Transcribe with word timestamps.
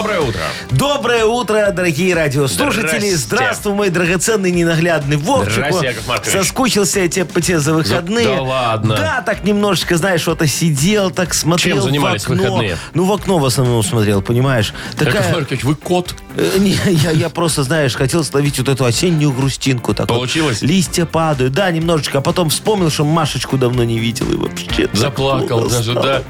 Доброе 0.00 0.20
утро. 0.20 0.40
Доброе 0.70 1.24
утро, 1.26 1.70
дорогие 1.72 2.14
радиослушатели. 2.14 3.10
Здрасте. 3.10 3.16
Здравствуй, 3.18 3.74
мой 3.74 3.90
драгоценный 3.90 4.50
ненаглядный 4.50 5.18
Вовчик. 5.18 5.52
Здрасте, 5.52 5.80
О, 5.80 5.90
Яков 5.90 6.08
Маркович. 6.08 6.32
Соскучился 6.32 7.00
я 7.00 7.08
тебе 7.08 7.26
по 7.26 7.42
тебе 7.42 7.60
за 7.60 7.74
выходные. 7.74 8.24
Да 8.24 8.40
ладно. 8.40 8.96
Да, 8.96 9.22
так 9.26 9.44
немножечко, 9.44 9.98
знаешь, 9.98 10.22
что-то 10.22 10.46
сидел, 10.46 11.10
так 11.10 11.34
смотрел 11.34 11.76
Чем 11.76 11.84
занимались 11.84 12.22
в 12.22 12.30
окно. 12.30 12.44
выходные? 12.44 12.78
Ну, 12.94 13.04
в 13.04 13.12
окно 13.12 13.38
в 13.38 13.44
основном 13.44 13.82
смотрел, 13.82 14.22
понимаешь? 14.22 14.72
Яков 14.98 15.12
Такая... 15.12 15.34
Маркович, 15.34 15.64
вы 15.64 15.74
кот. 15.74 16.14
Э, 16.34 16.56
не, 16.58 16.70
я, 16.86 17.10
я 17.10 17.28
просто, 17.28 17.62
знаешь, 17.62 17.94
хотел 17.94 18.24
словить 18.24 18.58
вот 18.58 18.70
эту 18.70 18.86
осеннюю 18.86 19.32
грустинку. 19.32 19.92
Так 19.92 20.08
вот. 20.08 20.16
Получилось? 20.16 20.62
Листья 20.62 21.04
падают, 21.04 21.52
да, 21.52 21.70
немножечко. 21.70 22.18
А 22.18 22.20
потом 22.22 22.48
вспомнил, 22.48 22.90
что 22.90 23.04
Машечку 23.04 23.58
давно 23.58 23.84
не 23.84 23.98
видел. 23.98 24.32
И 24.32 24.36
вообще 24.36 24.88
Заплакал 24.94 25.68
даже, 25.68 25.92
стало. 25.92 26.02
да. 26.02 26.22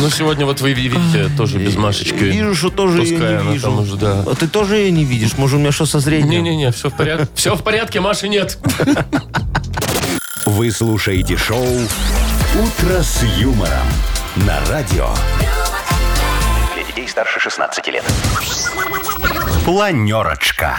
Ну, 0.00 0.08
сегодня 0.08 0.46
вот 0.46 0.60
вы 0.60 0.72
видите, 0.72 1.28
тоже 1.36 1.58
без 1.58 1.74
Машечки. 1.74 2.14
Вижу, 2.14 2.54
что 2.54 2.70
тоже 2.70 3.07
ее 3.14 3.42
не 3.44 3.52
вижу. 3.52 3.70
уже, 3.72 3.96
да. 3.96 4.24
А 4.26 4.34
ты 4.34 4.46
тоже 4.48 4.76
ее 4.76 4.90
не 4.90 5.04
видишь? 5.04 5.36
Может, 5.36 5.56
у 5.56 5.60
меня 5.60 5.72
что 5.72 5.86
со 5.86 6.00
зрением? 6.00 6.44
Не-не-не, 6.44 6.72
все 6.72 6.90
в 6.90 6.94
порядке. 6.94 7.28
Все 7.34 7.54
в 7.54 7.62
порядке, 7.62 8.00
Маши 8.00 8.28
нет. 8.28 8.58
Вы 10.46 10.70
слушаете 10.70 11.36
шоу 11.36 11.66
«Утро 11.66 13.02
с 13.02 13.22
юмором» 13.38 13.86
на 14.36 14.58
радио. 14.66 15.08
Для 16.74 16.84
детей 16.84 17.08
старше 17.08 17.40
16 17.40 17.86
лет. 17.88 18.04
Планерочка. 19.68 20.78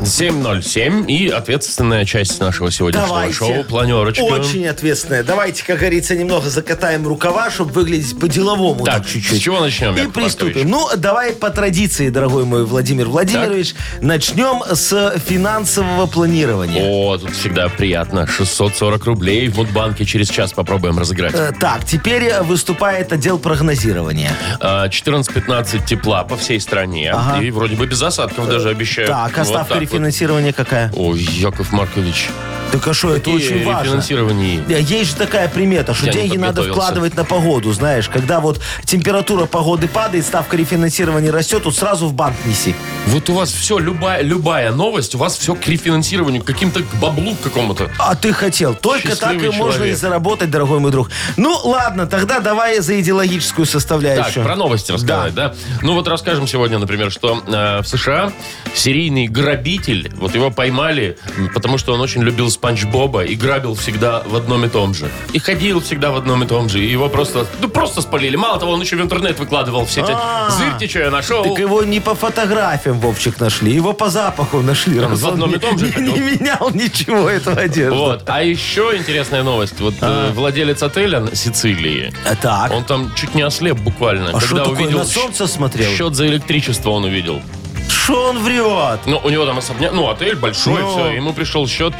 7.07 0.00 1.06
и 1.06 1.28
ответственная 1.28 2.04
часть 2.04 2.40
нашего 2.40 2.72
сегодняшнего 2.72 3.06
Давайте. 3.06 3.34
шоу 3.34 3.62
«Планерочка». 3.62 4.22
Очень 4.22 4.66
ответственная. 4.66 5.22
Давайте, 5.22 5.64
как 5.64 5.78
говорится, 5.78 6.16
немного 6.16 6.50
закатаем 6.50 7.06
рукава, 7.06 7.48
чтобы 7.52 7.70
выглядеть 7.70 8.18
по-деловому 8.18 8.84
Так, 8.84 8.96
так 8.96 9.06
чуть-чуть. 9.06 9.38
с 9.38 9.40
чего 9.40 9.60
начнем, 9.60 9.94
И 9.94 10.00
Яков 10.00 10.14
приступим. 10.14 10.68
Маркович? 10.68 10.68
Ну, 10.72 10.88
давай 11.00 11.32
по 11.34 11.50
традиции, 11.50 12.08
дорогой 12.08 12.44
мой 12.44 12.64
Владимир 12.66 13.06
Владимирович, 13.06 13.76
начнем 14.00 14.64
с 14.68 15.16
финансового 15.24 16.06
планирования. 16.06 16.82
О, 16.84 17.16
тут 17.18 17.30
всегда 17.36 17.68
приятно. 17.68 18.26
640 18.26 19.04
рублей 19.04 19.46
в 19.46 19.58
Мудбанке 19.58 20.04
через 20.04 20.28
час 20.28 20.52
попробуем 20.52 20.98
разыграть. 20.98 21.34
Э, 21.34 21.52
Так, 21.60 21.84
теперь 21.86 22.32
выступает 22.40 23.12
отдел 23.12 23.38
прогнозирования. 23.38 24.32
А, 24.58 24.88
14-15 24.88 25.86
тепла 25.86 26.24
по 26.24 26.36
всей 26.36 26.58
стране. 26.60 27.12
Ага. 27.12 27.40
И 27.40 27.52
вроде 27.52 27.76
бы 27.76 27.91
без 27.92 28.02
осадков 28.02 28.48
даже 28.48 28.70
обещают. 28.70 29.10
Так, 29.10 29.32
а 29.36 29.38
Вот 29.40 29.46
ставка 29.48 29.68
так 29.74 29.74
вот. 29.74 29.82
рефинансирования 29.82 30.52
какая? 30.54 30.90
Ой, 30.96 31.20
Яков 31.20 31.72
Маркович. 31.72 32.30
Так 32.72 32.88
а 32.88 32.94
что, 32.94 33.10
это 33.10 33.18
Какие 33.20 33.36
очень 33.36 33.64
важно. 33.66 33.82
рефинансирование? 33.84 34.60
Да, 34.66 34.76
Есть 34.78 35.10
же 35.10 35.16
такая 35.16 35.46
примета, 35.48 35.92
что 35.94 36.06
Я 36.06 36.12
не 36.12 36.18
деньги 36.20 36.36
надо 36.38 36.46
подготовился. 36.62 36.80
вкладывать 36.80 37.16
на 37.16 37.24
погоду, 37.24 37.72
знаешь. 37.72 38.08
Когда 38.08 38.40
вот 38.40 38.60
температура 38.86 39.44
погоды 39.44 39.88
падает, 39.88 40.24
ставка 40.24 40.56
рефинансирования 40.56 41.30
растет, 41.30 41.62
тут 41.64 41.76
сразу 41.76 42.06
в 42.08 42.14
банк 42.14 42.34
неси. 42.46 42.74
Вот 43.08 43.28
у 43.28 43.34
вас 43.34 43.52
все, 43.52 43.78
любая, 43.78 44.22
любая 44.22 44.72
новость, 44.72 45.14
у 45.14 45.18
вас 45.18 45.36
все 45.36 45.54
к 45.54 45.68
рефинансированию, 45.68 46.42
к 46.42 46.46
каким-то 46.46 46.82
к 46.82 46.94
баблу 46.94 47.34
к 47.34 47.40
какому-то. 47.42 47.90
А 47.98 48.14
ты 48.14 48.32
хотел. 48.32 48.74
Только 48.74 49.16
так 49.16 49.32
и 49.32 49.34
Счастливый 49.34 49.56
можно 49.58 49.72
и 49.74 49.76
человек. 49.78 49.98
заработать, 49.98 50.50
дорогой 50.50 50.78
мой 50.80 50.90
друг. 50.90 51.10
Ну, 51.36 51.54
ладно, 51.64 52.06
тогда 52.06 52.40
давай 52.40 52.80
за 52.80 52.98
идеологическую 53.00 53.66
Так, 53.66 53.72
составляющую. 53.72 54.44
про 54.44 54.56
новости 54.56 54.92
рассказать, 54.92 55.34
да. 55.34 55.54
Ну 55.82 55.92
вот 55.94 56.08
расскажем 56.08 56.46
сегодня, 56.46 56.78
например, 56.78 57.10
что 57.10 57.42
э, 57.46 57.82
в 57.82 57.86
США 57.86 58.32
серийный 58.74 59.26
грабитель, 59.28 60.10
вот 60.16 60.34
его 60.34 60.50
поймали, 60.50 61.18
м, 61.36 61.50
потому 61.52 61.76
что 61.76 61.92
он 61.92 62.00
очень 62.00 62.22
любил 62.22 62.50
Спанч 62.62 62.84
Боба 62.84 63.24
и 63.24 63.34
грабил 63.34 63.74
всегда 63.74 64.22
в 64.24 64.36
одном 64.36 64.64
и 64.64 64.68
том 64.68 64.94
же. 64.94 65.10
И 65.32 65.40
ходил 65.40 65.80
всегда 65.80 66.12
в 66.12 66.16
одном 66.16 66.44
и 66.44 66.46
том 66.46 66.68
же. 66.68 66.78
И 66.78 66.88
его 66.88 67.08
просто, 67.08 67.44
ну 67.60 67.66
просто 67.68 68.02
спалили. 68.02 68.36
Мало 68.36 68.60
того, 68.60 68.70
он 68.70 68.80
еще 68.80 68.94
в 68.94 69.00
интернет 69.02 69.36
выкладывал 69.40 69.84
все 69.84 70.02
эти 70.02 70.12
А. 70.14 70.48
«Зырьте, 70.48 70.86
что 70.88 71.00
я 71.00 71.10
нашел». 71.10 71.42
Так 71.42 71.58
его 71.58 71.82
не 71.82 71.98
по 71.98 72.14
фотографиям, 72.14 73.00
Вовчик, 73.00 73.40
нашли, 73.40 73.72
его 73.74 73.94
по 73.94 74.10
запаху 74.10 74.60
нашли. 74.60 75.00
Раз 75.00 75.18
в 75.18 75.24
он 75.26 75.32
одном 75.32 75.50
не- 75.50 75.56
и 75.56 75.58
том 75.58 75.76
же 75.76 75.86
не, 75.86 75.90
ходил. 75.90 76.14
не 76.14 76.20
менял 76.20 76.70
ничего 76.72 77.28
этого 77.28 77.62
одежды. 77.62 77.98
Вот. 77.98 78.22
А 78.28 78.44
еще 78.44 78.92
интересная 78.96 79.42
новость. 79.42 79.80
Вот 79.80 79.94
э, 80.00 80.30
владелец 80.32 80.84
отеля 80.84 81.18
на 81.18 81.34
Сицилии, 81.34 82.12
А 82.24 82.36
так. 82.36 82.70
он 82.70 82.84
там 82.84 83.12
чуть 83.16 83.34
не 83.34 83.42
ослеп 83.42 83.78
буквально. 83.80 84.30
А 84.30 84.38
что 84.38 84.50
когда 84.50 84.64
такое, 84.66 84.82
увидел 84.84 84.98
на 85.00 85.04
солнце 85.04 85.48
смотрел? 85.48 85.90
Счет 85.90 86.14
за 86.14 86.28
электричество 86.28 86.90
он 86.90 87.02
увидел. 87.06 87.42
Что 87.88 88.30
он 88.30 88.38
врет? 88.38 89.00
Ну, 89.06 89.20
у 89.24 89.28
него 89.30 89.46
там 89.46 89.58
особняк, 89.58 89.92
ну, 89.92 90.08
отель 90.08 90.36
большой, 90.36 90.80
Ну. 90.80 90.90
все. 90.92 91.06
Ему 91.10 91.32
пришел 91.32 91.66
счет. 91.66 91.92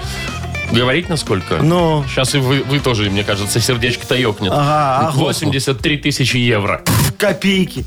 Говорить 0.73 1.09
насколько? 1.09 1.57
Ну. 1.57 2.05
Сейчас 2.09 2.35
и 2.35 2.39
вы, 2.39 2.63
вы 2.63 2.81
тоже, 2.81 3.11
мне 3.11 3.25
кажется, 3.25 3.61
сердечко-то 3.61 4.15
ёкнет. 4.15 4.53
Ага, 4.53 5.09
ага. 5.09 5.17
83 5.19 5.97
тысячи 5.99 6.37
евро. 6.39 6.83
Копейки. 7.19 7.85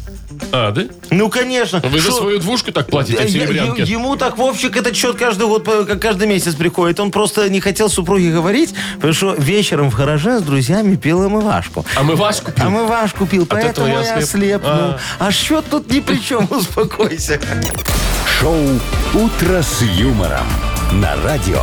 А, 0.51 0.71
да? 0.71 0.83
Ну, 1.11 1.29
конечно. 1.29 1.79
Вы 1.83 1.99
за 1.99 2.09
Шо- 2.11 2.17
свою 2.17 2.39
двушку 2.39 2.71
так 2.71 2.87
платите 2.87 3.17
в 3.17 3.21
Я- 3.21 3.29
серебрянке? 3.29 3.83
е- 3.83 3.87
Ему 3.91 4.15
так 4.17 4.37
Вовчик 4.37 4.75
этот 4.75 4.95
счет 4.95 5.15
каждый 5.17 5.47
год, 5.47 5.63
как 5.87 6.01
каждый 6.01 6.27
месяц 6.27 6.55
приходит. 6.55 6.99
Он 6.99 7.11
просто 7.11 7.49
не 7.49 7.59
хотел 7.61 7.89
супруге 7.89 8.31
говорить, 8.31 8.73
потому 8.95 9.13
что 9.13 9.33
вечером 9.33 9.89
в 9.89 9.95
гараже 9.95 10.39
с 10.39 10.41
друзьями 10.43 10.95
пил 10.95 11.23
омывашку. 11.23 11.85
А 11.95 12.03
мы 12.03 12.15
Ваську 12.15 12.51
А 12.57 12.69
мы 12.69 12.85
ваш 12.85 13.13
купил, 13.13 13.45
поэтому 13.45 13.87
этого 13.87 14.03
я 14.03 14.15
ослеп. 14.17 14.61
ну. 14.63 14.95
А 15.19 15.31
счет 15.31 15.65
тут 15.69 15.89
ни 15.91 16.01
при 16.01 16.17
чем, 16.21 16.47
успокойся. 16.51 17.39
Шоу 18.39 18.57
«Утро 19.13 19.61
с 19.61 19.81
юмором» 19.81 20.45
на 20.91 21.15
радио. 21.23 21.61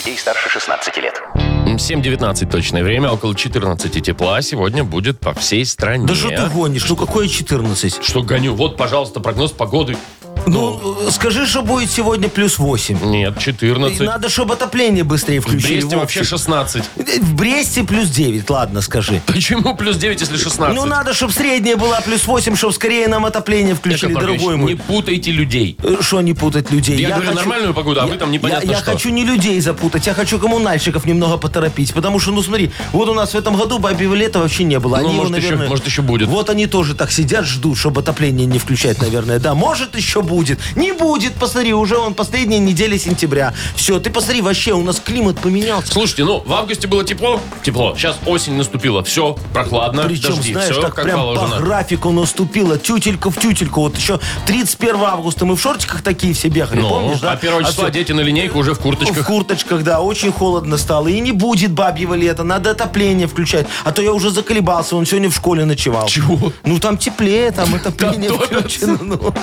Детей 0.00 0.16
старше 0.16 0.48
16 0.48 0.96
лет. 0.96 1.20
7.19 1.36 2.50
точное 2.50 2.82
время, 2.82 3.10
около 3.10 3.34
14 3.34 4.02
тепла 4.02 4.40
сегодня 4.40 4.82
будет 4.82 5.20
по 5.20 5.34
всей 5.34 5.62
стране. 5.66 6.06
Да 6.06 6.14
что 6.14 6.30
ты 6.30 6.46
гонишь? 6.46 6.88
Ну 6.88 6.96
какое 6.96 7.28
14? 7.28 8.02
Что 8.02 8.22
гоню? 8.22 8.54
Вот, 8.54 8.78
пожалуйста, 8.78 9.20
прогноз 9.20 9.52
погоды. 9.52 9.98
Ну, 10.46 10.98
скажи, 11.10 11.46
что 11.46 11.62
будет 11.62 11.90
сегодня 11.90 12.28
плюс 12.28 12.58
8. 12.58 12.98
Нет, 13.04 13.38
14. 13.38 14.00
Надо, 14.00 14.28
чтобы 14.28 14.54
отопление 14.54 15.04
быстрее 15.04 15.40
В 15.40 15.44
включили. 15.44 15.80
Бресте 15.80 15.96
вообще 15.96 16.20
Вовчик. 16.20 16.30
16. 16.38 16.84
В 17.20 17.34
Бресте 17.34 17.84
плюс 17.84 18.08
9, 18.08 18.48
ладно, 18.50 18.80
скажи. 18.80 19.20
Почему 19.26 19.74
плюс 19.76 19.96
9, 19.96 20.20
если 20.20 20.36
16? 20.36 20.74
Ну, 20.74 20.84
надо, 20.86 21.14
чтобы 21.14 21.32
средняя 21.32 21.76
была 21.76 22.00
плюс 22.00 22.26
8, 22.26 22.56
чтобы 22.56 22.72
скорее 22.72 23.06
нам 23.08 23.26
отопление 23.26 23.70
Яков 23.70 23.80
включили, 23.80 24.12
Маркович, 24.12 24.40
дорогой 24.40 24.56
мой. 24.56 24.72
не 24.72 24.76
путайте 24.78 25.30
людей. 25.30 25.76
Э, 25.82 25.96
Что 26.00 26.20
не 26.20 26.34
путать 26.34 26.70
людей? 26.70 26.98
Я 26.98 27.16
говорю 27.16 27.34
нормальную 27.34 27.74
погоду, 27.74 28.00
а 28.00 28.06
вы 28.06 28.16
там 28.16 28.30
непонятно 28.32 28.66
я, 28.66 28.72
я 28.72 28.78
что. 28.82 28.92
хочу 28.92 29.10
не 29.10 29.24
людей 29.24 29.60
запутать, 29.60 30.06
я 30.06 30.14
хочу 30.14 30.38
коммунальщиков 30.38 31.04
немного 31.04 31.36
поторопить. 31.36 31.92
Потому 31.94 32.18
что, 32.18 32.32
ну 32.32 32.42
смотри, 32.42 32.70
вот 32.92 33.08
у 33.08 33.14
нас 33.14 33.34
в 33.34 33.36
этом 33.36 33.56
году 33.56 33.78
бабьего 33.78 34.14
лета 34.14 34.38
вообще 34.40 34.64
не 34.64 34.78
было. 34.78 34.96
Ну, 34.96 35.04
Они 35.04 35.12
его, 35.14 35.22
может, 35.24 35.36
еще- 35.36 35.46
наверное, 35.50 35.68
может, 35.68 35.86
еще 35.86 36.02
будет. 36.02 36.28
Вот 36.28 36.50
они 36.50 36.66
тоже 36.66 36.94
так 36.94 37.12
сидят, 37.12 37.44
ждут, 37.46 37.78
чтобы 37.78 38.00
отопление 38.00 38.46
не 38.46 38.58
включать, 38.58 39.00
наверное. 39.00 39.38
Да, 39.38 39.54
может, 39.54 39.96
еще 39.96 40.22
будет. 40.30 40.60
Не 40.76 40.92
будет, 40.92 41.34
посмотри, 41.34 41.74
уже 41.74 41.96
он 41.98 42.14
последняя 42.14 42.58
неделя 42.60 42.96
сентября. 42.98 43.52
Все, 43.74 43.98
ты 43.98 44.08
посмотри, 44.10 44.40
вообще 44.42 44.72
у 44.72 44.82
нас 44.82 45.00
климат 45.00 45.38
поменялся. 45.40 45.92
Слушайте, 45.92 46.24
ну, 46.24 46.42
в 46.46 46.52
августе 46.52 46.86
было 46.86 47.02
тепло, 47.04 47.40
тепло. 47.64 47.94
Сейчас 47.96 48.16
осень 48.26 48.54
наступила, 48.54 49.02
все, 49.02 49.36
прохладно, 49.52 50.04
Причем, 50.04 50.34
дожди, 50.36 50.52
знаешь, 50.52 50.70
все 50.70 50.80
так 50.80 50.94
как 50.94 51.04
прям 51.04 51.18
положено. 51.18 51.56
по 51.56 51.62
графику 51.62 52.10
наступило, 52.12 52.78
тютелька 52.78 53.30
в 53.30 53.38
тютельку. 53.38 53.80
Вот 53.80 53.96
еще 53.98 54.20
31 54.46 54.96
августа 55.02 55.44
мы 55.44 55.56
в 55.56 55.60
шортиках 55.60 56.02
такие 56.02 56.32
все 56.32 56.48
бегали, 56.48 56.80
Ну, 56.80 56.88
помнишь, 56.88 57.20
да? 57.20 57.32
а 57.32 57.36
первого 57.36 57.64
числа 57.64 57.84
всё- 57.86 57.90
дети 57.92 58.12
на 58.12 58.20
линейку 58.20 58.58
уже 58.58 58.74
в 58.74 58.78
В 58.78 58.82
курточках. 58.82 59.26
курточках, 59.26 59.82
да, 59.82 60.00
очень 60.00 60.30
холодно 60.32 60.78
стало. 60.78 61.08
И 61.08 61.18
не 61.20 61.32
будет 61.32 61.72
бабьего 61.72 62.14
лета, 62.14 62.44
надо 62.44 62.70
отопление 62.70 63.26
включать. 63.26 63.66
А 63.84 63.90
то 63.92 64.00
я 64.02 64.12
уже 64.12 64.30
заколебался, 64.30 64.94
он 64.96 65.06
сегодня 65.06 65.28
в 65.30 65.34
школе 65.34 65.64
ночевал. 65.64 66.06
Чего? 66.06 66.52
Ну 66.64 66.78
там 66.78 66.96
теплее, 66.98 67.50
там 67.50 67.74
отопление 67.74 68.30
включено. 68.32 68.98
ну. 69.00 69.34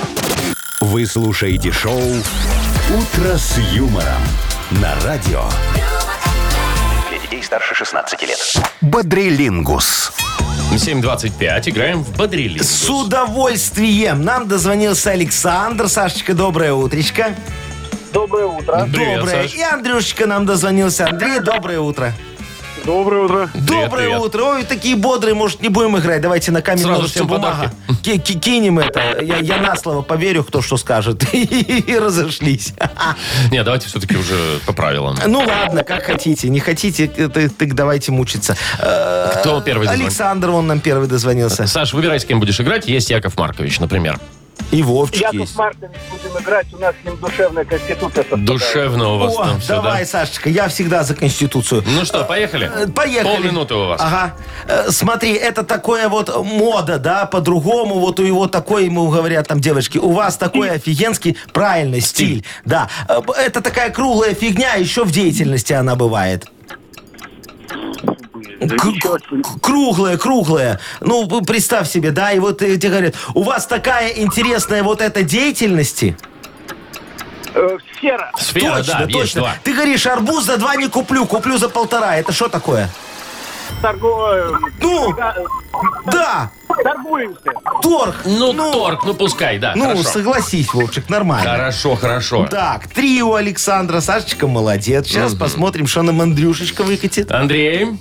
Вы 0.97 1.05
слушаете 1.05 1.71
шоу 1.71 2.01
«Утро 2.01 3.37
с 3.37 3.55
юмором» 3.71 4.23
на 4.81 4.95
радио. 5.01 5.43
Для 7.07 7.19
детей 7.19 7.43
старше 7.43 7.75
16 7.75 8.19
лет. 8.23 8.39
Бодрилингус. 8.81 10.11
7.25, 10.71 11.69
играем 11.69 12.03
в 12.03 12.17
Бодрилин. 12.17 12.63
С 12.63 12.89
удовольствием. 12.89 14.23
Нам 14.23 14.47
дозвонился 14.47 15.11
Александр. 15.11 15.87
Сашечка, 15.87 16.33
доброе 16.33 16.73
утречко. 16.73 17.35
Доброе 18.11 18.47
утро. 18.47 18.89
Привет, 18.91 19.19
доброе. 19.19 19.43
Саш. 19.43 19.53
И 19.53 19.61
Андрюшечка 19.61 20.25
нам 20.25 20.47
дозвонился. 20.47 21.05
Андрей, 21.05 21.41
доброе 21.41 21.79
утро. 21.79 22.11
Доброе 22.85 23.23
утро. 23.23 23.49
Доброе 23.53 24.05
привет. 24.07 24.19
утро. 24.21 24.43
Ой, 24.43 24.63
такие 24.63 24.95
бодрые, 24.95 25.33
может, 25.35 25.61
не 25.61 25.69
будем 25.69 25.97
играть. 25.97 26.21
Давайте 26.21 26.51
на 26.51 26.61
камень, 26.61 26.83
Сразу 26.83 27.01
ножницы, 27.01 27.13
всем 27.15 27.27
бумага. 27.27 27.71
Ки- 28.01 28.17
ки- 28.17 28.37
Кинем 28.39 28.79
это. 28.79 29.19
Я, 29.21 29.37
я 29.39 29.57
на 29.57 29.75
слово 29.75 30.01
поверю, 30.01 30.43
кто 30.43 30.61
что 30.61 30.77
скажет. 30.77 31.23
И 31.33 31.97
разошлись. 31.99 32.73
Не, 33.51 33.63
давайте 33.63 33.87
все-таки 33.87 34.15
уже 34.15 34.59
по 34.65 34.73
правилам. 34.73 35.17
Ну 35.27 35.39
ладно, 35.39 35.83
как 35.83 36.03
хотите. 36.05 36.47
Не 36.49 36.59
хотите, 36.59 37.11
э, 37.17 37.27
так, 37.27 37.51
так 37.53 37.73
давайте 37.75 38.11
мучиться. 38.11 38.55
Э, 38.79 39.31
Кто 39.39 39.59
первый 39.61 39.87
дозвонит? 39.87 40.07
Александр, 40.07 40.49
он 40.51 40.67
нам 40.67 40.79
первый 40.79 41.07
дозвонился. 41.07 41.67
Саш, 41.67 41.93
выбирай, 41.93 42.19
с 42.19 42.25
кем 42.25 42.39
будешь 42.39 42.59
играть. 42.61 42.87
Есть 42.87 43.09
Яков 43.09 43.37
Маркович, 43.37 43.79
например. 43.79 44.19
И 44.71 44.83
Вовчик 44.83 45.21
Яков 45.21 45.39
есть. 45.39 45.55
Маркович 45.57 45.91
будем 46.11 46.37
играть, 46.43 46.67
у 46.73 46.77
нас 46.77 46.93
с 47.01 47.05
ним 47.05 47.17
душевная 47.17 47.63
конституция. 47.63 48.23
составляет. 48.23 48.45
Душевно 48.45 49.13
у 49.13 49.17
вас 49.17 49.33
О, 49.37 49.43
там 49.45 49.59
все, 49.61 49.75
давай, 49.75 49.99
да? 50.01 50.05
Сашечка, 50.05 50.49
я 50.49 50.67
всегда 50.67 51.03
за 51.03 51.15
Конституцию. 51.15 51.83
Ну 51.85 52.03
что, 52.03 52.25
поехали? 52.25 52.69
Э, 52.75 52.87
Поехали. 52.87 53.33
Полминуты 53.35 53.75
у 53.75 53.87
вас. 53.87 54.01
Ага. 54.03 54.33
Э, 54.67 54.91
Смотри, 54.91 55.33
это 55.33 55.63
такое 55.63 56.09
вот 56.09 56.35
мода, 56.43 56.99
да, 56.99 57.25
по-другому. 57.25 57.95
Вот 57.99 58.19
у 58.19 58.23
его 58.23 58.47
такой, 58.47 58.85
ему 58.85 59.07
говорят 59.09 59.47
там 59.47 59.61
девочки, 59.61 59.97
у 59.99 60.11
вас 60.11 60.35
такой 60.35 60.69
офигенский, 60.71 61.37
правильный 61.53 62.01
стиль. 62.01 62.43
Да. 62.65 62.89
Э, 63.07 63.21
Это 63.37 63.61
такая 63.61 63.89
круглая 63.89 64.33
фигня, 64.33 64.73
еще 64.73 65.05
в 65.05 65.11
деятельности 65.11 65.71
она 65.71 65.95
бывает. 65.95 66.45
Да 68.61 68.75
К- 68.75 68.85
ничего 68.85 69.17
себе. 69.19 69.43
к- 69.43 69.61
Круглая, 69.61 70.17
круглая. 70.17 70.79
Ну, 71.01 71.27
представь 71.41 71.89
себе, 71.89 72.11
да, 72.11 72.31
и 72.31 72.39
вот 72.39 72.61
э, 72.61 72.77
тебе 72.77 72.89
говорят, 72.89 73.15
у 73.33 73.43
вас 73.43 73.65
такая 73.67 74.09
интересная 74.13 74.83
вот 74.83 75.01
эта 75.01 75.23
деятельности. 75.23 76.17
Э, 77.53 77.77
Сфера. 77.97 78.31
Сфера, 78.37 78.77
точно, 78.77 78.93
да, 78.99 79.07
точно. 79.07 79.41
два. 79.41 79.53
Ты 79.63 79.73
говоришь, 79.73 80.05
арбуз 80.05 80.45
за 80.45 80.57
два 80.57 80.75
не 80.75 80.87
куплю, 80.87 81.25
куплю 81.25 81.57
за 81.57 81.69
полтора. 81.69 82.17
Это 82.17 82.31
что 82.31 82.47
такое? 82.49 82.89
Торговая. 83.81 84.49
Ну, 84.81 85.13
да, 86.05 86.51
Торгуемся. 86.83 87.51
торг. 87.81 88.15
Ну, 88.25 88.53
торг, 88.71 89.03
ну 89.05 89.13
пускай, 89.13 89.59
да, 89.59 89.73
Ну, 89.75 89.85
хорошо. 89.89 90.03
согласись, 90.03 90.73
Вовчик, 90.73 91.09
нормально. 91.09 91.49
Хорошо, 91.51 91.95
хорошо. 91.95 92.47
Так, 92.49 92.87
три 92.87 93.21
у 93.21 93.33
Александра. 93.33 93.99
Сашечка 93.99 94.47
молодец. 94.47 95.07
Сейчас 95.07 95.33
посмотрим, 95.35 95.85
что 95.87 96.01
нам 96.01 96.21
Андрюшечка 96.21 96.83
выкатит. 96.83 97.31
Андрей, 97.31 97.97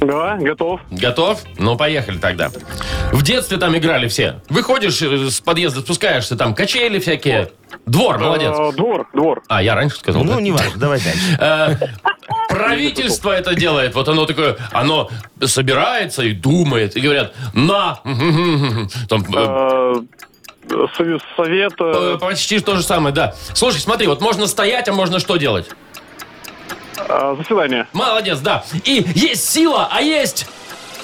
Да, 0.00 0.36
готов. 0.36 0.80
готов? 0.90 1.42
Ну, 1.58 1.76
поехали 1.76 2.18
тогда. 2.18 2.50
В 3.12 3.22
детстве 3.22 3.58
там 3.58 3.76
играли 3.76 4.08
все. 4.08 4.40
Выходишь 4.48 5.00
э, 5.02 5.28
с 5.30 5.40
подъезда, 5.40 5.80
спускаешься, 5.80 6.36
там 6.36 6.54
качели 6.54 6.98
всякие. 6.98 7.50
Двор, 7.86 8.18
молодец. 8.18 8.54
Э, 8.58 8.72
Двор, 8.72 9.08
двор. 9.12 9.42
А, 9.48 9.62
я 9.62 9.74
раньше 9.74 9.96
сказал. 9.96 10.24
Ну, 10.24 10.34
да? 10.36 10.40
не 10.40 10.52
важно, 10.52 10.78
давай 10.80 11.00
дальше. 11.00 11.20
Э, 11.40 11.76
Правительство 12.48 13.30
это 13.30 13.54
делает. 13.54 13.94
Вот 13.94 14.08
оно 14.08 14.24
такое, 14.24 14.56
оно 14.72 15.10
собирается 15.44 16.22
и 16.22 16.32
думает. 16.32 16.96
И 16.96 17.00
говорят, 17.00 17.34
на. 17.54 18.00
Там, 19.08 19.24
э, 19.34 19.94
Э, 20.70 20.86
Совет, 20.96 21.22
совет, 21.36 21.72
э, 21.80 22.18
почти 22.20 22.60
то 22.60 22.76
же 22.76 22.82
самое, 22.82 23.14
да. 23.14 23.34
Слушай, 23.54 23.80
смотри, 23.80 24.06
вот 24.06 24.20
можно 24.20 24.46
стоять, 24.46 24.88
а 24.88 24.92
можно 24.92 25.18
что 25.18 25.36
делать? 25.36 25.68
Э, 27.08 27.34
заседание. 27.38 27.86
Молодец, 27.92 28.38
да. 28.40 28.64
И 28.84 29.04
есть 29.14 29.48
сила, 29.48 29.88
а 29.90 30.00
есть... 30.00 30.46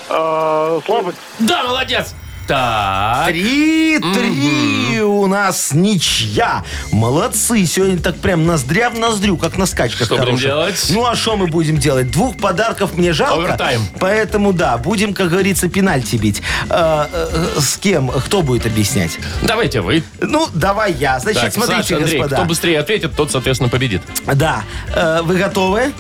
Э, 0.09 0.81
Слабость. 0.85 1.19
Да, 1.39 1.65
молодец. 1.65 2.15
Так. 2.47 3.27
Три, 3.29 3.99
три 3.99 5.01
у 5.01 5.27
нас 5.27 5.73
ничья. 5.73 6.65
Молодцы. 6.93 7.65
Сегодня 7.67 7.99
так 7.99 8.17
прям 8.17 8.47
ноздря 8.47 8.91
в 8.91 8.99
ноздрю, 8.99 9.37
как 9.37 9.57
на 9.59 9.67
скачках 9.67 10.07
Что 10.07 10.17
будем 10.17 10.27
хороших. 10.27 10.47
делать? 10.47 10.87
Ну, 10.91 11.07
а 11.07 11.17
что 11.17 11.37
мы 11.37 11.47
будем 11.49 11.79
делать? 11.79 12.11
Двух 12.11 12.37
подарков 12.37 12.97
мне 12.97 13.13
жалко. 13.13 13.35
Овертайм. 13.45 13.83
Поэтому, 13.99 14.53
да, 14.53 14.79
будем, 14.79 15.15
как 15.15 15.31
говорится, 15.31 15.69
пенальти 15.69 16.17
бить. 16.17 16.43
Э, 16.71 17.07
э, 17.13 17.61
с 17.61 17.77
кем? 17.79 18.09
Кто 18.11 18.43
будет 18.43 18.67
объяснять? 18.67 19.19
Давайте 19.43 19.81
вы. 19.81 20.05
Ну, 20.21 20.49
давай 20.55 20.93
я. 20.93 21.19
Значит, 21.19 21.43
Так, 21.43 21.53
смотрите, 21.53 21.83
Саша, 21.83 21.97
Андрей, 21.97 22.19
господа. 22.19 22.37
кто 22.37 22.45
быстрее 22.47 22.79
ответит, 22.81 23.17
тот, 23.17 23.31
соответственно, 23.33 23.69
победит. 23.71 24.03
Да. 24.33 24.63
Э, 24.95 25.21
вы 25.23 25.37
готовы? 25.37 25.93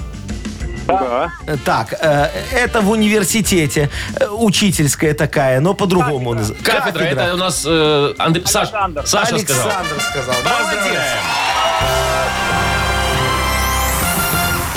Да. 0.86 1.30
Так, 1.64 1.94
э, 2.00 2.28
это 2.52 2.80
в 2.80 2.90
университете. 2.90 3.90
Э, 4.20 4.26
Учительская 4.28 5.14
такая, 5.14 5.60
но 5.60 5.74
по-другому. 5.74 6.34
наз- 6.34 6.54
Кафедра, 6.62 7.02
это 7.04 7.34
у 7.34 7.36
нас 7.36 7.64
э, 7.66 8.14
Андрей, 8.18 8.44
Саш- 8.44 8.62
Александр. 8.70 9.02
Саша 9.06 9.38
сказал. 9.38 9.66
Александр 9.66 10.00
сказал. 10.10 10.34
Молодец. 10.44 11.00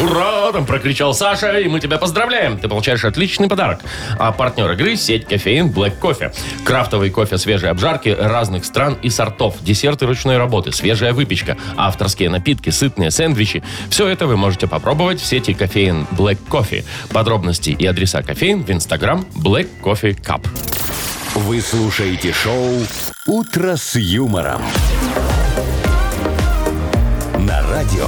Ура! 0.02 0.52
Там 0.52 0.66
прокричал 0.66 1.14
Саша, 1.14 1.60
и 1.60 1.68
мы 1.68 1.80
тебя 1.80 1.98
поздравляем. 1.98 2.58
Ты 2.58 2.68
получаешь 2.68 3.06
отличный 3.06 3.48
подарок. 3.48 3.82
А 4.18 4.32
партнер 4.32 4.72
игры– 4.72 4.96
сеть 4.98 5.28
кофеин 5.28 5.68
Black 5.70 6.00
Кофе. 6.00 6.32
Крафтовый 6.64 7.10
кофе 7.10 7.38
свежей 7.38 7.70
обжарки 7.70 8.10
разных 8.10 8.66
стран 8.66 8.98
и 9.02 9.10
сортов. 9.10 9.58
Десерты 9.62 10.06
ручной 10.06 10.38
работы, 10.38 10.72
свежая 10.72 11.14
выпечка, 11.14 11.58
авторские 11.78 12.30
напитки, 12.30 12.70
сытные 12.70 13.12
сэндвичи. 13.12 13.64
Все 13.90 14.08
это 14.08 14.26
вы 14.26 14.38
можете 14.38 14.68
попробовать 14.68 15.22
в 15.22 15.26
сети 15.26 15.54
кофеин 15.54 16.08
Black 16.12 16.40
Кофе. 16.48 16.84
Подробности 17.12 17.72
и 17.72 17.86
адреса 17.86 18.24
кофеин 18.24 18.64
в 18.64 18.72
инстаграм 18.72 19.26
Black 19.36 19.68
Coffee 19.84 20.20
Cup. 20.20 20.46
Вы 21.36 21.62
слушаете 21.62 22.34
шоу 22.34 22.80
«Утро 23.28 23.76
с 23.76 23.96
юмором». 23.96 24.62
На 27.38 27.62
радио. 27.70 28.08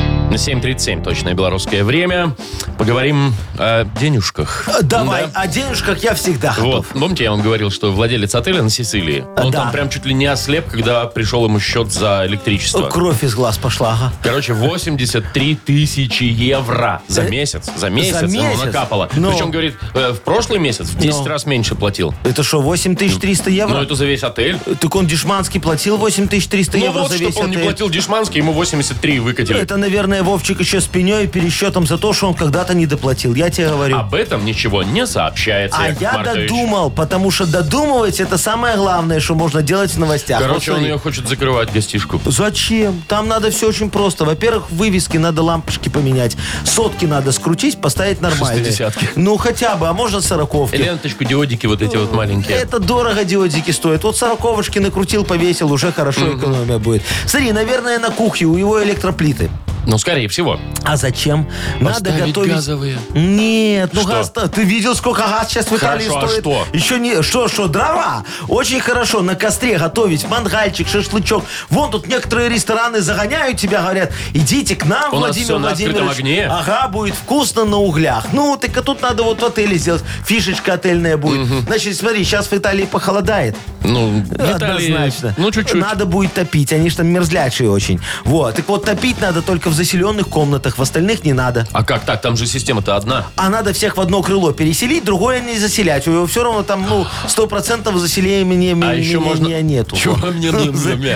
7.37, 0.37 1.03
точное 1.03 1.33
белорусское 1.33 1.83
время. 1.83 2.35
Поговорим 2.77 3.33
о 3.57 3.83
денежках. 3.99 4.67
Э, 4.67 4.81
Давай, 4.81 5.27
Да. 5.33 5.41
о 5.41 5.47
денежках 5.47 6.03
я 6.03 6.13
всегда 6.15 6.55
Вот, 6.57 6.65
готов. 6.65 6.87
помните, 6.87 7.23
я 7.25 7.31
вам 7.31 7.41
говорил, 7.41 7.69
что 7.69 7.91
владелец 7.91 8.33
отеля 8.35 8.63
на 8.63 8.69
Сицилии, 8.69 9.23
он 9.37 9.51
Да. 9.51 9.63
там 9.63 9.71
прям 9.71 9.89
чуть 9.89 10.05
ли 10.05 10.13
не 10.13 10.25
ослеп, 10.25 10.67
когда 10.67 11.05
пришел 11.05 11.45
ему 11.45 11.59
счет 11.59 11.91
за 11.91 12.23
электричество. 12.25 12.89
Кровь 12.89 13.23
из 13.23 13.35
глаз 13.35 13.57
пошла, 13.57 13.93
ага. 13.93 14.13
Короче, 14.23 14.53
83 14.53 15.55
тысячи 15.55 16.23
евро 16.23 17.01
за 17.07 17.23
Э, 17.23 17.29
месяц. 17.29 17.69
За 17.75 17.89
месяц, 17.89 18.21
ему 18.23 18.43
месяц? 18.49 18.63
накапало. 18.65 19.09
Ну. 19.15 19.31
Причем, 19.31 19.51
говорит, 19.51 19.75
э, 19.93 20.11
в 20.13 20.21
прошлый 20.21 20.59
месяц 20.59 20.87
в 20.87 20.97
10 20.97 21.21
Ну. 21.21 21.27
раз 21.27 21.45
меньше 21.45 21.75
платил. 21.75 22.13
Это 22.23 22.41
что, 22.43 22.61
8300 22.61 23.49
евро? 23.49 23.75
Ну, 23.75 23.81
это 23.83 23.95
за 23.95 24.05
весь 24.05 24.23
отель. 24.23 24.57
Так 24.79 24.95
он 24.95 25.05
Дешманский 25.07 25.59
платил 25.59 25.97
8300 25.97 26.77
Ну 26.77 26.85
евро 26.85 26.99
вот, 27.01 27.11
за 27.11 27.17
весь 27.17 27.29
чтобы 27.33 27.45
он 27.45 27.49
не 27.51 27.55
отель. 27.57 27.67
платил 27.67 27.89
Дешманский, 27.89 28.37
ему 28.39 28.53
83 28.53 29.19
выкатили. 29.19 29.59
Это, 29.59 29.77
наверное, 29.77 30.20
Вовчик 30.23 30.59
еще 30.59 30.81
с 30.81 30.85
пеней 30.87 31.25
и 31.25 31.27
пересчетом 31.27 31.85
за 31.87 31.97
то, 31.97 32.13
что 32.13 32.27
он 32.27 32.33
когда-то 32.33 32.73
не 32.73 32.85
доплатил. 32.85 33.33
Я 33.35 33.49
тебе 33.49 33.69
говорю. 33.69 33.97
Об 33.97 34.13
этом 34.13 34.45
ничего 34.45 34.83
не 34.83 35.05
сообщается, 35.07 35.77
А 35.79 35.87
Яков 35.87 36.01
я 36.01 36.13
Маркович. 36.13 36.49
додумал, 36.49 36.89
потому 36.91 37.31
что 37.31 37.45
додумывать 37.45 38.19
это 38.19 38.37
самое 38.37 38.75
главное, 38.77 39.19
что 39.19 39.35
можно 39.35 39.61
делать 39.61 39.91
в 39.91 39.99
новостях. 39.99 40.39
Вот 40.39 40.47
Короче, 40.47 40.71
он 40.71 40.77
смотри. 40.77 40.91
ее 40.93 40.99
хочет 40.99 41.27
закрывать, 41.27 41.71
гостишку. 41.71 42.19
Зачем? 42.25 43.01
Там 43.07 43.27
надо 43.27 43.51
все 43.51 43.67
очень 43.69 43.89
просто. 43.89 44.25
Во-первых, 44.25 44.69
вывески 44.71 45.17
надо 45.17 45.41
лампочки 45.43 45.89
поменять. 45.89 46.37
Сотки 46.63 47.05
надо 47.05 47.31
скрутить, 47.31 47.79
поставить 47.81 48.21
нормальные. 48.21 48.65
Шестидесятки. 48.65 49.09
Ну, 49.15 49.37
хотя 49.37 49.75
бы, 49.75 49.87
а 49.87 49.93
можно 49.93 50.21
сороковки. 50.21 50.75
Ленточку, 50.75 51.23
диодики 51.23 51.65
вот 51.65 51.81
эти 51.81 51.95
вот 51.95 52.13
маленькие. 52.13 52.57
Это 52.57 52.79
дорого 52.79 53.23
диодики 53.23 53.71
стоят. 53.71 54.03
Вот 54.03 54.17
сороковочки 54.17 54.79
накрутил, 54.79 55.23
повесил, 55.23 55.71
уже 55.71 55.91
хорошо 55.91 56.37
экономия 56.37 56.77
будет. 56.77 57.03
Смотри, 57.25 57.51
наверное, 57.51 57.99
на 57.99 58.09
кухне 58.11 58.47
у 58.47 58.55
его 58.57 58.83
электроплиты. 58.83 59.49
Ну, 59.87 59.97
скорее 59.97 60.10
всего. 60.27 60.59
А 60.83 60.97
зачем? 60.97 61.47
Надо 61.79 61.95
Поставить 62.05 62.25
готовить... 62.27 62.51
газовые. 62.53 62.97
Нет, 63.13 63.91
ну 63.93 64.01
Что? 64.01 64.09
газ... 64.09 64.33
Ты 64.53 64.63
видел, 64.63 64.95
сколько 64.95 65.21
газ 65.23 65.49
сейчас 65.49 65.67
в 65.67 65.75
Италии 65.77 66.07
Хорошо, 66.07 66.25
а 66.25 66.27
стоит? 66.27 66.41
что? 66.41 66.65
Еще 66.73 66.99
не... 66.99 67.21
Что, 67.21 67.47
что, 67.47 67.67
дрова? 67.67 68.23
Очень 68.47 68.79
хорошо 68.79 69.21
на 69.21 69.35
костре 69.35 69.77
готовить, 69.77 70.27
мангальчик, 70.27 70.87
шашлычок. 70.87 71.45
Вон 71.69 71.91
тут 71.91 72.07
некоторые 72.07 72.49
рестораны 72.49 73.01
загоняют 73.01 73.57
тебя, 73.57 73.81
говорят, 73.81 74.11
идите 74.33 74.75
к 74.75 74.85
нам, 74.85 75.13
У 75.13 75.19
нас 75.19 75.35
Владимир 75.37 75.45
всё 75.45 75.59
на 75.59 75.69
открытом 75.69 76.05
Владимирович. 76.05 76.45
огне. 76.45 76.47
Ага, 76.47 76.87
будет 76.87 77.15
вкусно 77.15 77.65
на 77.65 77.77
углях. 77.77 78.25
Ну, 78.33 78.57
так 78.57 78.75
а 78.77 78.81
тут 78.81 79.01
надо 79.01 79.23
вот 79.23 79.41
в 79.41 79.45
отеле 79.45 79.77
сделать. 79.77 80.03
Фишечка 80.25 80.73
отельная 80.73 81.17
будет. 81.17 81.47
Значит, 81.67 81.95
смотри, 81.97 82.23
сейчас 82.23 82.47
в 82.47 82.53
Италии 82.53 82.85
похолодает. 82.85 83.55
Ну, 83.83 84.09
в 84.21 84.33
Италии, 84.33 84.91
Однозначно. 84.91 85.33
Ну, 85.37 85.51
чуть-чуть. 85.51 85.75
Надо 85.81 86.05
будет 86.05 86.33
топить, 86.33 86.71
они 86.73 86.89
же 86.89 86.97
там 86.97 87.07
мерзлячие 87.07 87.69
очень. 87.71 87.99
Вот. 88.25 88.55
Так 88.55 88.67
вот, 88.67 88.85
топить 88.85 89.19
надо 89.21 89.41
только 89.41 89.69
в 89.69 89.73
заселенных 89.73 90.00
комнатах, 90.29 90.77
в 90.77 90.81
остальных 90.81 91.23
не 91.23 91.33
надо. 91.33 91.67
А 91.71 91.83
как 91.83 92.05
так? 92.05 92.21
Там 92.21 92.37
же 92.37 92.47
система-то 92.47 92.95
одна. 92.95 93.27
А 93.35 93.49
надо 93.49 93.73
всех 93.73 93.97
в 93.97 94.01
одно 94.01 94.21
крыло 94.21 94.51
переселить, 94.51 95.03
другое 95.03 95.39
не 95.39 95.57
заселять. 95.57 96.07
У 96.07 96.11
него 96.11 96.25
все 96.27 96.43
равно 96.43 96.63
там, 96.63 96.85
ну, 96.87 97.05
сто 97.27 97.47
процентов 97.47 97.95
заселения 97.97 98.41
А 98.85 98.93
еще 98.93 99.19
можно- 99.19 99.61
нету. 99.61 99.95
Чего 99.95 100.15
мне 100.27 100.51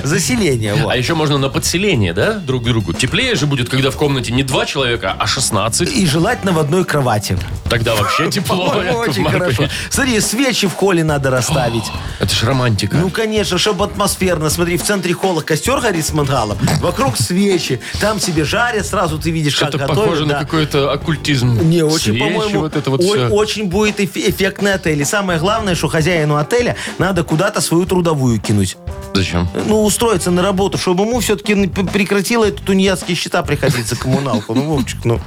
Заселение, 0.04 0.76
вот. 0.76 0.92
А 0.92 0.98
еще 0.98 1.16
можно 1.16 1.38
на 1.38 1.50
подселение, 1.50 2.14
да, 2.14 2.34
друг 2.34 2.64
другу. 2.64 2.94
Теплее 2.94 3.36
же 3.36 3.46
будет, 3.46 3.70
когда 3.70 3.92
в 3.92 3.96
комнате 3.96 4.32
не 4.32 4.44
два 4.44 4.66
человека, 4.66 5.16
а 5.18 5.28
16. 5.28 5.90
И 5.96 6.06
желательно 6.06 6.52
в 6.52 6.60
одной 6.60 6.86
кровати. 6.86 7.38
Тогда 7.70 7.96
вообще 7.96 8.30
тепло, 8.32 8.74
Очень 9.08 9.26
хорошо. 9.30 9.68
Смотри, 9.90 10.20
свечи 10.20 10.68
в 10.68 10.74
холле 10.74 11.04
надо 11.04 11.30
расставить. 11.30 11.86
Это 12.20 12.34
ж 12.34 12.44
романтика. 12.44 12.98
Ну, 12.98 13.10
конечно, 13.10 13.58
чтобы 13.58 13.86
атмосферно. 13.86 14.50
Смотри, 14.50 14.78
в 14.78 14.84
центре 14.84 15.14
холла 15.14 15.42
костер 15.42 15.80
горит 15.80 16.06
с 16.06 16.14
мангалом, 16.14 16.58
вокруг 16.82 17.18
свечи, 17.18 17.80
там 18.00 18.20
себе 18.20 18.44
жарят, 18.66 18.86
сразу 18.86 19.20
ты 19.20 19.30
видишь, 19.32 19.56
как 19.56 19.70
Что-то 19.70 19.78
готовят. 19.88 20.04
похоже 20.04 20.26
да. 20.26 20.40
на 20.40 20.46
какой-то 20.46 20.92
оккультизм. 20.92 21.70
Не, 21.70 21.84
очень, 21.84 22.00
Свечи, 22.14 22.20
по-моему, 22.20 22.60
вот 22.62 22.76
это 22.76 22.90
вот 22.90 23.02
о- 23.02 23.04
все. 23.04 23.28
очень 23.30 23.66
будет 23.70 24.00
эф- 24.00 24.16
эффектный 24.18 24.74
отель. 24.74 25.02
И 25.02 25.06
самое 25.06 25.40
главное, 25.40 25.76
что 25.76 25.88
хозяину 25.88 26.36
отеля 26.36 26.76
надо 26.98 27.24
куда-то 27.24 27.62
свою 27.62 27.86
трудовую 27.86 28.40
кинуть. 28.40 28.78
Зачем? 29.14 29.48
Ну, 29.68 29.84
устроиться 29.84 30.32
на 30.32 30.42
работу, 30.42 30.78
чтобы 30.78 31.04
ему 31.06 31.20
все-таки 31.20 31.68
прекратило 31.68 32.46
это 32.46 32.62
тунеядские 32.64 33.16
счета 33.16 33.44
приходить 33.44 33.88
за 33.88 33.96
коммуналку. 33.96 34.54
Ну, 34.56 34.64
Вовчик, 34.64 35.06
ну. 35.06 35.20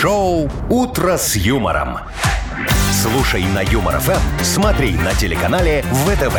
Шоу 0.00 0.50
«Утро 0.68 1.16
с 1.18 1.36
юмором». 1.36 1.98
Слушай 3.02 3.44
на 3.44 3.60
Юмор 3.60 3.98
ФМ, 4.00 4.12
смотри 4.44 4.92
на 4.92 5.14
телеканале 5.14 5.82
ВТВ. 6.06 6.36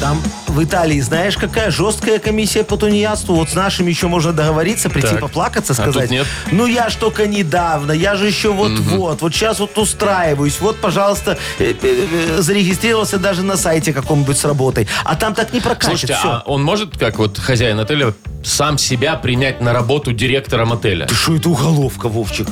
Там 0.00 0.20
в 0.48 0.62
Италии, 0.62 1.00
знаешь, 1.00 1.36
какая 1.36 1.70
жесткая 1.70 2.18
комиссия 2.18 2.62
по 2.64 2.76
тунеядству. 2.76 3.34
Вот 3.34 3.50
с 3.50 3.54
нашими 3.54 3.90
еще 3.90 4.08
можно 4.08 4.32
договориться, 4.32 4.90
прийти 4.90 5.08
Так. 5.08 5.20
поплакаться, 5.20 5.72
А 5.72 5.76
тут 5.76 5.94
сказать. 5.94 6.10
нет? 6.10 6.26
Ну, 6.50 6.66
я 6.66 6.88
ж 6.90 6.94
только 6.96 7.26
недавно, 7.26 7.92
я 7.92 8.16
же 8.16 8.26
еще 8.26 8.52
вот-вот, 8.52 9.22
вот 9.22 9.32
сейчас 9.34 9.60
вот 9.60 9.76
устраиваюсь. 9.78 10.60
Вот, 10.60 10.80
пожалуйста, 10.80 11.38
э, 11.58 11.74
э, 11.82 12.06
э, 12.36 12.42
зарегистрировался 12.42 13.18
даже 13.18 13.42
на 13.42 13.56
сайте 13.56 13.92
каком-нибудь 13.92 14.36
с 14.36 14.44
работой. 14.44 14.86
А 15.04 15.14
там 15.16 15.34
так 15.34 15.52
не 15.52 15.60
прокатит. 15.60 15.90
Слушайте, 16.00 16.14
всё. 16.14 16.28
а 16.28 16.42
он 16.46 16.62
может, 16.62 16.96
как 16.98 17.18
вот 17.18 17.38
хозяин 17.38 17.78
отеля, 17.80 18.14
сам 18.44 18.78
себя 18.78 19.14
принять 19.16 19.60
на 19.60 19.72
работу 19.72 20.12
директором 20.12 20.72
отеля? 20.72 21.06
Ты 21.06 21.14
что, 21.14 21.36
это 21.36 21.48
уголовка, 21.48 22.08
Вовчик? 22.08 22.48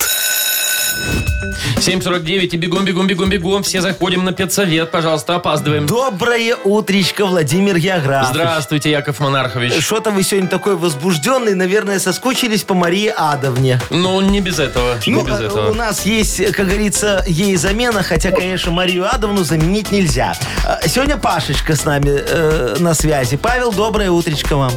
7.49 1.75 2.45
и 2.45 2.55
бегом, 2.55 2.85
бегом, 2.85 3.05
бегом, 3.05 3.29
бегом. 3.29 3.63
Все 3.63 3.81
заходим 3.81 4.23
на 4.23 4.31
педсовет. 4.31 4.91
Пожалуйста, 4.91 5.35
опаздываем. 5.35 5.85
Доброе 5.85 6.55
утречко, 6.55 7.25
Владимир 7.25 7.77
Географ. 7.79 8.27
Здравствуйте, 8.29 8.91
Яков 8.91 9.19
Монархович. 9.19 9.83
Что-то 9.83 10.11
вы 10.11 10.23
сегодня 10.23 10.47
такой 10.47 10.77
возбужденный, 10.77 11.53
наверное, 11.53 11.99
соскучились 11.99 12.63
по 12.63 12.75
Марии 12.75 13.13
Адовне. 13.13 13.81
Ну, 13.89 14.21
не 14.21 14.39
без 14.39 14.59
этого. 14.59 14.97
Не 15.05 15.11
Ну, 15.11 15.25
без 15.25 15.41
э, 15.41 15.47
этого. 15.47 15.71
у 15.71 15.73
нас 15.73 16.05
есть, 16.05 16.45
как 16.53 16.67
говорится, 16.67 17.25
ей 17.27 17.57
замена, 17.57 18.03
хотя, 18.03 18.31
конечно, 18.31 18.71
Марию 18.71 19.13
Адовну 19.13 19.43
заменить 19.43 19.91
нельзя. 19.91 20.33
Э, 20.65 20.87
Сегодня 20.87 21.17
Пашечка 21.17 21.75
с 21.75 21.83
нами 21.83 22.23
э, 22.25 22.77
на 22.79 22.93
связи. 22.93 23.35
Павел, 23.35 23.73
доброе 23.73 24.11
утречко 24.11 24.55
вам. 24.55 24.71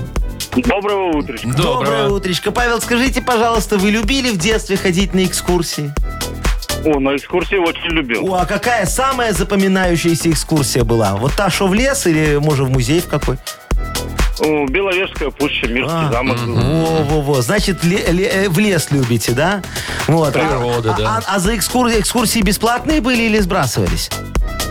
Доброго 0.57 1.17
утречка. 1.17 1.49
Доброе 1.49 2.09
утречко. 2.09 2.51
Павел, 2.51 2.81
скажите, 2.81 3.21
пожалуйста, 3.23 3.79
вы 3.79 3.91
любили 3.91 4.31
в 4.31 4.39
детстве 4.39 4.77
ходить 4.77 5.15
на 5.15 5.25
экскурсии? 5.25 5.93
О, 6.85 7.01
на 7.01 7.17
экскурсии 7.17 7.57
очень 7.57 7.91
любил. 7.91 8.33
О, 8.33 8.39
а 8.41 8.47
какая 8.47 8.87
самая 8.87 9.33
запоминающаяся 9.33 10.31
экскурсия 10.31 10.85
была? 10.85 11.17
Вот 11.17 11.33
та, 11.37 11.51
что 11.51 11.67
в 11.67 11.75
лес 11.75 12.07
или, 12.07 12.39
может, 12.39 12.69
в 12.69 12.71
музей 12.71 13.01
в 13.01 13.09
какой? 13.09 13.39
Беловежская 14.41 15.31
пуща, 15.31 15.67
Мирский 15.67 16.09
А, 16.09 16.11
замок. 16.13 16.37
Во-во-во. 16.47 17.41
Значит, 17.43 17.83
ле- 17.85 18.05
ле- 18.13 18.29
э, 18.29 18.49
в 18.49 18.59
лес 18.59 18.89
любите, 18.91 19.33
да? 19.33 19.63
Вот. 20.07 20.33
Природа, 20.33 20.95
а, 20.95 20.99
да. 20.99 21.23
А, 21.27 21.37
а 21.37 21.39
за 21.39 21.57
экскурсии, 21.57 22.01
экскурсии 22.01 22.41
бесплатные 22.41 23.01
были 23.01 23.23
или 23.23 23.39
сбрасывались? 23.39 24.11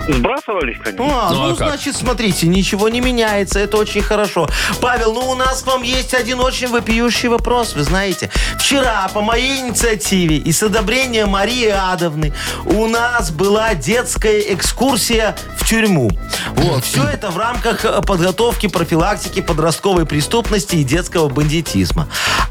Сбрасывались, 0.08 0.78
конечно. 0.84 1.06
А, 1.10 1.30
Ну, 1.32 1.36
ну, 1.36 1.54
а 1.54 1.56
как? 1.56 1.68
значит, 1.70 1.96
смотрите, 1.96 2.46
ничего 2.48 2.90
не 2.90 3.02
меняется, 3.02 3.60
это 3.60 3.78
очень 3.78 4.04
хорошо. 4.04 4.48
Павел, 4.80 5.14
ну 5.14 5.32
у 5.32 5.36
нас 5.36 5.64
к 5.64 5.68
вам 5.68 5.82
есть 5.82 6.14
один 6.14 6.40
очень 6.40 6.68
вопиющий 6.68 7.28
вопрос, 7.28 7.74
вы 7.76 7.82
знаете. 7.84 8.30
Вчера 8.60 9.10
по 9.14 9.22
моей 9.22 9.62
инициативе 9.62 10.38
и 10.38 10.52
с 10.52 10.62
одобрения 10.62 11.26
Марии 11.26 11.70
Адовны 11.70 12.34
у 12.66 12.86
нас 12.86 13.32
была 13.32 13.74
детская 13.74 14.42
экскурсия 14.54 15.36
в 15.58 15.68
тюрьму. 15.68 16.12
Вот, 16.56 16.84
все 16.84 17.04
это 17.06 17.32
в 17.32 17.38
рамках 17.38 17.84
э, 17.84 18.02
подготовки 18.04 18.68
профилактики 18.68 19.42
подростковой 19.56 20.06
преступности 20.06 20.76
и 20.76 20.84
детского 20.84 21.30
бандитизма. 21.30 22.08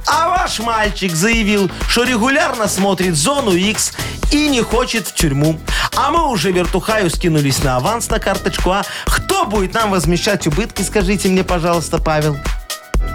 А 0.06 0.28
ваш 0.28 0.58
мальчик 0.60 1.14
заявил, 1.14 1.70
что 1.88 2.04
регулярно 2.04 2.66
смотрит 2.66 3.14
«Зону 3.14 3.52
X 3.52 3.92
и 4.30 4.48
не 4.48 4.62
хочет 4.62 5.06
в 5.06 5.14
тюрьму. 5.14 5.60
А 5.96 6.10
мы 6.10 6.28
уже 6.30 6.50
вертухаю 6.50 7.10
скинулись 7.10 7.62
на 7.62 7.76
аванс 7.76 8.08
на 8.08 8.18
карточку. 8.18 8.70
А 8.70 8.84
кто 9.04 9.44
будет 9.44 9.74
нам 9.74 9.90
возмещать 9.90 10.46
убытки, 10.46 10.82
скажите 10.82 11.28
мне, 11.28 11.44
пожалуйста, 11.44 11.98
Павел? 11.98 12.36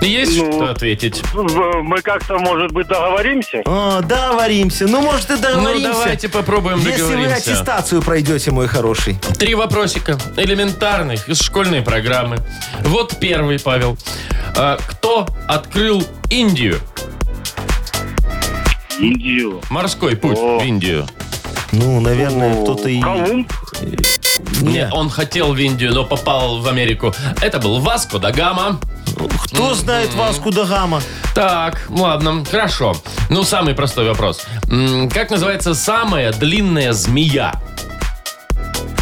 Есть 0.02 0.38
Ну. 0.38 0.52
что 0.54 0.70
ответить? 0.72 1.22
В- 1.34 1.82
Мы 1.84 2.02
как-то, 2.02 2.38
может 2.38 2.72
быть, 2.72 2.88
договоримся? 2.88 3.62
О, 3.66 4.02
договоримся. 4.02 4.88
Ну, 4.88 5.02
может, 5.02 5.30
и 5.30 5.38
договоримся. 5.38 5.88
Ну, 5.90 5.94
давайте 5.94 6.30
попробуем 6.30 6.78
Если 6.80 7.02
вы 7.02 7.10
договоримся. 7.10 7.36
аттестацию 7.36 8.02
пройдете, 8.02 8.52
мой 8.52 8.68
хороший. 8.68 9.18
Три 9.38 9.56
вопросика 9.56 10.18
элементарных 10.38 11.28
из 11.28 11.42
школьной 11.42 11.82
программы. 11.82 12.38
Вот 12.86 13.18
первый, 13.20 13.60
Павел. 13.60 13.98
А, 14.56 14.78
кто 14.88 15.28
открыл 15.48 16.04
Индию? 16.30 16.80
Индию. 19.00 19.62
Морской 19.70 20.16
путь 20.16 20.38
О. 20.38 20.60
в 20.60 20.64
Индию. 20.64 21.08
Ну, 21.72 22.00
наверное, 22.02 22.62
кто-то 22.64 22.90
и... 22.90 23.00
Колумб? 23.02 23.52
Нет, 24.60 24.90
он 24.94 25.10
хотел 25.10 25.54
в 25.54 25.58
Индию, 25.58 25.94
но 25.94 26.04
попал 26.06 26.60
в 26.60 26.68
Америку. 26.68 27.14
Это 27.42 27.60
был 27.60 27.80
Васко 27.80 28.20
да 28.20 28.32
Гама. 28.32 28.80
Кто 29.46 29.74
знает 29.74 30.14
Васку 30.14 30.52
да 30.52 30.66
Гама? 30.66 31.02
Так, 31.36 31.86
ладно, 31.90 32.44
хорошо. 32.50 32.96
Ну, 33.30 33.44
самый 33.44 33.74
простой 33.74 34.08
вопрос. 34.08 34.46
М, 34.70 35.10
Как 35.10 35.30
называется 35.32 35.74
самая 35.74 36.32
длинная 36.34 36.94
змея? 36.94 37.54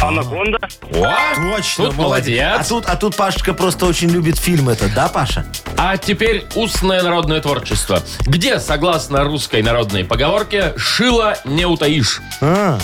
Анаконда? 0.00 0.58
О, 0.94 1.12
Точно, 1.56 1.86
тут 1.86 1.96
молодец. 1.96 2.56
А 2.60 2.64
тут, 2.64 2.86
а 2.86 2.94
тут 2.96 3.16
Пашечка 3.16 3.52
просто 3.52 3.84
очень 3.86 4.08
любит 4.08 4.38
фильм 4.38 4.68
этот, 4.68 4.94
да, 4.94 5.08
Паша? 5.08 5.44
А 5.76 5.96
теперь 5.96 6.46
устное 6.54 7.02
народное 7.02 7.40
творчество. 7.40 8.00
Где, 8.20 8.60
согласно 8.60 9.24
русской 9.24 9.60
народной 9.62 10.04
поговорке, 10.04 10.72
шило 10.76 11.36
не 11.44 11.66
утаишь? 11.66 12.20
А, 12.40 12.78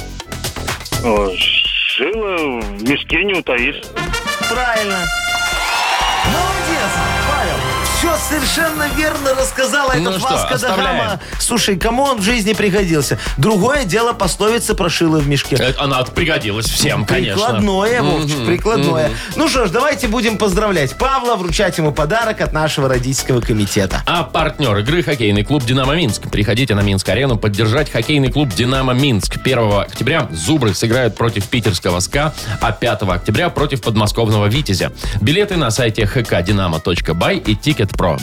О, 1.04 1.28
Шило 2.04 2.60
в 2.60 2.82
мешке 2.82 3.24
не 3.24 3.32
утаишь. 3.32 3.80
правильно. 4.50 4.98
Все 6.22 6.53
совершенно 8.34 8.88
верно 8.96 9.34
рассказала 9.34 9.92
Ну 9.94 10.10
этот 10.10 10.20
что, 10.20 10.30
Васка 10.30 10.48
да 10.48 10.54
оставляем. 10.54 10.98
Гама. 10.98 11.20
Слушай, 11.38 11.76
кому 11.76 12.02
он 12.02 12.18
в 12.20 12.22
жизни 12.22 12.52
пригодился? 12.52 13.18
Другое 13.36 13.84
дело 13.84 14.12
пословица 14.12 14.74
про 14.74 14.88
шило 14.88 15.18
в 15.18 15.28
мешке. 15.28 15.56
Это 15.56 15.82
Она 15.82 16.02
пригодилась 16.02 16.66
всем, 16.66 17.04
конечно. 17.04 17.34
Прикладное, 17.34 18.02
Вовчик, 18.02 18.36
Мгм, 18.36 18.46
прикладное. 18.46 19.10
Ну 19.36 19.48
что 19.48 19.66
ж, 19.66 19.70
давайте 19.70 20.08
будем 20.08 20.38
поздравлять 20.38 20.96
Павла, 20.96 21.36
вручать 21.36 21.78
ему 21.78 21.92
подарок 21.92 22.40
от 22.40 22.52
нашего 22.52 22.88
родительского 22.88 23.40
комитета. 23.40 24.02
А 24.06 24.24
партнер 24.24 24.76
игры 24.78 25.02
хоккейный 25.02 25.44
клуб 25.44 25.64
«Динамо 25.64 25.94
Минск». 25.94 26.22
Приходите 26.30 26.74
на 26.74 26.80
Минск-арену 26.80 27.36
поддержать 27.36 27.90
хоккейный 27.90 28.32
клуб 28.32 28.52
«Динамо 28.54 28.94
Минск». 28.94 29.36
1 29.42 29.80
октября 29.80 30.28
«Зубры» 30.32 30.74
сыграют 30.74 31.14
против 31.16 31.46
питерского 31.46 32.00
«СКА», 32.00 32.32
а 32.60 32.72
5 32.72 33.02
октября 33.02 33.50
против 33.50 33.82
подмосковного 33.82 34.46
«Витязя». 34.46 34.92
Билеты 35.20 35.56
на 35.56 35.70
сайте 35.70 36.02
hkdinamo.by 36.02 37.38
и 37.38 37.54
«Ticketpro» 37.54 38.18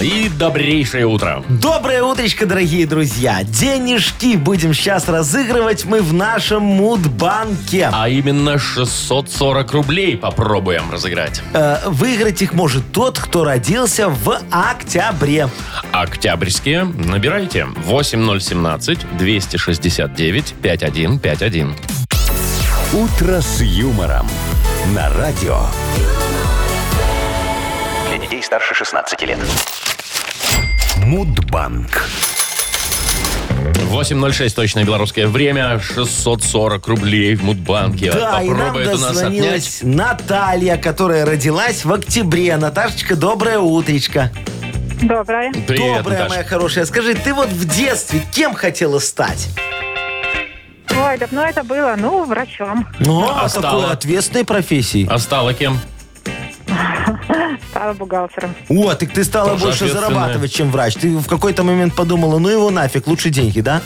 И 0.00 0.28
добрейшее 0.38 1.06
утро. 1.06 1.44
Доброе 1.48 2.02
утречко, 2.02 2.46
дорогие 2.46 2.86
друзья. 2.86 3.42
Денежки 3.44 4.36
будем 4.36 4.74
сейчас 4.74 5.08
разыгрывать 5.08 5.84
мы 5.84 6.00
в 6.00 6.12
нашем 6.12 6.62
Мудбанке. 6.62 7.90
А 7.92 8.08
именно 8.08 8.58
640 8.58 9.72
рублей 9.72 10.16
попробуем 10.16 10.90
разыграть. 10.90 11.42
Э, 11.52 11.78
выиграть 11.86 12.42
их 12.42 12.52
может 12.54 12.90
тот, 12.92 13.18
кто 13.18 13.44
родился 13.44 14.08
в 14.08 14.38
октябре. 14.50 15.48
Октябрьские 15.92 16.84
набирайте 16.84 17.66
8017 17.66 18.98
269 19.18 20.54
5151. 20.62 21.74
«Утро 22.92 23.40
с 23.40 23.60
юмором» 23.60 24.26
на 24.94 25.08
радио. 25.14 25.60
Детей 28.32 28.44
старше 28.44 28.74
16 28.74 29.20
лет. 29.24 29.38
Мудбанк. 31.04 32.08
8.06 33.90 34.54
точное 34.54 34.84
белорусское 34.84 35.26
время. 35.26 35.78
640 35.78 36.86
рублей 36.88 37.34
в 37.34 37.44
Мудбанке. 37.44 38.10
Да, 38.10 38.40
и 38.40 38.48
нам 38.48 38.56
Попробует 38.56 38.86
у 38.86 38.90
нас 38.92 39.02
отнять. 39.02 39.12
дозвонилась 39.12 39.78
Наталья, 39.82 40.78
которая 40.78 41.26
родилась 41.26 41.84
в 41.84 41.92
октябре. 41.92 42.56
Наташечка, 42.56 43.16
доброе 43.16 43.58
утречко. 43.58 44.32
Доброе. 45.02 45.52
Привет, 45.52 45.98
доброе, 45.98 46.20
Наташ. 46.20 46.30
моя 46.30 46.44
хорошая. 46.44 46.86
Скажи, 46.86 47.12
ты 47.12 47.34
вот 47.34 47.50
в 47.50 47.68
детстве 47.68 48.22
кем 48.32 48.54
хотела 48.54 48.98
стать? 48.98 49.50
Ой, 50.96 51.18
давно 51.18 51.44
это 51.44 51.64
было. 51.64 51.96
Ну, 51.98 52.24
врачом. 52.24 52.88
Ну, 52.98 53.28
А 53.28 53.42
а 53.42 53.48
стала? 53.50 53.82
такой 53.82 53.92
ответственной 53.92 54.46
профессии. 54.46 55.06
А 55.10 55.18
стала 55.18 55.52
кем? 55.52 55.78
Стала 57.70 57.92
бухгалтером. 57.92 58.54
О, 58.68 58.94
так 58.94 59.10
ты 59.10 59.24
стала 59.24 59.50
Тоже 59.50 59.64
больше 59.64 59.84
ответственная. 59.84 60.10
зарабатывать, 60.10 60.52
чем 60.52 60.70
врач. 60.70 60.94
Ты 60.94 61.16
в 61.16 61.26
какой-то 61.26 61.62
момент 61.62 61.94
подумала, 61.94 62.38
ну 62.38 62.48
его 62.48 62.70
нафиг, 62.70 63.06
лучше 63.06 63.30
деньги, 63.30 63.60
да? 63.60 63.80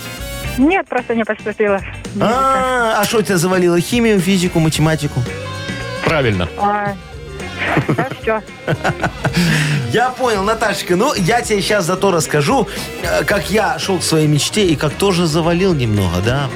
Нет, 0.58 0.86
просто 0.88 1.14
не 1.14 1.24
поступила. 1.24 1.80
А, 2.20 3.00
а 3.00 3.04
что 3.04 3.20
тебя 3.22 3.36
завалило? 3.36 3.78
Химию, 3.80 4.20
физику, 4.20 4.58
математику? 4.58 5.20
Правильно. 6.04 6.48
Ой. 6.58 6.94
Да. 8.24 8.42
Я 9.92 10.10
понял, 10.10 10.42
Наташечка. 10.42 10.96
Ну, 10.96 11.14
я 11.14 11.40
тебе 11.40 11.60
сейчас 11.62 11.84
зато 11.86 12.10
расскажу, 12.10 12.68
э, 13.02 13.24
как 13.24 13.50
я 13.50 13.78
шел 13.78 13.98
к 13.98 14.02
своей 14.02 14.26
мечте 14.26 14.66
и 14.66 14.76
как 14.76 14.92
тоже 14.92 15.26
завалил 15.26 15.74
немного, 15.74 16.20
да? 16.24 16.48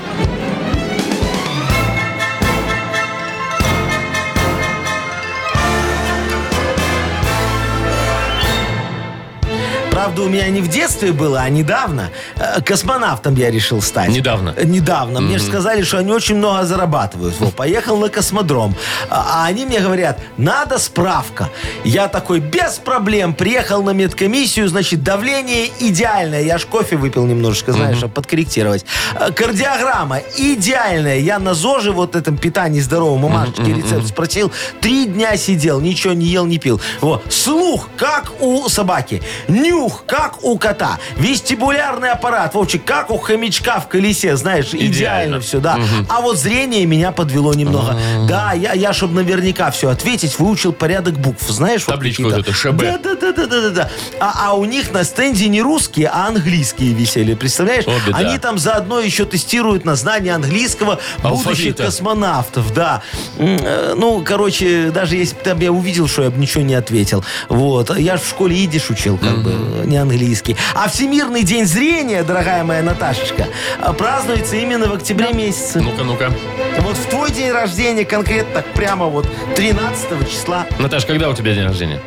Правда, 10.11 10.27
у 10.27 10.29
меня 10.29 10.49
не 10.49 10.61
в 10.61 10.67
детстве 10.67 11.13
было, 11.13 11.41
а 11.43 11.49
недавно. 11.49 12.11
Э, 12.35 12.61
Космонавтом 12.63 13.37
я 13.37 13.49
решил 13.49 13.81
стать. 13.81 14.09
Недавно? 14.09 14.53
Э, 14.57 14.65
Недавно. 14.65 15.21
Мне 15.21 15.39
же 15.39 15.45
сказали, 15.45 15.83
что 15.83 15.99
они 15.99 16.11
очень 16.11 16.35
много 16.35 16.65
зарабатывают. 16.65 17.39
Во, 17.39 17.53
поехал 17.53 17.97
на 17.97 18.09
космодром. 18.09 18.75
А 19.09 19.45
а 19.45 19.47
они 19.47 19.67
мне 19.67 19.79
говорят, 19.79 20.19
надо 20.37 20.79
справка. 20.79 21.49
Я 21.85 22.09
такой, 22.09 22.41
без 22.41 22.79
проблем. 22.79 23.35
Приехал 23.35 23.85
на 23.85 23.91
медкомиссию, 23.91 24.69
значит, 24.69 25.05
давление 25.05 25.69
идеальное. 25.79 26.43
Я 26.43 26.59
ж 26.59 26.67
кофе 26.67 26.97
выпил 26.97 27.25
немножечко, 27.27 27.73
знаешь, 27.73 27.99
чтобы 27.99 28.13
подкорректировать. 28.13 28.85
Э, 29.15 29.31
Кардиограмма 29.31 30.23
идеальная. 30.37 31.19
Я 31.21 31.39
на 31.39 31.55
ЗОЖе, 31.55 31.93
вот 31.93 32.17
этом 32.17 32.37
питании 32.37 32.81
здоровом, 32.81 33.21
бумажечке 33.23 33.73
рецепт 33.73 34.09
спросил. 34.09 34.51
Три 34.81 35.07
дня 35.07 35.37
сидел, 35.37 35.81
ничего 35.81 36.15
не 36.15 36.27
ел, 36.27 36.47
не 36.47 36.59
пил. 36.59 36.81
Вот. 37.01 37.33
Слух, 37.33 37.89
как 37.97 38.33
у 38.41 38.69
собаки. 38.69 39.23
Нюх, 39.47 40.00
как 40.11 40.43
у 40.43 40.59
кота. 40.59 40.99
Вестибулярный 41.17 42.11
аппарат, 42.11 42.53
Вовчик, 42.55 42.85
как 42.85 43.11
у 43.11 43.19
хомячка 43.19 43.79
в 43.79 43.87
колесе, 43.89 44.37
знаешь, 44.37 44.67
идеально, 44.75 44.87
Идеально. 44.89 45.41
все, 45.41 45.61
да. 45.61 45.79
А 46.09 46.21
вот 46.21 46.37
зрение 46.37 46.85
меня 46.85 47.13
подвело 47.13 47.55
немного. 47.55 47.97
Да, 48.29 48.53
я, 48.53 48.73
я 48.73 48.93
чтобы 48.93 49.15
наверняка 49.15 49.71
все 49.71 49.89
ответить, 49.89 50.39
выучил 50.41 50.73
порядок 50.73 51.15
букв, 51.19 51.49
знаешь? 51.49 51.87
вот 51.87 51.95
Табличку 51.95 52.25
какие-то. 52.25 52.39
вот 52.39 52.49
эту, 52.49 52.55
ШБ. 52.57 52.79
Да, 52.83 52.99
да, 52.99 53.15
да, 53.15 53.33
да, 53.33 53.47
да, 53.47 53.71
да. 53.71 53.91
А, 54.19 54.49
а 54.49 54.55
у 54.55 54.65
них 54.65 54.93
на 54.93 55.05
стенде 55.05 55.47
не 55.49 55.63
русские, 55.63 56.09
а 56.13 56.27
английские 56.27 56.93
висели, 56.93 57.35
представляешь? 57.35 57.87
О, 57.87 57.93
беда. 58.07 58.19
Они 58.19 58.39
там 58.39 58.59
заодно 58.59 58.99
еще 58.99 59.25
тестируют 59.25 59.85
на 59.85 59.95
знание 59.95 60.35
английского 60.35 60.99
будущих 61.23 61.47
Алфавита. 61.47 61.85
космонавтов, 61.85 62.75
да. 62.75 63.03
Э, 63.39 63.95
Ну, 63.97 64.23
короче, 64.27 64.91
даже 64.91 65.15
если 65.17 65.37
бы 65.37 65.43
там 65.43 65.61
я 65.61 65.71
увидел, 65.73 66.09
что 66.09 66.23
я 66.25 66.31
бы 66.31 66.39
ничего 66.39 66.63
не 66.65 66.75
ответил. 66.75 67.25
Вот. 67.49 67.97
Я 67.97 68.17
же 68.17 68.23
в 68.25 68.29
школе 68.29 68.57
идиш 68.57 68.91
учил, 68.91 69.17
как 69.19 69.43
бы, 69.43 69.53
не 69.87 69.97
английский. 70.03 70.57
А 70.75 70.89
Всемирный 70.89 71.43
день 71.43 71.67
зрения, 71.67 72.23
дорогая 72.23 72.65
моя 72.65 72.83
Наташечка, 72.83 73.47
э, 73.79 73.93
празднуется 73.93 74.57
именно 74.57 74.89
в 74.89 74.95
октябре 74.95 75.33
месяце. 75.33 75.81
Ну-ка, 75.81 76.05
ну-ка. 76.05 76.33
Вот 76.81 76.97
в 76.97 77.07
твой 77.07 77.31
день 77.31 77.51
рождения 77.51 78.05
конкретно 78.05 78.63
прямо 78.75 79.07
вот 79.07 79.27
13 79.57 80.29
числа. 80.31 80.67
Наташ, 80.79 81.07
когда 81.07 81.29
у 81.29 81.35
тебя 81.35 81.55
день 81.55 81.67
рождения? 81.67 82.01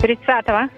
30-го. 0.00 0.68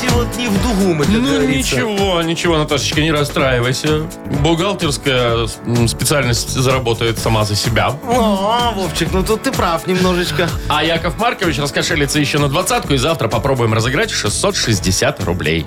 Чуть-чуть 0.00 0.10
и 0.10 0.14
вот 0.14 0.36
не 0.36 0.48
в 0.48 0.62
дугу 0.62 0.94
мы, 0.94 1.04
как 1.04 1.14
Ну, 1.14 1.20
говорится. 1.22 1.76
ничего, 1.76 2.22
ничего, 2.22 2.58
Наташечка, 2.58 3.00
не 3.00 3.10
расстраивайся. 3.12 4.02
Бухгалтерская 4.42 5.46
специальность 5.88 6.50
заработает 6.50 7.18
сама 7.18 7.44
за 7.44 7.54
себя. 7.56 7.94
О, 8.08 8.72
Вовчик, 8.74 9.08
ну 9.12 9.22
тут 9.22 9.42
ты 9.42 9.52
прав 9.52 9.86
немножечко. 9.86 10.48
А 10.68 10.84
Яков 10.84 11.18
Маркович 11.18 11.58
раскошелится 11.58 12.18
еще 12.18 12.38
на 12.38 12.48
двадцатку, 12.48 12.94
и 12.94 12.96
завтра 12.96 13.28
попробуем 13.28 13.74
разыграть 13.74 14.10
660 14.10 15.24
рублей. 15.24 15.66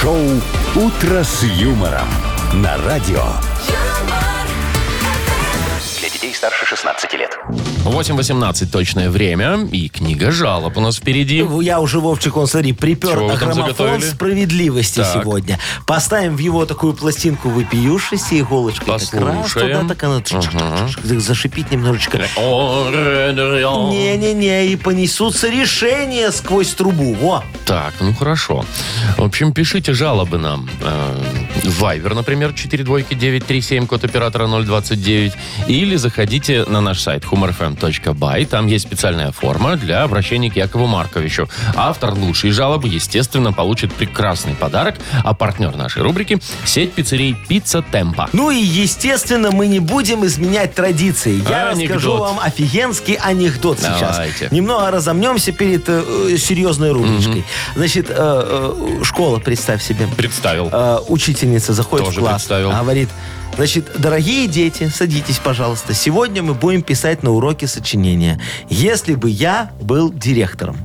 Шоу 0.00 0.18
«Утро 0.74 1.22
с 1.24 1.42
юмором» 1.42 2.08
на 2.54 2.76
радио. 2.78 3.22
Старше 6.40 6.64
16 6.64 7.12
лет. 7.18 7.38
8.18 7.84 8.66
точное 8.72 9.10
время, 9.10 9.68
и 9.70 9.90
книга 9.90 10.30
жалоб 10.30 10.74
у 10.78 10.80
нас 10.80 10.96
впереди. 10.96 11.44
Я 11.60 11.80
уже, 11.80 12.00
Вовчик, 12.00 12.34
он, 12.38 12.46
смотри, 12.46 12.72
припер 12.72 13.10
Чего 13.10 13.28
там 13.36 13.36
граммофон 13.52 14.00
справедливости 14.00 15.00
Так. 15.00 15.12
сегодня. 15.22 15.58
Поставим 15.84 16.36
в 16.36 16.38
его 16.38 16.64
такую 16.64 16.94
пластинку 16.94 17.50
вопиюшести 17.50 18.40
иголочкой. 18.40 18.86
Как 18.86 18.94
раз 18.94 19.02
Послушаем. 19.10 19.80
туда 19.82 19.88
так 19.94 20.02
она 20.02 20.20
чик-чик-чик-чик, 20.20 21.18
зашипит 21.20 21.70
немножечко. 21.70 22.16
Не-не-не, 23.90 24.68
и 24.68 24.76
понесутся 24.76 25.50
решения 25.50 26.30
сквозь 26.32 26.68
трубу. 26.70 27.12
Во. 27.20 27.44
Так, 27.66 27.92
ну 28.00 28.14
хорошо. 28.14 28.64
В 29.18 29.24
общем, 29.24 29.52
пишите 29.52 29.92
жалобы 29.92 30.38
нам. 30.38 30.70
Э, 30.82 31.22
В 31.64 31.82
Viber, 31.84 32.14
например, 32.14 32.54
4 32.54 32.82
двойки 32.82 33.12
937, 33.12 33.86
код 33.86 34.04
оператора 34.04 34.46
029. 34.46 35.34
Или 35.68 35.96
заходите 35.96 36.29
на 36.68 36.80
наш 36.80 37.00
сайт 37.00 37.24
humorfm.by. 37.24 38.46
Там 38.46 38.66
есть 38.68 38.86
специальная 38.86 39.32
форма 39.32 39.76
для 39.76 40.04
обращения 40.04 40.50
к 40.50 40.56
Якову 40.56 40.86
Марковичу. 40.86 41.48
Автор 41.74 42.14
лучшей 42.14 42.52
жалобы, 42.52 42.86
естественно, 42.88 43.52
получит 43.52 43.92
прекрасный 43.92 44.54
подарок. 44.54 44.94
А 45.24 45.34
партнер 45.34 45.74
нашей 45.76 46.02
рубрики– 46.02 46.38
сеть 46.64 46.92
пиццерий 46.92 47.36
«Пицца 47.48 47.82
Темпа». 47.82 48.28
Ну 48.32 48.50
и, 48.52 48.58
естественно, 48.58 49.50
мы 49.50 49.66
не 49.66 49.80
будем 49.80 50.24
изменять 50.24 50.74
традиции. 50.74 51.42
Я 51.48 51.70
Анекдот. 51.70 51.96
расскажу 51.96 52.16
вам 52.18 52.38
офигенский 52.40 53.14
анекдот 53.14 53.78
сейчас. 53.80 54.16
Давайте. 54.16 54.48
Немного 54.52 54.90
разомнемся 54.92 55.50
перед 55.50 55.88
э, 55.88 56.04
э, 56.32 56.36
серьезной 56.36 56.92
рубричкой. 56.92 57.44
Значит, 57.74 58.06
э, 58.08 58.14
э, 58.16 59.04
школа, 59.04 59.38
представь 59.40 59.82
себе. 59.82 60.06
Представил. 60.16 60.68
Э, 60.72 60.98
учительница 61.08 61.72
заходит 61.72 62.06
Тоже 62.06 62.20
в 62.20 62.22
класс, 62.22 62.42
представил. 62.42 62.70
говорит, 62.70 63.08
значит, 63.56 63.90
дорогие 63.98 64.46
дети, 64.46 64.88
садитесь, 64.94 65.38
пожалуйста. 65.38 65.94
Сегодня 65.94 66.42
мы 66.42 66.54
будем 66.54 66.82
писать 66.82 67.22
на 67.22 67.30
уроке 67.30 67.66
сочинения. 67.66 68.40
Если 68.68 69.14
бы 69.14 69.28
я 69.30 69.70
был 69.80 70.12
директором. 70.12 70.76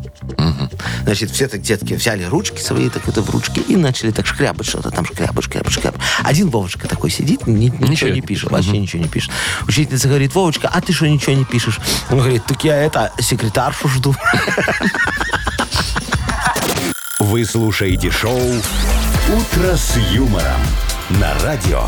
Значит, 1.03 1.29
все 1.31 1.47
так 1.47 1.61
детки 1.61 1.93
взяли 1.93 2.23
ручки 2.23 2.59
свои, 2.59 2.89
так 2.89 3.07
это 3.07 3.21
в 3.21 3.29
ручки, 3.29 3.59
и 3.59 3.75
начали 3.75 4.11
так 4.11 4.25
шкрябать 4.25 4.65
что-то 4.67 4.89
там, 4.89 5.05
шкрябать, 5.05 5.43
шкрябать, 5.45 5.71
шкрябать. 5.71 6.01
Один 6.23 6.49
Вовочка 6.49 6.87
такой 6.87 7.11
сидит, 7.11 7.45
ни- 7.47 7.65
ничего, 7.65 7.85
Ничего. 7.87 8.09
не 8.09 8.21
пишет, 8.21 8.51
вообще 8.51 8.77
ничего 8.77 9.03
не 9.03 9.07
пишет. 9.09 9.31
Учительница 9.67 10.07
говорит, 10.07 10.33
Вовочка, 10.33 10.67
а 10.67 10.81
ты 10.81 10.93
что 10.93 11.07
ничего 11.07 11.33
не 11.33 11.45
пишешь? 11.45 11.79
Он 12.09 12.17
говорит, 12.19 12.43
так 12.45 12.63
я 12.63 12.75
это, 12.75 13.11
секретаршу 13.19 13.87
жду. 13.87 14.15
Вы 17.19 17.45
слушаете 17.45 18.11
шоу 18.11 18.39
«Утро 18.39 19.75
с 19.75 19.95
юмором» 20.11 20.61
на 21.09 21.33
радио. 21.43 21.87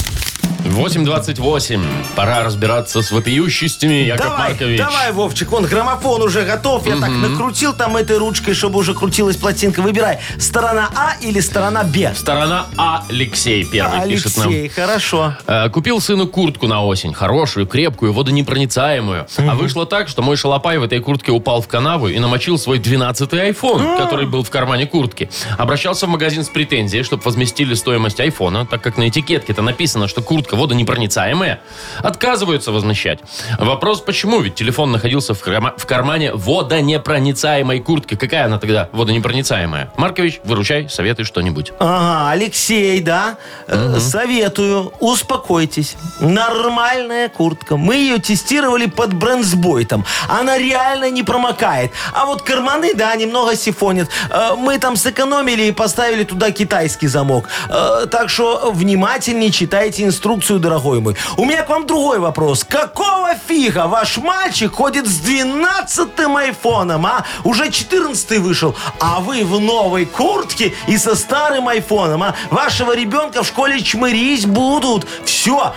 8.28. 0.65 1.81
Пора 2.15 2.43
разбираться 2.43 3.01
с 3.01 3.11
вопиющестями, 3.11 3.93
Яков 4.05 4.25
Давай, 4.27 4.49
Маркович. 4.49 4.77
давай, 4.77 5.11
Вовчик, 5.11 5.51
вон 5.51 5.65
граммофон 5.65 6.21
уже 6.21 6.43
готов. 6.43 6.85
Я 6.87 6.97
так 6.97 7.09
накрутил 7.09 7.73
там 7.73 7.97
этой 7.97 8.17
ручкой, 8.17 8.53
чтобы 8.53 8.79
уже 8.79 8.93
крутилась 8.93 9.37
пластинка. 9.37 9.81
Выбирай, 9.81 10.19
сторона 10.37 10.89
А 10.95 11.15
или 11.21 11.39
сторона 11.39 11.83
Б. 11.83 12.13
Сторона 12.15 12.67
А. 12.77 13.03
Алексей 13.09 13.63
первый 13.65 14.07
пишет 14.07 14.37
нам. 14.37 14.47
Алексей, 14.47 14.69
хорошо. 14.69 15.35
Э, 15.47 15.69
Купил 15.69 15.99
сыну 15.99 16.27
куртку 16.27 16.67
на 16.67 16.83
осень. 16.85 17.13
Хорошую, 17.13 17.67
крепкую, 17.67 18.13
водонепроницаемую. 18.13 19.27
А 19.37 19.55
вышло 19.55 19.85
так, 19.85 20.07
что 20.07 20.21
мой 20.21 20.37
шалопай 20.37 20.77
в 20.77 20.83
этой 20.83 20.99
куртке 20.99 21.31
упал 21.31 21.61
в 21.61 21.67
канаву 21.67 22.07
и 22.07 22.19
намочил 22.19 22.57
свой 22.57 22.79
12-й 22.79 23.51
iPhone, 23.51 23.97
который 23.97 24.25
был 24.25 24.43
в 24.43 24.49
кармане 24.49 24.85
куртки. 24.85 25.29
Обращался 25.57 26.05
в 26.05 26.09
магазин 26.09 26.43
с 26.43 26.49
претензией, 26.49 27.03
чтобы 27.03 27.23
возместили 27.23 27.73
стоимость 27.73 28.19
айфона, 28.19 28.65
так 28.65 28.81
как 28.81 28.97
на 28.97 29.07
этикетке-то 29.09 29.61
написано, 29.61 30.07
что 30.07 30.21
куртка 30.21 30.50
куртка 30.51 30.55
водонепроницаемая, 30.55 31.59
отказываются 32.03 32.71
возмещать. 32.71 33.19
Вопрос, 33.59 34.01
почему? 34.01 34.41
Ведь 34.41 34.55
телефон 34.55 34.91
находился 34.91 35.33
в, 35.33 35.41
карма- 35.41 35.73
в 35.77 35.85
кармане 35.85 36.33
водонепроницаемой 36.33 37.79
куртки. 37.79 38.15
Какая 38.15 38.45
она 38.45 38.57
тогда 38.59 38.89
водонепроницаемая? 38.91 39.91
Маркович, 39.97 40.41
выручай, 40.43 40.89
советуй 40.89 41.25
что-нибудь. 41.25 41.71
Ага, 41.79 42.31
Алексей, 42.31 42.99
да. 43.01 43.37
Э, 43.67 43.99
Советую, 43.99 44.91
успокойтесь. 44.99 45.95
Нормальная 46.19 47.29
куртка. 47.29 47.77
Мы 47.77 47.95
ее 47.95 48.17
тестировали 48.17 48.87
под 48.87 49.13
брендсбойтом. 49.13 50.05
Она 50.29 50.57
реально 50.57 51.09
не 51.11 51.23
промокает. 51.23 51.91
А 52.13 52.25
вот 52.25 52.41
карманы, 52.41 52.93
да, 52.93 53.15
немного 53.15 53.55
сифонят. 53.55 54.09
Э, 54.29 54.55
Мы 54.57 54.79
там 54.79 54.95
сэкономили 54.95 55.63
и 55.67 55.71
поставили 55.71 56.23
туда 56.23 56.51
китайский 56.51 57.07
замок. 57.07 57.45
Э, 57.69 58.05
Так 58.11 58.29
что 58.29 58.71
внимательнее 58.73 59.51
читайте 59.51 60.03
инструкцию, 60.03 60.40
дорогой 60.49 60.99
мой. 60.99 61.15
У 61.37 61.45
меня 61.45 61.63
к 61.63 61.69
вам 61.69 61.85
другой 61.85 62.19
вопрос. 62.19 62.63
Какого 62.67 63.35
фига 63.47 63.87
ваш 63.87 64.17
мальчик 64.17 64.73
ходит 64.73 65.07
с 65.07 65.21
12-м 65.21 66.37
айфоном, 66.37 67.05
а? 67.05 67.25
Уже 67.43 67.71
14 67.71 68.39
вышел, 68.39 68.75
а 68.99 69.19
вы 69.19 69.43
в 69.43 69.59
новой 69.59 70.05
куртке 70.05 70.73
и 70.87 70.97
со 70.97 71.15
старым 71.15 71.67
айфоном, 71.67 72.23
а? 72.23 72.35
Вашего 72.49 72.95
ребенка 72.95 73.43
в 73.43 73.47
школе 73.47 73.81
чмырить 73.81 74.45
будут. 74.45 75.07
Все. 75.25 75.73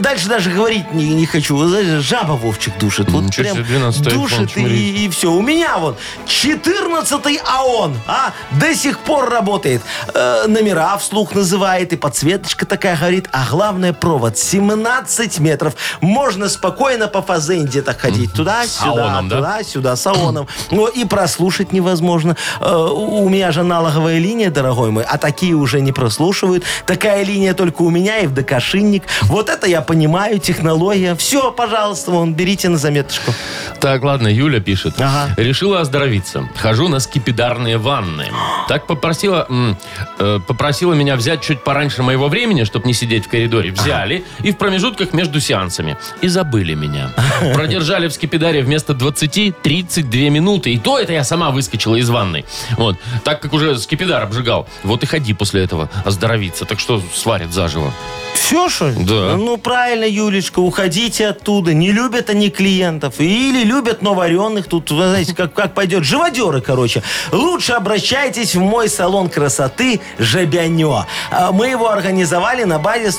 Дальше 0.00 0.28
даже 0.28 0.50
говорить 0.50 0.92
не, 0.92 1.08
не 1.10 1.26
хочу. 1.26 1.58
Жаба 2.00 2.32
Вовчик 2.32 2.78
душит. 2.78 3.10
Вот 3.10 3.24
Ничего 3.24 3.44
прям 3.44 3.56
себе, 3.56 3.76
12-й 3.78 4.06
айфон 4.06 4.20
душит 4.20 4.52
чмырить. 4.52 4.78
и, 4.78 5.04
и 5.04 5.08
все. 5.08 5.30
У 5.30 5.40
меня 5.42 5.78
вот 5.78 5.98
14-й 6.26 7.40
АОН, 7.44 8.00
а? 8.06 8.32
До 8.52 8.74
сих 8.74 8.98
пор 9.00 9.30
работает. 9.30 9.82
Э, 10.14 10.46
номера 10.46 10.96
вслух 10.98 11.34
называет, 11.34 11.92
и 11.92 11.96
подсветочка 11.96 12.66
такая 12.66 12.96
говорит. 12.96 13.28
А 13.32 13.46
главное, 13.50 13.92
провод 14.04 14.36
17 14.36 15.38
метров. 15.40 15.74
Можно 16.02 16.50
спокойно 16.50 17.08
по 17.08 17.22
фазенде 17.22 17.80
так 17.80 18.00
ходить. 18.00 18.34
Туда-сюда, 18.34 19.22
да? 19.22 19.36
туда-сюда, 19.36 19.96
с 19.96 20.06
АОНом. 20.06 20.46
Ну, 20.70 20.88
и 20.88 21.06
прослушать 21.06 21.72
невозможно. 21.72 22.36
Э, 22.60 22.74
у 22.74 23.26
меня 23.30 23.50
же 23.50 23.60
аналоговая 23.60 24.18
линия, 24.18 24.50
дорогой 24.50 24.90
мой, 24.90 25.04
а 25.04 25.16
такие 25.16 25.54
уже 25.54 25.80
не 25.80 25.90
прослушивают. 25.90 26.64
Такая 26.84 27.24
линия 27.24 27.54
только 27.54 27.80
у 27.80 27.88
меня 27.88 28.18
и 28.18 28.26
в 28.26 28.34
ДКшинник. 28.34 29.04
Вот 29.22 29.48
это 29.48 29.66
я 29.66 29.80
понимаю, 29.80 30.38
технология. 30.38 31.14
Все, 31.14 31.50
пожалуйста, 31.50 32.10
вон, 32.10 32.34
берите 32.34 32.68
на 32.68 32.76
заметочку. 32.76 33.32
Так, 33.80 34.02
ладно, 34.02 34.28
Юля 34.28 34.60
пишет. 34.60 35.00
Ага. 35.00 35.32
Решила 35.38 35.80
оздоровиться. 35.80 36.46
Хожу 36.56 36.88
на 36.88 37.00
скипидарные 37.00 37.78
ванны. 37.78 38.26
Так 38.68 38.86
попросила, 38.86 39.46
м, 39.48 39.78
э, 40.18 40.40
попросила 40.46 40.92
меня 40.92 41.16
взять 41.16 41.40
чуть 41.40 41.64
пораньше 41.64 42.02
моего 42.02 42.28
времени, 42.28 42.64
чтобы 42.64 42.86
не 42.86 42.92
сидеть 42.92 43.24
в 43.24 43.28
коридоре. 43.30 43.72
Взяли 43.94 44.24
и 44.42 44.52
в 44.52 44.56
промежутках 44.56 45.12
между 45.12 45.40
сеансами. 45.40 45.96
И 46.20 46.28
забыли 46.28 46.74
меня. 46.74 47.10
Продержали 47.54 48.08
в 48.08 48.12
скипидаре 48.12 48.62
вместо 48.62 48.94
20 48.94 49.62
32 49.62 50.20
минуты. 50.30 50.72
И 50.72 50.78
то 50.78 50.98
это 50.98 51.12
я 51.12 51.24
сама 51.24 51.50
выскочила 51.50 51.96
из 51.96 52.08
ванной. 52.08 52.44
Вот. 52.76 52.96
Так 53.24 53.40
как 53.40 53.52
уже 53.52 53.78
скипидар 53.78 54.22
обжигал. 54.22 54.66
Вот 54.82 55.02
и 55.02 55.06
ходи 55.06 55.32
после 55.34 55.64
этого 55.64 55.88
оздоровиться. 56.04 56.64
Так 56.64 56.80
что 56.80 57.02
сварят 57.14 57.52
заживо. 57.52 57.92
Все, 58.34 58.68
что 58.68 58.88
ли? 58.88 59.04
Да. 59.04 59.36
Ну, 59.36 59.56
правильно, 59.56 60.04
Юлечка, 60.04 60.58
уходите 60.58 61.28
оттуда. 61.28 61.72
Не 61.72 61.92
любят 61.92 62.28
они 62.30 62.50
клиентов. 62.50 63.14
Или 63.20 63.64
любят 63.64 64.02
новаренных. 64.02 64.66
Тут, 64.66 64.90
вы 64.90 65.08
знаете, 65.08 65.34
как, 65.34 65.54
как 65.54 65.72
пойдет. 65.72 66.04
Живодеры, 66.04 66.60
короче. 66.60 67.02
Лучше 67.32 67.72
обращайтесь 67.72 68.54
в 68.54 68.60
мой 68.60 68.88
салон 68.88 69.28
красоты 69.28 70.00
«Жабянё». 70.18 71.06
А, 71.30 71.52
Мы 71.52 71.68
его 71.68 71.88
организовали 71.88 72.64
на 72.64 72.78
базе 72.78 73.12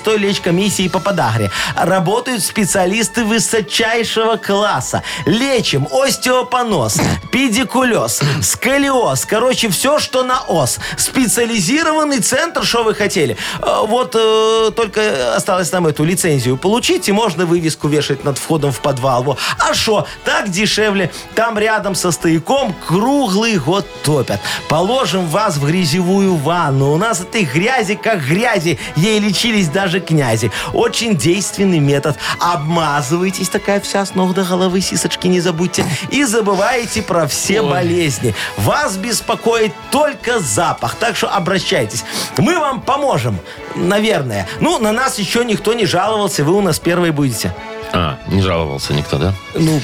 166-й 0.00 0.18
лечкомиссии 0.18 0.88
по 0.88 0.98
подагре. 0.98 1.50
Работают 1.76 2.42
специалисты 2.42 3.24
высочайшего 3.24 4.36
класса. 4.36 5.02
Лечим 5.26 5.88
остеопоноз, 5.90 6.98
педикулез, 7.32 8.20
сколиоз. 8.42 9.24
Короче, 9.24 9.68
все, 9.68 9.98
что 9.98 10.22
на 10.22 10.40
ос. 10.42 10.78
Специализированный 10.96 12.20
центр, 12.20 12.64
что 12.64 12.84
вы 12.84 12.94
хотели. 12.94 13.36
Э, 13.60 13.80
Вот 13.86 14.14
э, 14.14 14.70
только 14.74 15.34
осталось 15.36 15.72
нам 15.72 15.86
эту 15.86 16.04
лицензию 16.04 16.56
получить, 16.56 17.08
и 17.08 17.12
можно 17.12 17.46
вывеску 17.46 17.88
вешать 17.88 18.24
над 18.24 18.38
входом 18.38 18.72
в 18.72 18.80
подвал. 18.80 19.22
Во. 19.22 19.36
А 19.58 19.74
что, 19.74 20.06
так 20.24 20.50
дешевле. 20.50 21.10
Там 21.34 21.58
рядом 21.58 21.94
со 21.94 22.10
стояком 22.10 22.74
круглый 22.86 23.58
год 23.58 23.86
топят. 24.02 24.40
Положим 24.68 25.26
вас 25.26 25.56
в 25.56 25.66
грязевую 25.66 26.36
ванну. 26.36 26.92
У 26.92 26.96
нас 26.96 27.20
этой 27.20 27.44
грязи 27.44 27.94
как 27.94 28.20
грязи. 28.24 28.78
Ей 28.96 29.18
лечились 29.18 29.68
даже 29.68 29.89
князи. 29.98 30.52
Очень 30.72 31.16
действенный 31.16 31.80
метод. 31.80 32.16
Обмазываетесь 32.38 33.48
такая 33.48 33.80
вся 33.80 34.06
с 34.06 34.14
ног 34.14 34.34
до 34.34 34.44
головы, 34.44 34.80
сисочки 34.80 35.26
не 35.26 35.40
забудьте. 35.40 35.84
И 36.10 36.22
забываете 36.22 37.02
про 37.02 37.26
все 37.26 37.62
Ой. 37.62 37.70
болезни. 37.70 38.34
Вас 38.56 38.96
беспокоит 38.96 39.72
только 39.90 40.38
запах. 40.38 40.94
Так 40.94 41.16
что 41.16 41.28
обращайтесь. 41.28 42.04
Мы 42.38 42.58
вам 42.58 42.80
поможем. 42.82 43.38
Наверное. 43.74 44.46
Ну, 44.60 44.78
на 44.78 44.92
нас 44.92 45.18
еще 45.18 45.44
никто 45.44 45.72
не 45.72 45.86
жаловался. 45.86 46.44
Вы 46.44 46.54
у 46.54 46.60
нас 46.60 46.78
первые 46.78 47.12
будете. 47.12 47.52
А, 47.92 48.18
не 48.28 48.40
жаловался 48.40 48.94
никто, 48.94 49.18
да? 49.18 49.34
Ну, 49.54 49.80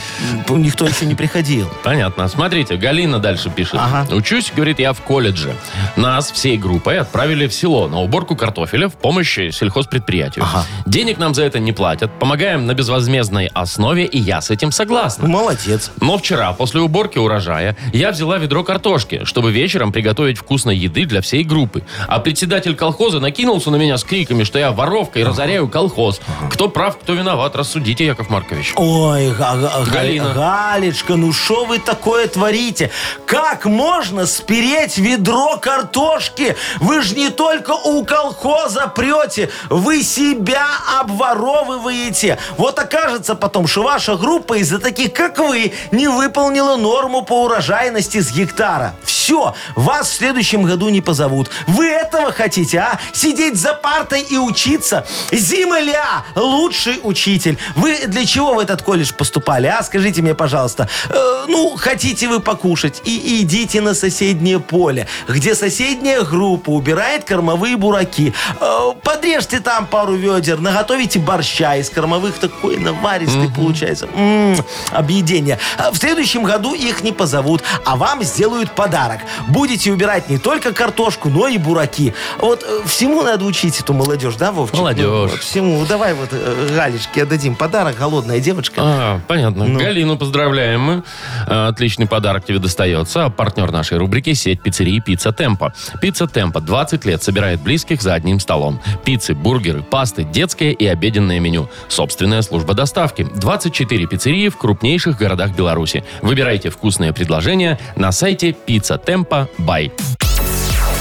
никто 0.56 0.86
еще 0.86 1.06
не 1.06 1.14
приходил. 1.14 1.68
Понятно. 1.82 2.28
Смотрите, 2.28 2.76
Галина 2.76 3.18
дальше 3.18 3.50
пишет. 3.50 3.74
Ага. 3.74 4.06
Учусь, 4.14 4.52
говорит, 4.54 4.78
я 4.78 4.92
в 4.92 5.00
колледже. 5.00 5.54
Нас 5.96 6.30
всей 6.30 6.56
группой 6.56 6.98
отправили 6.98 7.46
в 7.46 7.54
село 7.54 7.88
на 7.88 8.00
уборку 8.00 8.36
картофеля 8.36 8.88
в 8.88 8.94
помощь 8.94 9.34
сельхозпредприятию. 9.34 10.44
Ага. 10.44 10.64
Денег 10.86 11.18
нам 11.18 11.34
за 11.34 11.44
это 11.44 11.58
не 11.58 11.72
платят. 11.72 12.10
Помогаем 12.18 12.66
на 12.66 12.74
безвозмездной 12.74 13.46
основе, 13.46 14.04
и 14.04 14.18
я 14.18 14.40
с 14.40 14.50
этим 14.50 14.72
согласна. 14.72 15.28
Молодец. 15.28 15.90
Но 16.00 16.18
вчера, 16.18 16.52
после 16.52 16.80
уборки 16.80 17.18
урожая, 17.18 17.76
я 17.92 18.12
взяла 18.12 18.38
ведро 18.38 18.62
картошки, 18.62 19.24
чтобы 19.24 19.50
вечером 19.50 19.92
приготовить 19.92 20.38
вкусной 20.38 20.76
еды 20.76 21.06
для 21.06 21.20
всей 21.20 21.44
группы. 21.44 21.82
А 22.06 22.18
председатель 22.20 22.74
колхоза 22.74 23.20
накинулся 23.20 23.70
на 23.70 23.76
меня 23.76 23.98
с 23.98 24.04
криками, 24.04 24.44
что 24.44 24.58
я 24.58 24.72
воровка 24.72 25.18
и 25.20 25.24
разоряю 25.24 25.68
колхоз. 25.68 26.20
Кто 26.50 26.68
прав, 26.68 26.98
кто 26.98 27.14
виноват, 27.14 27.56
рассудите, 27.96 28.04
Яков 28.06 28.28
Маркович. 28.30 28.72
Ой, 28.76 29.30
Га- 29.32 29.56
Га- 29.56 29.84
Га- 29.84 29.90
Галина. 29.90 30.34
Галечка, 30.34 31.16
ну 31.16 31.32
что 31.32 31.64
вы 31.64 31.78
такое 31.78 32.26
творите? 32.28 32.90
Как 33.26 33.64
можно 33.64 34.26
спереть 34.26 34.98
ведро 34.98 35.56
картошки? 35.58 36.56
Вы 36.80 37.02
же 37.02 37.14
не 37.14 37.30
только 37.30 37.72
у 37.72 38.04
колхоза 38.04 38.86
прете, 38.88 39.50
вы 39.70 40.02
себя 40.02 40.66
обворовываете. 41.00 42.38
Вот 42.58 42.78
окажется 42.78 43.34
потом, 43.34 43.66
что 43.66 43.82
ваша 43.82 44.16
группа 44.16 44.54
из-за 44.58 44.78
таких, 44.78 45.12
как 45.12 45.38
вы, 45.38 45.72
не 45.90 46.08
выполнила 46.08 46.76
норму 46.76 47.22
по 47.22 47.44
урожайности 47.44 48.20
с 48.20 48.30
гектара. 48.32 48.94
Все, 49.04 49.54
вас 49.74 50.08
в 50.10 50.14
следующем 50.14 50.62
году 50.62 50.88
не 50.88 51.00
позовут. 51.00 51.50
Вы 51.66 51.86
этого 51.86 52.32
хотите, 52.32 52.78
а? 52.78 52.98
Сидеть 53.12 53.56
за 53.56 53.72
партой 53.74 54.20
и 54.20 54.36
учиться? 54.36 55.06
Земля 55.32 56.24
лучший 56.34 57.00
учитель. 57.02 57.58
Вы 57.74 57.85
для 58.06 58.24
чего 58.26 58.54
в 58.54 58.58
этот 58.58 58.82
колледж 58.82 59.12
поступали, 59.12 59.66
а? 59.66 59.82
Скажите 59.82 60.22
мне, 60.22 60.34
пожалуйста. 60.34 60.88
Э, 61.08 61.44
ну, 61.48 61.76
хотите 61.76 62.28
вы 62.28 62.40
покушать? 62.40 63.02
И 63.04 63.42
идите 63.42 63.80
на 63.80 63.94
соседнее 63.94 64.60
поле, 64.60 65.06
где 65.28 65.54
соседняя 65.54 66.22
группа 66.22 66.70
убирает 66.70 67.24
кормовые 67.24 67.76
бураки. 67.76 68.34
Э, 68.60 68.92
подрежьте 69.02 69.60
там 69.60 69.86
пару 69.86 70.14
ведер, 70.14 70.58
наготовите 70.60 71.18
борща 71.18 71.76
из 71.76 71.90
кормовых. 71.90 72.38
Такой 72.38 72.76
наваристый 72.78 73.50
получается. 73.54 74.08
М, 74.14 74.56
объедение. 74.90 75.58
А 75.78 75.90
В 75.90 75.96
следующем 75.96 76.42
году 76.42 76.74
их 76.74 77.02
не 77.02 77.12
позовут, 77.12 77.62
а 77.84 77.96
вам 77.96 78.22
сделают 78.22 78.72
подарок. 78.72 79.20
Будете 79.48 79.92
убирать 79.92 80.28
не 80.28 80.38
только 80.38 80.72
картошку, 80.72 81.28
но 81.28 81.48
и 81.48 81.58
бураки. 81.58 82.14
Вот 82.38 82.64
э, 82.66 82.80
всему 82.86 83.22
надо 83.22 83.44
учить 83.44 83.80
эту 83.80 83.92
молодежь, 83.94 84.34
да, 84.36 84.52
Вовчик? 84.52 84.78
Молодежь. 84.78 85.04
Ну, 85.06 85.26
вот 85.28 85.40
всему. 85.40 85.84
Давай 85.86 86.14
вот 86.14 86.28
э, 86.32 86.68
Галечке 86.74 87.22
отдадим 87.22 87.54
подарок, 87.54 87.75
голодная 87.92 88.40
девочка. 88.40 88.80
А, 88.82 89.20
понятно. 89.26 89.66
Ну. 89.66 89.78
Галину 89.78 90.16
поздравляем 90.16 90.80
мы. 90.80 91.02
А, 91.46 91.68
Отличный 91.68 92.06
подарок 92.06 92.44
тебе 92.44 92.58
достается. 92.58 93.24
А 93.26 93.30
партнер 93.30 93.70
нашей 93.70 93.98
рубрики– 93.98 94.32
сеть 94.34 94.62
пиццерий 94.62 95.00
«Пицца 95.00 95.32
Темпо». 95.32 95.72
«Пицца 96.00 96.26
Темпо» 96.26 96.60
20 96.60 97.04
лет 97.04 97.22
собирает 97.22 97.60
близких 97.60 98.02
за 98.02 98.14
одним 98.14 98.40
столом. 98.40 98.80
Пиццы, 99.04 99.34
бургеры, 99.34 99.82
пасты, 99.82 100.24
детское 100.24 100.72
и 100.72 100.86
обеденное 100.86 101.40
меню. 101.40 101.68
Собственная 101.88 102.42
служба 102.42 102.74
доставки. 102.74 103.26
24 103.36 104.06
пиццерии 104.06 104.48
в 104.48 104.56
крупнейших 104.56 105.18
городах 105.18 105.54
Беларуси. 105.56 106.04
Выбирайте 106.22 106.70
вкусные 106.70 107.12
предложения 107.12 107.78
на 107.96 108.12
сайте 108.12 108.52
«Пицца 108.52 108.98
Темпо 108.98 109.48
Бай». 109.58 109.92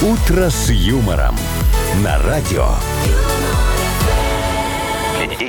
«Утро 0.02 0.50
с 0.50 0.70
юмором» 0.70 1.36
на 2.04 2.22
радио. 2.24 2.68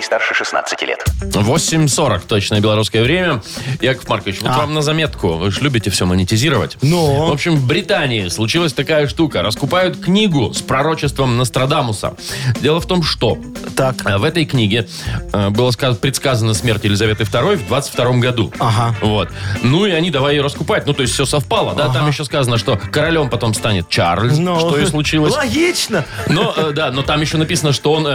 Старше 0.07 0.35
16 0.35 0.83
лет. 0.83 1.05
8.40 1.21 2.21
точное 2.29 2.61
белорусское 2.61 3.03
время. 3.03 3.43
Яков 3.81 4.09
Маркович, 4.09 4.41
вот 4.41 4.51
вам 4.55 4.73
на 4.73 4.81
заметку. 4.81 5.33
Вы 5.33 5.51
же 5.51 5.61
любите 5.63 5.91
все 5.91 6.07
монетизировать. 6.07 6.77
Ну? 6.81 7.27
В 7.27 7.33
общем, 7.33 7.57
в 7.57 7.67
Британии 7.67 8.29
случилась 8.29 8.73
такая 8.73 9.09
штука. 9.09 9.43
Раскупают 9.43 9.99
книгу 9.99 10.55
с 10.55 10.63
пророчеством 10.63 11.37
Нострадамуса. 11.37 12.15
Дело 12.61 12.81
в 12.81 12.87
том, 12.87 13.03
что 13.03 13.37
Так. 13.77 13.97
э, 14.09 14.17
в 14.19 14.23
этой 14.23 14.45
книге 14.45 14.87
э, 15.33 15.49
было 15.51 15.73
сказ- 15.73 15.97
предсказана 15.97 16.55
смерть 16.55 16.85
Елизаветы 16.85 17.25
II 17.25 17.57
в 17.57 17.67
22 17.67 18.13
году. 18.19 18.53
Ага. 18.61 18.95
Вот. 19.03 19.31
Ну 19.65 19.87
и 19.87 19.91
они 19.91 20.13
давай 20.13 20.37
ее 20.37 20.43
раскупать. 20.43 20.87
Ну, 20.87 20.93
то 20.95 21.03
есть 21.03 21.15
все 21.15 21.27
совпало, 21.27 21.75
да? 21.75 21.89
Там 21.89 22.07
еще 22.07 22.25
сказано, 22.25 22.59
что 22.59 22.79
королем 22.93 23.29
потом 23.29 23.55
станет 23.55 23.89
Чарльз, 23.89 24.39
Ну, 24.39 24.57
что 24.61 24.79
и 24.79 24.87
случилось. 24.87 25.35
Логично. 25.35 26.05
Но, 26.29 26.55
э, 26.57 26.71
да, 26.73 26.93
но 26.93 27.03
там 27.03 27.21
еще 27.21 27.39
написано, 27.39 27.73
что 27.73 27.93
он 27.93 28.07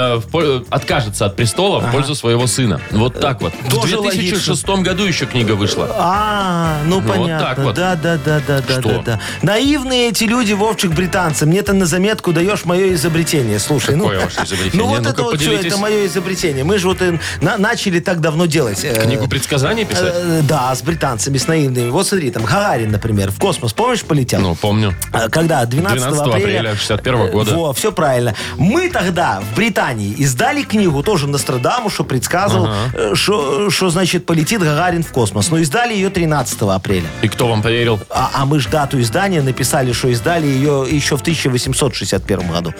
откажется 0.69 1.25
от 1.25 1.35
престола 1.35 1.80
в 1.87 1.91
пользу 1.91 2.15
своего 2.15 2.47
сына. 2.47 2.79
Вот 2.91 3.19
так 3.19 3.41
вот. 3.41 3.53
Тоже 3.69 3.97
в 3.97 4.01
2006 4.03 4.65
году 4.83 5.03
еще 5.03 5.25
книга 5.25 5.53
вышла. 5.53 5.87
А, 5.97 6.77
ну, 6.85 6.99
вот 6.99 7.11
понятно. 7.13 7.63
вот. 7.63 7.75
Да, 7.75 7.95
да, 7.95 8.17
да, 8.23 8.41
да, 8.45 8.61
да, 8.67 8.79
Что? 8.79 8.89
да, 8.89 9.01
да. 9.05 9.19
Наивные 9.41 10.09
эти 10.09 10.23
люди, 10.25 10.53
Вовчик, 10.53 10.91
британцы. 10.91 11.45
Мне 11.45 11.61
ты 11.61 11.73
на 11.73 11.85
заметку 11.85 12.31
даешь 12.33 12.65
мое 12.65 12.93
изобретение. 12.93 13.59
Слушай, 13.59 13.95
ну. 13.95 14.03
Какое 14.05 14.21
ваше 14.25 14.43
изобретение? 14.43 14.83
Ну 14.83 14.85
вот 14.89 14.97
Ну-ка, 14.99 15.09
это 15.09 15.23
вот 15.23 15.37
все, 15.39 15.49
поделитесь. 15.49 15.71
это 15.73 15.81
мое 15.81 16.05
изобретение. 16.05 16.63
Мы 16.63 16.77
же 16.77 16.87
вот 16.87 17.01
э, 17.01 17.19
на- 17.41 17.57
начали 17.57 17.99
так 17.99 18.19
давно 18.21 18.45
делать. 18.45 18.83
э, 18.83 19.01
Книгу 19.03 19.27
предсказаний 19.27 19.85
писать? 19.85 20.13
э, 20.15 20.41
Да, 20.43 20.73
с 20.75 20.81
британцами, 20.81 21.37
с 21.37 21.47
наивными. 21.47 21.89
Вот 21.89 22.07
смотри, 22.07 22.31
там 22.31 22.43
Гагарин, 22.43 22.91
например, 22.91 23.31
в 23.31 23.39
космос, 23.39 23.73
помнишь, 23.73 24.03
полетел? 24.03 24.41
Ну, 24.41 24.55
помню. 24.55 24.93
А, 25.11 25.29
Когда? 25.29 25.65
12, 25.65 25.99
12 25.99 26.21
апреля 26.27 26.75
61 26.75 27.31
года. 27.31 27.55
Во, 27.55 27.73
все 27.73 27.91
правильно. 27.91 28.35
Мы 28.57 28.89
тогда 28.89 29.41
в 29.51 29.55
Британии 29.55 30.11
издали 30.17 30.63
книгу, 30.63 31.03
тоже 31.03 31.27
Нострадаму, 31.71 31.89
что 31.89 32.03
предсказывал, 32.03 32.69
э, 32.93 33.15
что, 33.15 33.69
что, 33.69 33.89
значит, 33.89 34.25
полетит 34.25 34.61
Гагарин 34.61 35.03
в 35.03 35.11
космос. 35.11 35.49
Но 35.49 35.57
издали 35.57 35.93
ее 35.93 36.09
13 36.09 36.61
апреля. 36.63 37.07
И 37.21 37.27
кто 37.27 37.47
вам 37.47 37.61
поверил? 37.61 37.99
А, 38.09 38.31
а 38.33 38.45
мы 38.45 38.59
ж 38.59 38.67
дату 38.67 38.99
издания 38.99 39.41
написали, 39.41 39.93
что 39.93 40.09
издали 40.09 40.47
ее 40.47 40.85
еще 40.89 41.17
в 41.17 41.21
1861 41.21 42.51
году. 42.51 42.73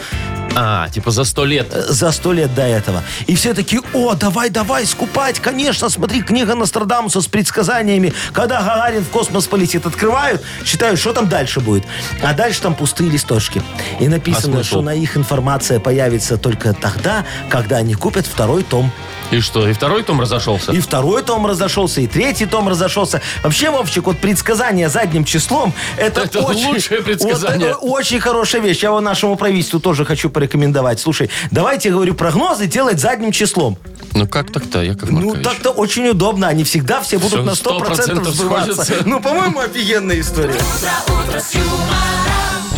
А, 0.54 0.88
типа 0.90 1.10
за 1.10 1.24
сто 1.24 1.44
лет. 1.44 1.68
Э, 1.72 1.82
За 1.88 2.12
сто 2.12 2.32
лет 2.32 2.54
до 2.54 2.62
этого. 2.62 3.02
И 3.26 3.34
все 3.36 3.54
такие, 3.54 3.80
о, 3.94 4.14
давай, 4.14 4.50
давай, 4.50 4.84
скупать. 4.86 5.40
Конечно, 5.40 5.88
смотри, 5.88 6.22
книга 6.22 6.54
Нострадамуса 6.54 7.20
с 7.22 7.26
предсказаниями. 7.26 8.12
Когда 8.32 8.60
Гагарин 8.62 9.02
в 9.04 9.08
космос 9.08 9.46
полетит, 9.46 9.86
открывают, 9.86 10.42
считают, 10.64 11.00
что 11.00 11.12
там 11.12 11.28
дальше 11.28 11.60
будет. 11.60 11.84
А 12.22 12.34
дальше 12.34 12.60
там 12.60 12.74
пустые 12.74 13.08
листочки. 13.10 13.62
И 14.00 14.06
А 14.06 14.10
написано, 14.10 14.54
смысл? 14.56 14.68
что 14.68 14.82
на 14.82 14.94
их 14.94 15.16
информация 15.16 15.80
появится 15.80 16.36
только 16.36 16.74
тогда, 16.74 17.24
когда 17.48 17.76
они 17.78 17.94
купят 17.94 18.26
второй 18.26 18.62
том. 18.62 18.90
И 19.32 19.40
что, 19.40 19.66
и 19.68 19.72
второй 19.72 20.02
том 20.02 20.20
разошелся? 20.20 20.72
И 20.72 20.80
второй 20.80 21.22
том 21.22 21.46
разошелся, 21.46 22.00
и 22.02 22.06
третий 22.06 22.46
том 22.46 22.68
разошелся. 22.68 23.20
Вообще, 23.42 23.70
Вовчик, 23.70 24.04
вот 24.06 24.18
предсказание 24.18 24.88
задним 24.90 25.24
числом, 25.24 25.72
это, 25.96 26.22
Это 26.22 26.40
очень, 26.40 26.66
лучшее 26.68 27.02
предсказание. 27.02 27.74
вот, 27.74 27.76
э, 27.82 27.88
очень 27.88 28.20
хорошая 28.20 28.60
вещь. 28.60 28.82
Я 28.82 28.90
его 28.90 29.00
нашему 29.00 29.36
правительству 29.36 29.80
тоже 29.80 30.04
хочу 30.04 30.28
порекомендовать. 30.28 31.00
Слушай, 31.00 31.30
давайте, 31.50 31.90
говорю, 31.90 32.14
прогнозы 32.14 32.66
делать 32.66 33.00
задним 33.00 33.32
числом. 33.32 33.78
Ну 34.14 34.26
как 34.28 34.52
так-то, 34.52 34.82
Яков 34.82 35.08
Ну, 35.10 35.20
Маркович? 35.22 35.44
так-то 35.44 35.70
очень 35.70 36.06
удобно. 36.08 36.48
Они 36.48 36.62
всегда 36.64 37.00
все 37.00 37.16
будут 37.18 37.32
Всё, 37.32 37.42
на 37.42 37.52
100%, 37.52 37.96
100% 37.96 38.30
сбываться. 38.30 38.74
сходятся. 38.84 38.94
Ну, 39.08 39.20
по-моему, 39.20 39.60
офигенная 39.60 40.20
история. 40.20 40.60
Ну, 41.08 42.71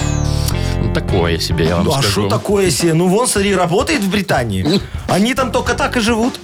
такое 0.95 1.39
себе, 1.39 1.67
я 1.67 1.77
вам 1.77 1.85
Ну, 1.87 1.91
а 1.91 1.95
скажу. 1.95 2.11
что 2.11 2.29
такое 2.29 2.71
себе? 2.71 2.95
Ну, 2.95 3.09
вон, 3.09 3.27
смотри, 3.27 3.55
работает 3.55 4.03
в 4.03 4.11
Британии. 4.11 4.81
Они 5.09 5.35
там 5.35 5.51
только 5.53 5.75
так 5.75 5.97
и 5.97 6.01
живут. 6.01 6.41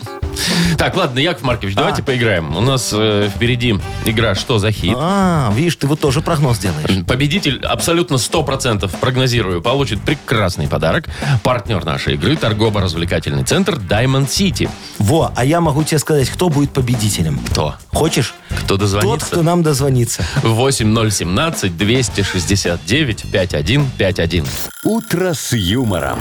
Так, 0.79 0.97
ладно, 0.97 1.19
Яков 1.19 1.43
Маркович, 1.43 1.75
А. 1.77 1.81
давайте 1.81 2.03
поиграем. 2.03 2.57
У 2.57 2.61
нас 2.61 2.90
э, 2.93 3.29
впереди 3.35 3.79
игра 4.05 4.35
«Что 4.35 4.59
за 4.59 4.73
хит?». 4.73 4.97
А, 4.99 5.53
видишь, 5.55 5.77
ты 5.77 5.87
вот 5.87 6.01
тоже 6.01 6.21
прогноз 6.23 6.59
делаешь. 6.59 7.05
Победитель 7.07 7.61
абсолютно 7.64 8.14
100% 8.16 8.90
прогнозирую, 9.01 9.61
получит 9.62 10.01
прекрасный 10.03 10.69
подарок. 10.69 11.07
Партнер 11.43 11.85
нашей 11.85 12.14
игры– 12.14 12.37
торгово-развлекательный 12.40 13.45
центр 13.45 13.75
Diamond 13.75 14.29
City. 14.29 14.69
Во, 14.99 15.33
а 15.37 15.45
я 15.45 15.61
могу 15.61 15.83
тебе 15.85 15.99
сказать, 15.99 16.29
кто 16.31 16.49
будет 16.49 16.71
победителем. 16.73 17.38
Кто? 17.51 17.75
Хочешь? 17.88 18.35
Кто 18.51 18.66
Тот, 18.69 18.81
дозвонится? 18.81 19.27
кто 19.27 19.43
нам 19.43 19.62
дозвонится. 19.62 20.25
8017 20.43 21.77
269 21.77 23.25
5151. 23.31 24.47
«Утро 24.85 25.35
с 25.35 25.53
юмором». 25.53 26.19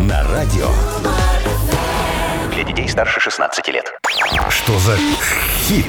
На 0.00 0.22
радио. 0.30 0.68
Детей 2.74 2.88
старше 2.88 3.20
16 3.20 3.68
лет. 3.68 3.92
Что 4.50 4.76
за 4.80 4.96
хит? 5.68 5.86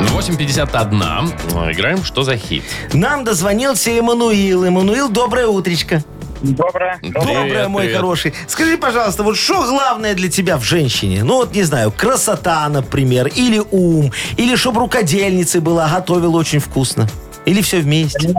8.51. 0.00 1.32
Ну, 1.52 1.70
Играем 1.70 2.02
«Что 2.02 2.22
за 2.22 2.38
хит?». 2.38 2.64
Нам 2.94 3.24
дозвонился 3.24 3.90
Эммануил. 3.90 4.64
Эммануил, 4.64 5.10
доброе 5.10 5.48
утречко. 5.48 6.02
Доброе. 6.40 6.98
Доброе, 7.02 7.42
Привет, 7.42 7.68
мой 7.68 7.82
привет. 7.84 7.96
хороший. 8.00 8.34
Скажи, 8.48 8.78
пожалуйста, 8.78 9.22
вот 9.22 9.36
что 9.36 9.64
главное 9.64 10.14
для 10.14 10.30
тебя 10.30 10.56
в 10.56 10.62
женщине? 10.62 11.24
Ну, 11.24 11.36
вот, 11.36 11.54
не 11.54 11.62
знаю, 11.62 11.92
красота, 11.92 12.66
например, 12.70 13.26
или 13.26 13.62
ум, 13.70 14.10
или 14.38 14.56
чтобы 14.56 14.80
рукодельницей 14.80 15.60
была, 15.60 15.88
готовила 15.88 16.38
очень 16.38 16.58
вкусно. 16.58 17.06
Или 17.44 17.60
все 17.60 17.80
вместе. 17.80 18.34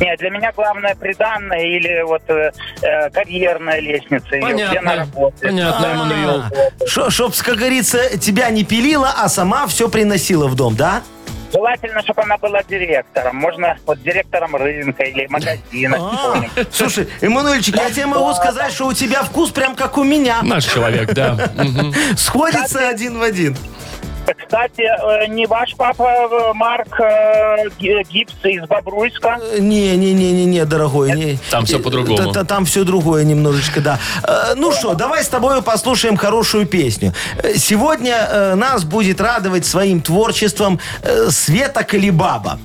Нет, 0.00 0.18
для 0.18 0.30
меня 0.30 0.52
главное 0.52 0.94
приданное 0.94 1.62
или 1.62 2.02
вот 2.02 2.22
э, 2.28 2.50
э, 2.82 3.10
карьерная 3.10 3.80
лестница. 3.80 4.34
ее, 4.34 4.54
где 4.54 4.64
она 4.64 4.90
Понятно. 4.90 4.96
работает. 4.96 5.42
Понятно, 5.42 5.86
Эммануил. 5.86 6.42
Шо- 6.86 7.10
Чтоб, 7.10 7.34
как 7.36 7.56
говорится, 7.56 8.18
тебя 8.18 8.48
не 8.50 8.64
пилила, 8.64 9.12
а 9.16 9.28
сама 9.28 9.66
все 9.66 9.88
приносила 9.88 10.48
в 10.48 10.54
дом, 10.54 10.74
да? 10.74 11.02
Желательно, 11.52 12.00
чтобы 12.02 12.22
она 12.22 12.38
была 12.38 12.62
директором. 12.62 13.36
Можно 13.36 13.76
вот 13.84 14.00
директором 14.02 14.54
рынка 14.54 15.02
или 15.02 15.26
магазина. 15.26 15.96
А. 15.98 16.44
Слушай, 16.70 17.08
Эммануильчик, 17.20 17.74
я 17.76 17.90
тебе 17.90 18.06
могу 18.06 18.32
сказать, 18.34 18.72
что 18.72 18.86
у 18.86 18.92
тебя 18.92 19.24
вкус 19.24 19.50
прям 19.50 19.74
как 19.74 19.98
у 19.98 20.04
меня. 20.04 20.38
Наш 20.42 20.64
человек, 20.64 21.12
да. 21.12 21.50
Мгм. 21.56 21.92
Сходится 22.16 22.88
один 22.88 23.18
в 23.18 23.22
один. 23.22 23.56
Кстати, 24.34 24.82
э, 24.82 25.26
не 25.28 25.46
ваш 25.46 25.74
папа 25.76 26.04
э, 26.04 26.52
Марк 26.54 27.00
э, 27.00 27.68
Ги- 27.78 28.04
Гипс 28.10 28.34
из 28.44 28.66
Бобруйска? 28.68 29.38
Не-не-не-не, 29.58 30.64
дорогой. 30.64 31.12
Не. 31.12 31.38
Там 31.50 31.64
всё 31.64 31.78
Э, 31.78 31.82
по-другому. 31.82 32.16
та- 32.16 32.32
та- 32.32 32.44
Там 32.44 32.64
все 32.64 32.84
другое 32.84 33.24
немножечко, 33.24 33.80
да. 33.80 33.98
Ну 34.56 34.72
что, 34.72 34.94
давай 34.94 35.22
с 35.24 35.28
тобой 35.28 35.62
послушаем 35.62 36.16
хорошую 36.16 36.66
песню. 36.66 37.12
Сегодня 37.56 38.54
нас 38.56 38.84
будет 38.84 39.20
радовать 39.20 39.64
своим 39.66 40.00
творчеством 40.00 40.80
Света 41.30 41.84
Калибаба. 41.84 42.58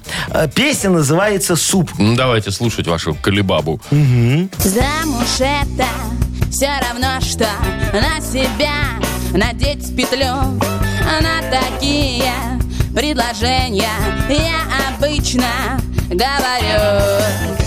Песня 0.56 0.90
называется 0.90 1.56
«Суп». 1.56 1.92
Ну, 2.00 2.16
Давайте 2.16 2.52
слушать 2.52 2.88
вашу 2.88 3.16
колебабу. 3.16 3.80
Замуж 3.92 5.40
это 5.40 5.86
все 6.52 6.70
равно, 6.82 7.20
что 7.22 7.46
на 7.94 8.20
себя 8.22 8.74
надеть 9.38 9.96
петлю 9.96 10.34
На 11.22 11.42
такие 11.52 12.32
предложения. 12.94 13.90
Я 14.30 14.96
обычно 14.96 15.80
говорю 16.10 17.65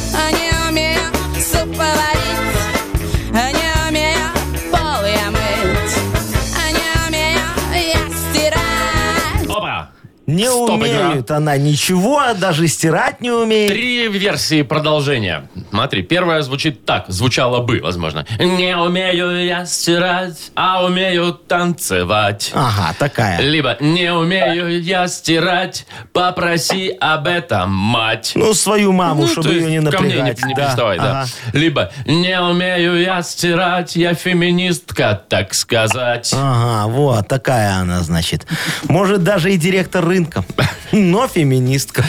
Не 10.38 10.46
Стоп, 10.48 10.70
игра. 10.85 11.09
умеет 11.09 11.31
она 11.31 11.57
ничего, 11.57 12.22
даже 12.37 12.68
стирать 12.68 13.20
не 13.20 13.31
умеет. 13.31 13.72
Три 13.72 14.07
версии 14.09 14.62
продолжения. 14.62 15.48
Смотри, 15.70 16.03
первая 16.03 16.42
звучит 16.42 16.85
так, 16.85 17.07
звучала 17.09 17.61
бы, 17.61 17.81
возможно. 17.83 18.24
Не 18.38 18.77
умею 18.77 19.44
я 19.44 19.66
стирать, 19.66 20.53
а 20.55 20.85
умею 20.85 21.33
танцевать. 21.35 22.51
Ага, 22.55 22.94
такая. 22.98 23.40
Либо 23.40 23.77
не 23.81 24.12
умею 24.12 24.81
я 24.83 25.09
стирать, 25.09 25.87
попроси 26.12 26.96
об 27.01 27.27
этом 27.27 27.70
мать. 27.70 28.33
Ну, 28.35 28.55
свою 28.55 28.92
маму, 28.92 29.22
Ну, 29.22 29.27
чтобы 29.29 29.48
то 29.48 29.55
ее 29.55 29.81
не 29.81 29.90
ко 29.90 30.01
мне 30.03 30.14
напрягать. 30.22 30.42
не, 30.42 30.48
не 30.48 30.55
Да, 30.55 30.64
приставай, 30.66 30.98
да. 30.98 31.05
ага. 31.22 31.27
Либо 31.53 31.90
не 32.07 32.40
умею 32.40 33.01
я 33.01 33.22
стирать, 33.22 33.96
я 33.96 34.14
феминистка, 34.14 35.20
так 35.29 35.53
сказать. 35.55 36.33
Ага, 36.37 36.87
вот, 36.88 37.27
такая 37.29 37.74
она, 37.74 38.03
значит. 38.03 38.46
Может, 38.85 39.22
даже 39.24 39.53
и 39.53 39.57
директор 39.57 40.05
рынка. 40.05 40.28
Но 40.93 41.27
феминистка. 41.29 42.05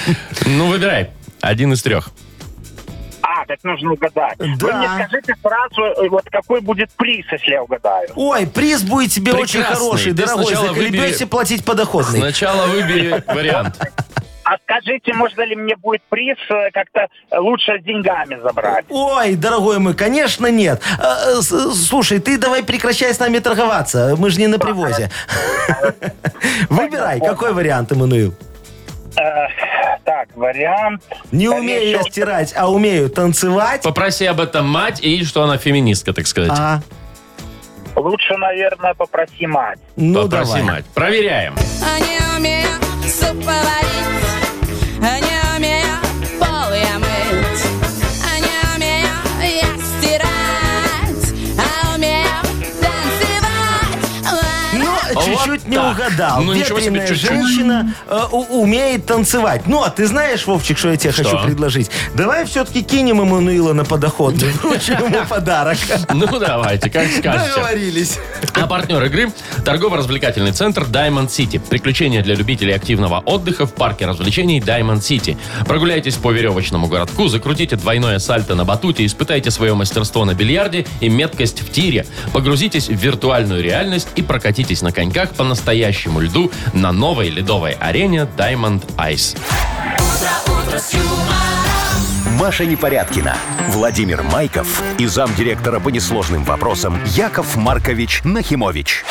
Ну, 0.46 0.68
выбирай. 0.68 1.10
Один 1.42 1.74
из 1.74 1.82
трех. 1.82 2.10
А, 3.22 3.46
так 3.46 3.60
нужно 3.64 3.94
угадать. 3.94 4.38
Вы 4.40 4.58
Да. 4.58 4.78
мне 4.78 4.88
скажите 5.06 5.36
сразу, 5.42 5.82
э, 6.04 6.10
вот 6.10 6.24
какой 6.32 6.62
будет 6.62 6.90
приз, 6.92 7.26
если 7.32 7.52
я 7.52 7.64
угадаю. 7.64 8.10
Ой, 8.16 8.48
приз 8.48 8.82
будет 8.82 9.12
тебе 9.12 9.34
очень 9.34 9.60
Прекрасный. 9.60 9.76
хороший, 9.86 10.12
Ты 10.14 10.24
дорогой. 10.26 10.46
сначала 10.46 10.74
выбери- 10.74 11.26
платить 11.26 11.64
подоходный. 11.66 12.20
Сначала 12.20 12.68
выбери 12.68 13.24
вариант. 13.28 13.80
А 14.50 14.58
Скажите, 14.64 15.14
можно 15.14 15.42
ли 15.44 15.56
мне 15.56 15.76
будет 15.76 16.02
приз 16.10 16.38
э, 16.50 16.72
как-то 16.74 17.08
лучше 17.38 17.80
с 17.80 17.84
деньгами 17.84 18.40
забрать? 18.42 18.86
Ой, 18.90 19.36
дорогой 19.36 19.78
мой, 19.78 19.94
конечно 19.94 20.48
нет. 20.48 20.82
Э, 21.00 21.38
э, 21.38 21.42
Слушай, 21.42 22.20
ты 22.20 22.40
давай 22.40 22.64
прекращай 22.64 23.14
с 23.14 23.20
нами 23.20 23.38
торговаться. 23.38 24.16
Мы 24.18 24.32
же 24.32 24.40
не 24.40 24.48
на 24.48 24.58
привозе. 24.58 25.12
Выбирай, 26.70 27.20
какой 27.20 27.54
вариант, 27.54 27.92
Эммануил? 27.92 28.34
Э, 29.18 29.48
так, 30.04 30.30
вариант. 30.36 31.04
Не 31.32 31.50
умею 31.50 31.92
я 31.92 32.02
стирать, 32.02 32.52
а 32.58 32.72
умею 32.72 33.12
танцевать. 33.12 33.84
Попроси 33.84 34.26
об 34.26 34.40
этом 34.40 34.68
мать 34.68 35.00
и 35.00 35.24
что 35.26 35.44
она 35.44 35.58
феминистка, 35.60 36.12
так 36.12 36.26
сказать. 36.26 36.52
А, 36.58 36.80
Лучше, 37.96 38.36
наверное, 38.38 38.96
попроси 38.96 39.46
мать. 39.46 39.78
ну 39.96 40.24
Попроси 40.24 40.54
давай. 40.54 40.64
мать. 40.64 40.86
Проверяем. 40.96 41.54
А 41.84 42.00
не 42.00 42.38
умею 42.40 42.70
суп 43.10 43.44
поварить, 43.44 44.19
Ну, 55.46 55.54
чуть-чуть 55.54 55.70
не 55.70 55.76
так. 55.78 55.96
угадал. 55.98 56.42
Ну, 56.44 56.54
ничего 56.54 56.80
себе, 56.80 57.00
Ветреная 57.00 57.08
чуть-чуть. 57.08 57.30
женщина 57.30 57.94
э, 58.08 58.22
у- 58.32 58.62
умеет 58.62 59.06
танцевать. 59.06 59.64
Ну, 59.68 59.84
а 59.84 59.90
ты 59.90 60.08
знаешь, 60.08 60.46
Вовчик, 60.48 60.78
что 60.78 60.90
я 60.92 60.98
тебе 60.98 61.12
Что? 61.12 61.24
хочу 61.24 61.44
предложить? 61.46 61.90
Давай 62.16 62.46
все-таки 62.46 62.82
кинем 62.84 63.22
Эммануила 63.22 63.74
на 63.74 63.86
подоход. 63.86 64.34
Вручим 64.64 65.06
ему 65.06 65.26
подарок. 65.28 65.78
Ну, 66.14 66.28
давайте, 66.40 66.90
как 66.90 67.08
скажете. 67.18 67.50
Договорились. 67.56 68.18
А 68.54 68.68
партнер 68.68 69.04
игры– 69.06 69.32
торгово-развлекательный 69.66 70.52
центр 70.52 70.84
Diamond 70.84 71.28
City. 71.28 71.60
Приключения 71.60 72.22
для 72.22 72.36
любителей 72.36 72.74
активного 72.74 73.20
отдыха 73.20 73.66
в 73.66 73.74
парке 73.74 74.06
развлечений 74.06 74.60
Diamond 74.60 75.00
City. 75.00 75.38
Прогуляйтесь 75.66 76.16
по 76.16 76.32
веревочному 76.32 76.88
городку, 76.88 77.28
закрутите 77.28 77.76
двойное 77.76 78.20
сальто 78.20 78.56
на 78.56 78.66
батуте, 78.66 79.06
испытайте 79.06 79.52
свое 79.52 79.74
мастерство 79.76 80.26
на 80.26 80.34
бильярде 80.34 80.86
и 81.00 81.10
меткость 81.10 81.62
в 81.62 81.72
тире. 81.72 82.06
Погрузитесь 82.34 82.88
в 82.90 82.94
виртуальную 82.96 83.64
реальность 83.64 84.10
и 84.16 84.22
прокатитесь 84.22 84.82
на 84.82 84.92
коньках 84.92 85.29
по 85.36 85.44
настоящему 85.44 86.20
льду 86.20 86.52
на 86.74 86.92
новой 86.92 87.30
ледовой 87.30 87.74
арене 87.74 88.28
Diamond 88.38 88.84
Ice. 88.98 89.38
Маша 92.40 92.66
Непорядкина, 92.66 93.36
Владимир 93.68 94.24
Майков 94.24 94.82
и 94.98 95.06
замдиректора 95.08 95.80
по 95.80 95.90
несложным 95.90 96.44
вопросам 96.44 97.00
Яков 97.16 97.56
Маркович 97.58 98.22
Нахимович. 98.24 99.04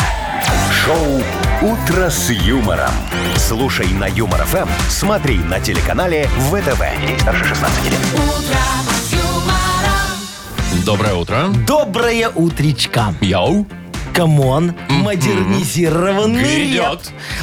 Шоу 0.85 1.23
«Утро 1.61 2.09
с 2.09 2.31
юмором». 2.31 2.91
Слушай 3.37 3.89
на 3.89 4.07
Юмор 4.07 4.45
ФМ, 4.45 4.69
смотри 4.89 5.37
на 5.39 5.61
телеканале 5.61 6.27
ВТВ. 6.51 6.83
Ей 7.07 7.19
старше 7.21 7.45
16 7.45 7.85
лет. 7.85 8.01
Доброе 10.87 11.15
утро. 11.15 11.49
Доброе 11.67 12.31
утречка. 12.31 13.15
Yo. 13.21 13.67
Come 14.15 14.49
on, 14.49 14.75
модернизированный 14.89 16.43
Грядет. 16.43 16.75
реп. 16.75 17.01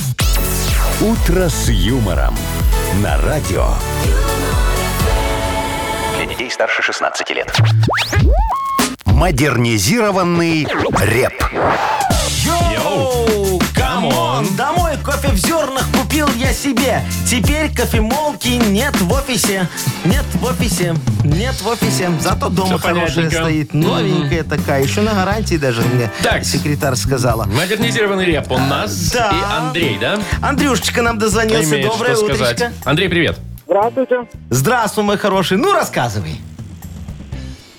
«Утро 1.00 1.48
с 1.48 1.70
юмором» 1.70 2.36
на 3.02 3.16
радио. 3.22 3.68
Для 6.14 6.26
детей 6.26 6.50
старше 6.50 6.82
16 6.82 7.30
лет. 7.30 7.58
Модернизированный 9.06 10.68
реп. 11.00 11.42
Йоу, 12.74 13.39
кофе 15.10 15.28
в 15.32 15.36
зернах 15.36 15.84
купил 15.98 16.28
я 16.36 16.52
себе. 16.52 17.02
Теперь 17.26 17.74
кофемолки 17.74 18.48
нет 18.70 18.94
в 19.00 19.12
офисе. 19.12 19.66
Нет 20.04 20.24
в 20.34 20.44
офисе. 20.44 20.94
Нет 21.24 21.60
в 21.60 21.66
офисе. 21.66 22.10
Зато 22.20 22.48
дома 22.48 22.68
Всё 22.68 22.78
хорошая 22.78 23.08
понятненько. 23.28 23.36
стоит. 23.44 23.74
Новенькая 23.74 24.44
такая. 24.44 24.82
Еще 24.84 25.00
на 25.00 25.12
гарантии 25.14 25.56
даже 25.56 25.82
мне 25.82 26.10
Так. 26.22 26.44
секретарь 26.44 26.94
сказала. 26.94 27.44
Модернизированный 27.46 28.24
реп 28.24 28.50
у 28.52 28.58
нас. 28.58 29.10
Да. 29.12 29.30
И 29.32 29.58
Андрей, 29.58 29.98
да? 30.00 30.18
Андрюшечка 30.40 31.02
нам 31.02 31.18
дозвонился. 31.18 31.70
Имеет 31.74 31.88
Доброе 31.88 32.14
что 32.14 32.24
утречко. 32.26 32.44
сказать. 32.46 32.72
Андрей, 32.84 33.08
привет. 33.08 33.38
Здравствуйте. 33.66 34.16
Здравствуй, 34.50 35.04
мой 35.04 35.16
хороший. 35.18 35.58
Ну, 35.58 35.72
рассказывай. 35.72 36.40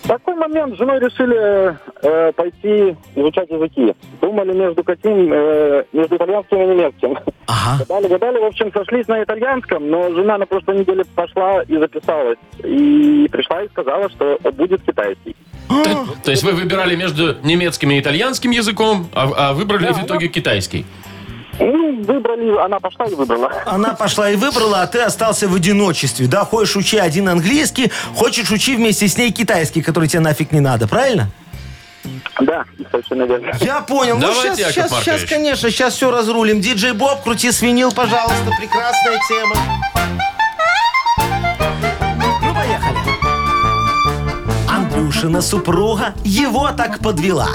Такой 0.07 0.35
момент. 0.35 0.75
С 0.75 0.77
женой 0.77 0.99
решили 0.99 1.77
э, 2.03 2.31
пойти 2.33 2.95
изучать 3.15 3.49
языки. 3.49 3.95
Думали 4.21 4.53
между 4.53 4.83
каким, 4.83 5.31
э, 5.33 5.83
между 5.93 6.15
итальянским 6.15 6.61
и 6.61 6.67
немецким. 6.67 7.17
Ага. 7.47 7.79
Гадали, 7.79 8.07
гадали, 8.07 8.39
в 8.39 8.45
общем, 8.45 8.71
сошлись 8.73 9.07
на 9.07 9.23
итальянском, 9.23 9.89
но 9.89 10.09
жена 10.11 10.37
на 10.37 10.45
прошлой 10.45 10.79
неделе 10.79 11.03
пошла 11.15 11.63
и 11.63 11.77
записалась. 11.77 12.37
И 12.63 13.27
пришла 13.31 13.63
и 13.63 13.69
сказала, 13.69 14.09
что 14.09 14.37
будет 14.53 14.81
китайский. 14.83 15.35
То, 15.67 16.05
то 16.25 16.31
есть 16.31 16.43
вы 16.43 16.51
выбирали 16.51 16.95
между 16.95 17.37
немецким 17.43 17.91
и 17.91 17.99
итальянским 17.99 18.51
языком, 18.51 19.07
а, 19.13 19.31
а 19.37 19.53
выбрали 19.53 19.87
Да, 19.87 19.93
в 19.93 20.05
итоге 20.05 20.27
китайский. 20.27 20.85
Ну, 21.59 22.03
выбрали, 22.03 22.57
она 22.63 22.79
пошла 22.79 23.05
и 23.05 23.13
выбрала. 23.13 23.51
Она 23.65 23.93
пошла 23.93 24.29
и 24.29 24.35
выбрала, 24.35 24.81
а 24.81 24.87
ты 24.87 24.99
остался 24.99 25.47
в 25.47 25.55
одиночестве. 25.55 26.27
Да, 26.27 26.45
хочешь 26.45 26.75
учи 26.75 26.97
один 26.97 27.29
английский, 27.29 27.91
хочешь 28.15 28.49
учи 28.51 28.75
вместе 28.75 29.07
с 29.07 29.17
ней 29.17 29.31
китайский, 29.31 29.81
который 29.81 30.07
тебе 30.07 30.21
нафиг 30.21 30.51
не 30.51 30.59
надо, 30.59 30.87
правильно? 30.87 31.29
Да, 32.39 32.65
совершенно 32.89 33.23
верно. 33.23 33.51
Я 33.59 33.81
понял. 33.81 34.17
Давайте, 34.17 34.49
ну, 34.49 34.55
сейчас, 34.55 34.75
Яков 34.75 34.99
сейчас, 35.03 35.19
сейчас, 35.19 35.29
конечно, 35.29 35.69
сейчас 35.69 35.93
все 35.93 36.09
разрулим. 36.09 36.59
Диджей 36.59 36.93
Боб, 36.93 37.21
крути 37.21 37.51
свинил, 37.51 37.91
пожалуйста. 37.91 38.51
Прекрасная 38.57 39.19
тема. 39.29 39.55
Андрюшина 45.21 45.41
супруга 45.41 46.13
его 46.23 46.71
так 46.71 46.97
подвела. 46.99 47.49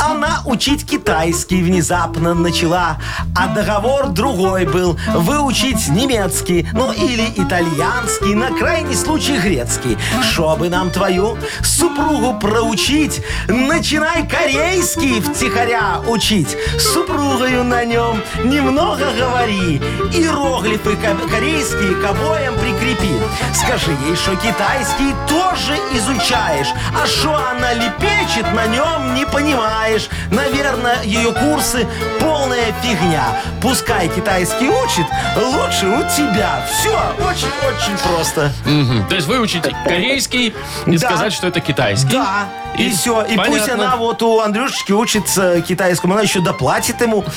Она 0.00 0.40
учить 0.44 0.84
китайский 0.84 1.62
внезапно 1.62 2.34
начала, 2.34 2.98
а 3.36 3.46
договор 3.46 4.08
другой 4.08 4.64
был– 4.64 4.98
выучить 5.14 5.88
немецкий, 5.88 6.66
ну 6.72 6.90
или 6.90 7.32
итальянский, 7.36 8.34
на 8.34 8.48
крайний 8.48 8.96
случай 8.96 9.38
грецкий. 9.38 9.96
Чтобы 10.32 10.68
нам 10.68 10.90
твою 10.90 11.38
супругу 11.62 12.34
проучить, 12.40 13.22
начинай 13.46 14.26
корейский 14.28 15.20
втихаря 15.20 16.00
учить. 16.08 16.56
С 16.76 16.92
супругою 16.92 17.62
на 17.62 17.84
нем 17.84 18.20
немного 18.42 19.12
говори, 19.16 19.80
иероглифы 20.12 20.96
ко- 20.96 21.28
корейские 21.30 21.94
к 21.94 22.04
обоям 22.04 22.54
прикрепи. 22.54 23.12
Скажи 23.54 23.92
ей, 24.08 24.16
что 24.16 24.34
китайский 24.36 25.14
тоже 25.28 25.76
изучаешь, 25.94 26.68
а 27.00 27.06
что 27.18 27.34
она 27.36 27.72
лепечет 27.74 28.50
на 28.54 28.66
нем 28.66 29.14
не 29.14 29.24
понимаешь. 29.26 30.08
Наверное, 30.30 31.02
ее 31.02 31.32
курсы 31.32 31.86
полная 32.20 32.72
фигня. 32.82 33.24
Пускай 33.60 34.08
китайский 34.08 34.68
учит, 34.68 35.06
лучше 35.36 35.86
у 35.86 36.02
тебя. 36.16 36.64
Все, 36.70 36.90
очень-очень 37.24 37.98
просто. 38.08 38.52
Мгм. 38.64 39.06
То 39.08 39.14
есть 39.14 39.26
выучить 39.28 39.62
корейский 39.84 40.54
и 40.86 40.96
Да. 40.98 41.08
сказать, 41.08 41.32
что 41.32 41.46
это 41.48 41.60
китайский. 41.60 42.10
Да, 42.10 42.48
и, 42.78 42.90
все. 42.90 43.22
И 43.22 43.36
пусть 43.36 43.68
она 43.68 43.96
вот 43.96 44.22
у 44.22 44.40
Андрюшечки 44.40 44.92
учится 44.92 45.60
китайскому, 45.60 46.14
она 46.14 46.22
еще 46.22 46.40
доплатит 46.40 47.00
ему. 47.00 47.24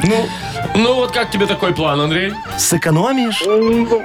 Ну, 0.00 0.28
Ну 0.76 0.94
вот 0.94 1.10
как 1.12 1.30
тебе 1.32 1.46
такой 1.46 1.74
план, 1.74 2.00
Андрей? 2.00 2.32
сэкономишь. 2.56 3.42
Ну, 3.44 4.04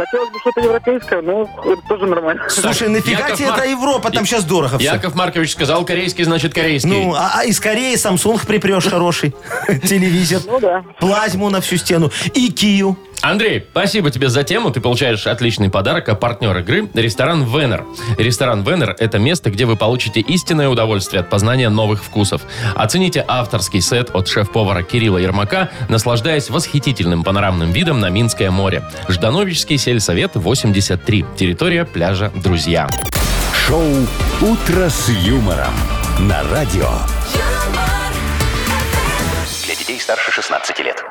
Хотелось 0.00 0.30
бы 0.30 0.38
что-то 0.40 0.60
европейское, 0.62 1.20
но 1.20 1.42
это 1.62 1.82
тоже 1.86 2.06
нормально. 2.06 2.42
Слушай, 2.48 2.88
нафига 2.88 3.20
Яков 3.20 3.36
тебе 3.36 3.48
Марк- 3.48 3.60
это 3.60 3.68
Европа? 3.68 4.10
Там 4.10 4.24
сейчас 4.24 4.44
дорого 4.44 4.78
все. 4.78 4.94
Яков 4.94 5.14
Маркович 5.14 5.52
сказал 5.52 5.84
корейский, 5.84 6.24
значит 6.24 6.54
корейский. 6.54 6.88
Ну, 6.88 7.14
а, 7.14 7.32
а 7.40 7.44
из 7.44 7.60
Кореи 7.60 7.96
Samsung 7.96 8.44
припрешь 8.46 8.86
хороший. 8.86 9.34
Телевизор. 9.84 10.40
Ну 10.46 10.58
да. 10.58 10.82
Плазму 11.00 11.50
на 11.50 11.60
всю 11.60 11.76
стену. 11.76 12.10
И 12.32 12.50
Кию. 12.50 12.96
Андрей, 13.22 13.66
спасибо 13.70 14.10
тебе 14.10 14.28
за 14.28 14.44
тему. 14.44 14.70
Ты 14.70 14.80
получаешь 14.80 15.26
отличный 15.26 15.68
подарок, 15.68 16.08
а 16.08 16.14
партнер 16.14 16.56
игры– 16.58 16.88
ресторан 16.94 17.44
«Венер». 17.44 17.84
Ресторан 18.16 18.62
«Венер»– 18.62 18.96
это 18.98 19.18
место, 19.18 19.50
где 19.50 19.66
вы 19.66 19.76
получите 19.76 20.20
истинное 20.20 20.68
удовольствие 20.68 21.20
от 21.20 21.28
познания 21.28 21.68
новых 21.68 22.02
вкусов. 22.02 22.42
Оцените 22.74 23.24
авторский 23.26 23.82
сет 23.82 24.10
от 24.14 24.28
шеф-повара 24.28 24.82
Кирилла 24.82 25.18
Ермака, 25.18 25.70
наслаждаясь 25.88 26.48
восхитительным 26.48 27.22
панорамным 27.22 27.72
видом 27.72 28.00
на 28.00 28.08
Минское 28.08 28.50
море. 28.50 28.82
Ждановический 29.08 29.76
сельсовет 29.76 30.32
83. 30.34 31.26
Территория 31.36 31.84
пляжа 31.84 32.32
«Друзья». 32.34 32.88
Шоу 33.66 33.84
«Утро 34.40 34.88
с 34.88 35.08
юмором» 35.08 35.74
на 36.20 36.42
радио. 36.50 36.88
Для 39.66 39.74
детей 39.74 40.00
старше 40.00 40.32
16 40.32 40.78
лет. 40.80 41.04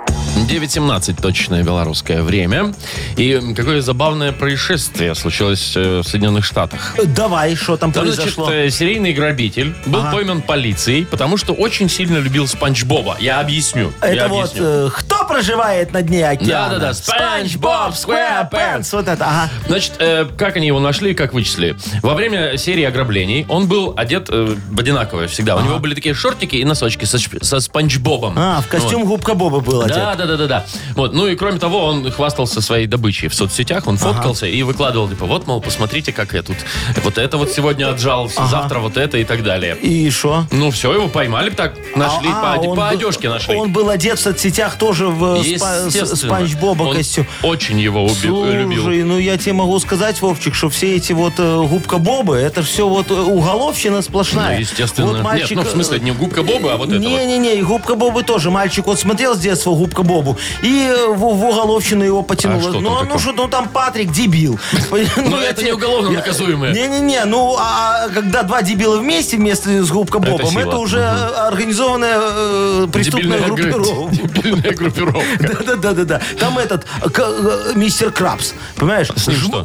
9.17 0.49 1.21
точное 1.21 1.63
белорусское 1.63 2.23
время. 2.23 2.73
И 3.17 3.39
какое 3.55 3.81
забавное 3.81 4.31
происшествие 4.31 5.13
случилось 5.13 5.73
э, 5.75 5.99
в 5.99 6.03
Соединенных 6.07 6.43
Штатах. 6.43 6.95
Давай, 7.15 7.55
что 7.55 7.77
там 7.77 7.93
значит, 7.93 8.15
произошло? 8.15 8.51
э, 8.51 8.69
серийный 8.71 9.13
грабитель 9.13 9.75
был 9.85 9.99
Ага. 9.99 10.11
пойман 10.11 10.41
полицией, 10.41 11.05
потому 11.05 11.37
что 11.37 11.53
очень 11.53 11.87
сильно 11.87 12.17
любил 12.17 12.47
Спанч 12.47 12.83
Боба. 12.83 13.15
Я 13.19 13.39
объясню. 13.41 13.91
Это 14.01 14.13
я 14.15 14.27
вот 14.27 14.49
объясню. 14.49 14.65
э, 14.65 14.89
кто 14.91 15.25
проживает 15.25 15.93
на 15.93 16.01
дне 16.01 16.27
океана? 16.27 16.69
Да-да-да, 16.79 16.93
Спанч 16.95 17.55
Боб 17.57 17.93
SquarePants. 17.95 18.91
Вот 18.93 19.07
это, 19.07 19.25
ага. 19.25 19.49
Значит, 19.67 19.93
э, 19.99 20.25
как 20.35 20.55
они 20.57 20.65
его 20.67 20.79
нашли 20.79 21.11
и 21.11 21.13
как 21.13 21.33
вычислили? 21.33 21.75
Во 22.01 22.15
время 22.15 22.57
серии 22.57 22.83
ограблений 22.85 23.45
он 23.49 23.67
был 23.67 23.93
одет 23.95 24.29
э, 24.29 24.55
в 24.71 24.79
одинаковое 24.79 25.27
всегда. 25.27 25.57
У 25.57 25.61
него 25.61 25.77
были 25.77 25.93
такие 25.93 26.15
шортики 26.15 26.55
и 26.55 26.65
носочки 26.65 27.05
со, 27.05 27.19
со 27.19 27.59
Спанч 27.59 27.97
Бобом. 27.99 28.33
А, 28.35 28.61
в 28.61 28.67
костюм 28.67 29.05
губка 29.05 29.35
Боба 29.35 29.59
был 29.59 29.81
одет. 29.81 29.95
Да, 29.95 30.15
да, 30.39 30.47
да, 30.47 30.59
да, 30.59 30.65
да. 30.65 30.93
Вот, 30.95 31.13
ну 31.13 31.27
и 31.27 31.35
кроме 31.35 31.59
того, 31.59 31.85
он 31.85 32.09
хвастался 32.11 32.61
своей 32.61 32.87
добычей 32.87 33.27
в 33.27 33.35
соцсетях, 33.35 33.87
он 33.87 33.97
фоткался 33.97 34.45
и 34.47 34.63
выкладывал, 34.63 35.07
типа, 35.09 35.25
вот, 35.25 35.47
мол, 35.47 35.61
посмотрите, 35.61 36.11
как 36.11 36.33
я 36.33 36.41
тут. 36.43 36.57
Вот 37.03 37.17
это 37.17 37.37
вот 37.37 37.51
сегодня 37.51 37.89
отжал, 37.89 38.29
завтра 38.29 38.79
вот 38.79 38.97
это 38.97 39.17
и 39.17 39.23
так 39.23 39.43
далее. 39.43 39.75
И 39.77 40.09
что? 40.09 40.45
Ну 40.51 40.71
все, 40.71 40.93
его 40.93 41.07
поймали, 41.07 41.49
так 41.49 41.75
нашли, 41.95 42.29
А, 42.33 42.55
по, 42.55 42.59
он 42.61 42.69
по 42.69 42.75
был- 42.75 42.83
одежке 42.83 43.29
нашли. 43.29 43.55
Он 43.55 43.71
был 43.71 43.89
одет 43.89 44.17
в 44.19 44.21
соцсетях 44.21 44.77
тоже 44.77 45.07
в 45.07 45.23
э, 45.35 45.41
спа- 45.41 45.89
с- 45.89 45.95
Естественно. 45.95 46.15
Спанч 46.15 46.55
Боба 46.55 46.83
Он 46.83 46.95
костюм. 46.95 47.27
очень 47.43 47.79
его 47.79 48.05
уби- 48.05 48.53
любил. 48.53 48.81
Слушай, 48.83 49.03
ну 49.03 49.17
я 49.19 49.37
тебе 49.37 49.53
могу 49.53 49.79
сказать, 49.79 50.21
Вовчик, 50.21 50.55
что 50.55 50.69
все 50.69 50.95
эти 50.95 51.13
вот 51.13 51.33
э, 51.37 51.63
губка 51.67 51.97
Бобы, 51.97 52.37
это 52.37 52.63
все 52.63 52.87
вот 52.87 53.11
э, 53.11 53.13
уголовщина 53.13 54.01
сплошная. 54.01 54.55
Ну, 54.55 54.59
естественно. 54.61 55.07
Вот 55.07 55.21
мальчик, 55.21 55.51
Нет, 55.57 55.65
ну 55.65 55.69
в 55.69 55.73
смысле, 55.73 55.97
э, 55.97 56.01
не 56.01 56.11
губка 56.11 56.43
Боба, 56.43 56.73
а 56.73 56.77
вот 56.77 56.89
это 56.89 56.97
вот. 56.99 57.07
Не-не-не, 57.07 57.55
и 57.59 57.61
губка 57.61 57.95
Бобы 57.95 58.23
тоже. 58.23 58.51
Мальчик 58.51 58.85
вот 58.87 58.99
смотрел 58.99 59.35
с 59.35 59.39
детства 59.39 59.71
губка 59.71 60.03
Бобу 60.03 60.28
и 60.61 60.87
э, 60.89 61.07
в, 61.07 61.17
в 61.17 61.45
уголовщину 61.45 62.03
его 62.03 62.23
потянуло. 62.23 62.69
А 62.69 62.81
ну, 62.81 62.97
а 62.97 63.03
ну 63.03 63.19
что, 63.19 63.31
ну 63.31 63.47
там 63.47 63.69
Патрик 63.69 64.11
дебил. 64.11 64.59
Ну, 65.29 65.37
это 65.37 65.63
не 65.63 65.71
уголовно 65.71 66.11
наказуемое. 66.11 66.73
Не-не-не, 66.73 67.25
ну 67.25 67.55
а 67.59 68.07
когда 68.13 68.43
два 68.43 68.61
дебила 68.61 68.97
вместе 68.97 69.37
вместе 69.37 69.83
с 69.83 69.89
губка 69.89 70.19
Бобом, 70.19 70.57
это 70.57 70.77
уже 70.77 71.03
организованная 71.03 72.17
э, 72.19 72.87
преступная 72.91 73.39
группировка. 73.39 74.15
Дебильная 74.15 74.73
группировка. 74.73 75.19
Да-да-да-да. 75.65 76.21
Там 76.39 76.57
этот 76.57 76.85
э, 77.03 77.09
э, 77.17 77.71
мистер 77.75 78.11
Крабс, 78.11 78.53
понимаешь? 78.75 79.09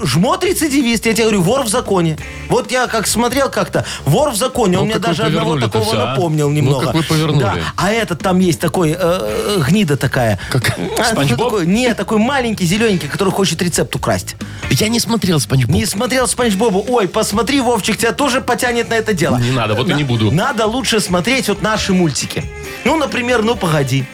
Жмот 0.05 0.45
рецидивист, 0.45 1.07
я 1.07 1.13
тебе 1.13 1.25
говорю, 1.25 1.43
вор 1.43 1.63
в 1.63 1.69
законе. 1.69 2.19
Вот 2.49 2.71
я 2.71 2.87
как 2.87 3.07
смотрел 3.07 3.51
как-то, 3.51 3.85
вор 4.05 4.31
в 4.31 4.37
законе, 4.37 4.77
Ну, 4.77 4.83
он 4.83 4.87
мне 4.87 4.95
как 4.95 5.03
вы 5.03 5.09
даже 5.09 5.23
одного 5.25 5.59
такого 5.59 5.93
а? 5.93 6.07
напомнил 6.07 6.49
Ну, 6.49 6.55
немного. 6.55 6.87
как 6.87 6.95
вы 6.95 7.03
повернули. 7.03 7.63
А 7.77 7.91
этот 7.91 8.21
там 8.21 8.39
есть 8.39 8.61
такой, 8.61 8.91
э, 8.91 8.97
э, 8.99 9.63
гнида 9.69 9.97
такая. 9.97 10.39
Как? 10.61 10.79
А, 10.99 11.05
Спанч 11.05 11.31
Боб? 11.33 11.51
такой, 11.51 11.67
Не, 11.67 11.95
такой 11.95 12.19
маленький, 12.19 12.65
зелененький, 12.65 13.09
который 13.09 13.31
хочет 13.31 13.61
рецепт 13.61 13.97
украсть. 13.97 14.37
Я 14.71 14.89
не 14.89 15.01
смотрел 15.01 15.41
Спанч 15.41 15.65
Боб. 15.65 15.75
Не 15.75 15.85
смотрел 15.85 16.29
Спанч 16.29 16.55
Бобу. 16.55 16.85
Ой, 16.89 17.09
посмотри, 17.09 17.61
Вовчик, 17.61 17.97
тебя 17.97 18.13
тоже 18.13 18.41
потянет 18.41 18.89
на 18.89 18.95
это 18.95 19.15
дело. 19.15 19.37
Не 19.37 19.51
надо, 19.51 19.75
вот 19.75 19.89
и 19.91 19.95
не 19.95 20.05
буду. 20.05 20.31
Надо 20.31 20.67
лучше 20.67 21.01
смотреть 21.01 21.49
вот 21.49 21.61
наши 21.63 21.93
мультики. 21.93 22.45
Ну, 22.85 22.97
например, 22.97 23.43
«Ну, 23.43 23.57
погоди». 23.57 24.05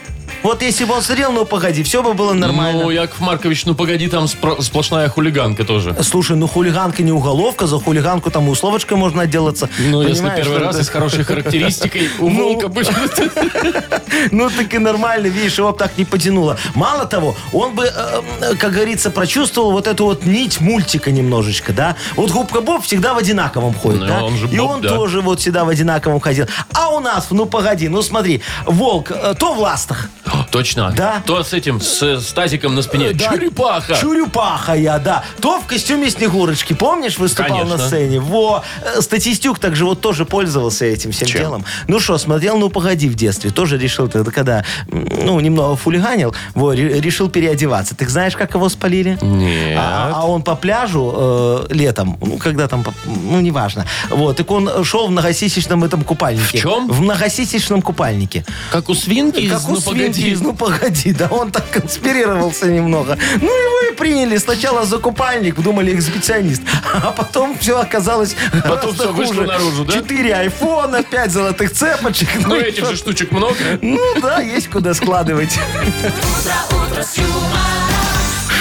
Вот 0.43 0.63
если 0.63 0.85
бы 0.85 0.95
он 0.95 1.03
смотрел 1.03 1.33
«Ну, 1.33 1.45
погоди», 1.45 1.83
все 1.83 2.03
бы 2.03 2.15
было 2.15 2.33
нормально. 2.33 2.85
Ну, 2.85 2.91
Яков 2.91 3.21
Маркович, 3.21 3.67
ну 3.67 3.75
погоди, 3.75 4.09
там 4.09 4.25
спро- 4.25 4.63
сплошная 4.63 5.09
хулиганка 5.09 5.65
тоже. 5.65 5.95
Слушай, 6.03 6.37
ну 6.37 6.47
хулиганка 6.49 7.03
не 7.03 7.13
уголовка, 7.13 7.67
за 7.67 7.79
хулиганку 7.79 8.31
там 8.31 8.47
и 8.47 8.51
условочкой 8.51 8.97
можно 8.97 9.23
отделаться. 9.23 9.69
Ну, 9.79 10.01
если 10.03 10.21
Понимаешь, 10.23 10.45
первый 10.45 10.57
что 10.59 10.65
раз 10.67 10.75
это? 10.77 10.83
и 10.83 10.87
с 10.87 10.89
хорошей 10.89 11.25
характеристикой, 11.25 12.09
у 12.21 12.31
Ну. 12.31 12.69
будет. 12.69 12.91
Ну, 14.33 14.51
так 14.51 14.73
и 14.75 14.79
нормально, 14.79 15.29
видишь, 15.29 15.57
его 15.59 15.73
так 15.73 15.97
не 15.97 16.05
потянуло. 16.05 16.59
Мало 16.75 17.07
того, 17.07 17.37
он 17.53 17.75
бы, 17.75 17.85
э, 17.85 18.21
э, 18.43 18.55
как 18.57 18.73
говорится, 18.73 19.11
прочувствовал 19.11 19.73
вот 19.73 19.87
эту 19.87 20.05
вот 20.05 20.25
нить 20.27 20.61
мультика 20.61 21.11
немножечко, 21.11 21.73
да? 21.73 21.97
Вот 22.17 22.31
Губка 22.31 22.61
Боб 22.61 22.85
всегда 22.85 23.15
в 23.15 23.19
одинаковом 23.19 23.73
ходит, 23.75 24.01
Ну, 24.01 24.07
да? 24.07 24.21
И 24.53 24.59
он 24.59 24.83
тоже 24.83 25.21
вот 25.23 25.41
всегда 25.41 25.65
в 25.65 25.69
одинаковом 25.71 26.21
ходил. 26.21 26.47
А 26.75 26.91
у 26.91 27.01
нас, 27.01 27.29
ну, 27.31 27.47
погоди, 27.47 27.89
ну, 27.89 28.03
смотри, 28.03 28.43
волк 28.67 29.11
э, 29.11 29.35
то 29.39 29.55
в 29.55 29.59
ластах, 29.61 30.09
Oh, 30.43 30.50
Точно. 30.51 30.93
Да. 30.97 31.23
То 31.27 31.43
с 31.43 31.53
этим, 31.53 31.81
с, 31.81 32.03
с 32.03 32.33
тазиком 32.33 32.75
на 32.75 32.83
спине. 32.83 33.13
Да. 33.13 33.31
Черепаха. 33.31 33.95
Чурюпаха 33.95 34.75
я, 34.75 34.99
да. 34.99 35.25
То 35.41 35.61
в 35.61 35.67
костюме 35.67 36.11
Снегурочки, 36.11 36.73
помнишь, 36.73 37.19
выступал 37.19 37.59
Конечно. 37.59 37.77
на 37.77 37.87
сцене? 37.87 38.21
Во, 38.21 38.63
э, 38.83 39.01
Статистюк 39.01 39.59
также 39.59 39.85
вот 39.85 40.01
тоже 40.01 40.25
пользовался 40.25 40.85
этим 40.85 41.13
всем 41.13 41.29
Чем? 41.29 41.41
делом. 41.41 41.65
Ну 41.89 42.01
что, 42.01 42.19
смотрел, 42.19 42.59
ну 42.59 42.69
погоди 42.69 43.09
в 43.09 43.15
детстве. 43.15 43.51
Тоже 43.51 43.79
решил, 43.79 44.09
тогда, 44.09 44.31
когда, 44.31 44.65
ну, 44.89 45.39
немного 45.41 45.77
фулиганил, 45.77 46.35
во, 46.55 46.73
ре- 46.75 47.01
решил 47.01 47.29
переодеваться. 47.31 47.95
Ты 47.95 48.09
знаешь, 48.09 48.37
как 48.37 48.55
его 48.55 48.69
спалили? 48.69 49.19
Нет. 49.23 49.79
А, 49.81 50.13
а 50.15 50.27
он 50.27 50.43
по 50.43 50.57
пляжу 50.57 51.67
э, 51.71 51.75
летом, 51.75 52.19
ну, 52.21 52.39
когда 52.39 52.67
там, 52.69 52.85
ну, 53.05 53.41
неважно. 53.41 53.87
Вот, 54.09 54.37
так 54.37 54.51
он 54.51 54.85
шел 54.85 55.07
в 55.07 55.11
многосисечном 55.11 55.85
этом 55.85 56.03
купальнике. 56.03 56.59
В 56.59 56.61
чем? 56.61 56.89
В 56.89 57.01
многосисечном 57.01 57.83
купальнике. 57.83 58.45
Как 58.71 58.89
у 58.89 58.95
свинки 58.95 59.41
из 59.41 59.51
Как 59.53 59.69
у 59.69 59.73
«Ну, 59.73 59.81
свинки 59.81 60.21
погоди». 60.21 60.40
Из 60.41 60.45
«Ну 60.45 60.55
погоди», 60.55 61.13
да, 61.13 61.29
он 61.29 61.51
так 61.51 61.69
конспирировался 61.71 62.67
немного. 62.67 63.19
Ну, 63.41 63.47
его 63.47 63.93
и 63.93 63.95
приняли 63.95 64.39
сначала 64.39 64.85
за 64.85 64.99
купальник, 64.99 65.61
думали 65.61 65.95
эксбиционист, 65.95 66.63
а 66.95 67.13
потом 67.13 67.57
все 67.59 67.79
оказалось 67.79 68.35
Потом 68.65 68.95
всё 68.95 69.13
вышло 69.13 69.43
наружу, 69.43 69.85
да? 69.85 69.93
Четыре 69.93 70.35
айфона, 70.35 71.03
пять 71.03 71.31
золотых 71.31 71.73
цепочек. 71.73 72.29
Ну, 72.47 72.57
и 72.57 72.63
этих 72.63 72.87
же 72.87 72.97
штучек 72.97 73.31
много. 73.33 73.57
Ну, 73.83 74.21
да, 74.21 74.41
есть 74.41 74.71
куда 74.71 74.95
складывать. 74.95 75.59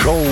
Шоу 0.02 0.24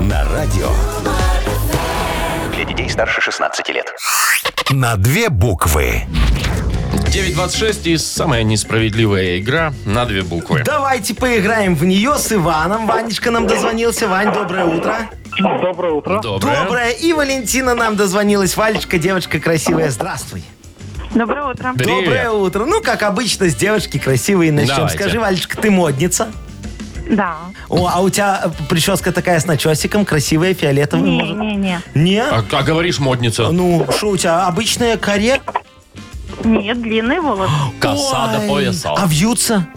На 0.01 0.23
радио. 0.31 0.71
Детей 2.69 2.87
старше 2.87 3.19
16 3.19 3.67
лет. 3.69 3.93
На 4.69 4.95
две 4.95 5.29
буквы. 5.29 6.03
926 7.07 7.87
и 7.87 7.97
самая 7.97 8.43
несправедливая 8.43 9.39
игра 9.39 9.73
на 9.85 10.05
две 10.05 10.21
буквы. 10.21 10.61
Давайте 10.63 11.15
поиграем 11.15 11.73
в 11.73 11.83
нее 11.83 12.15
с 12.19 12.31
Иваном. 12.31 12.85
Ванечка 12.85 13.31
нам 13.31 13.47
дозвонился. 13.47 14.07
Вань, 14.07 14.31
доброе 14.31 14.65
утро. 14.65 15.09
Доброе 15.39 15.93
утро. 15.93 16.21
Доброе. 16.21 16.63
Доброе. 16.63 16.91
И 16.91 17.11
Валентина 17.11 17.73
нам 17.73 17.95
дозвонилась. 17.95 18.55
Валечка, 18.55 18.99
девочка 18.99 19.39
красивая. 19.39 19.89
Здравствуй. 19.89 20.43
Доброе 21.15 21.45
утро. 21.45 21.73
Привет. 21.75 22.05
Доброе 22.05 22.29
утро. 22.29 22.65
Ну, 22.65 22.81
как 22.83 23.01
обычно, 23.01 23.49
с 23.49 23.55
девочки 23.55 23.97
красивые 23.97 24.51
начнем. 24.51 24.75
Давайте. 24.75 24.97
Скажи, 24.99 25.19
Валечка, 25.19 25.57
ты 25.57 25.71
модница? 25.71 26.31
Да. 27.09 27.37
О, 27.69 27.89
а 27.91 27.99
у 28.01 28.09
тебя 28.09 28.51
прическа 28.69 29.11
такая 29.11 29.39
с 29.39 29.45
начесиком, 29.45 30.05
красивая, 30.05 30.53
фиолетовая, 30.53 31.05
может? 31.05 31.37
Не-не-не. 31.37 31.81
Не? 31.95 32.23
А, 32.23 32.43
а 32.51 32.63
говоришь, 32.63 32.99
модница. 32.99 33.49
Ну, 33.49 33.85
что 33.89 34.09
у 34.09 34.17
тебя, 34.17 34.45
обычная 34.45 34.95
каре? 34.95 35.41
Нет, 36.43 36.81
длинные 36.81 37.19
волосы. 37.19 37.51
Коса 37.79 38.27
до 38.27 38.39
Ой, 38.41 38.47
пояса. 38.47 38.93
А 38.95 39.07
вьются? 39.07 39.67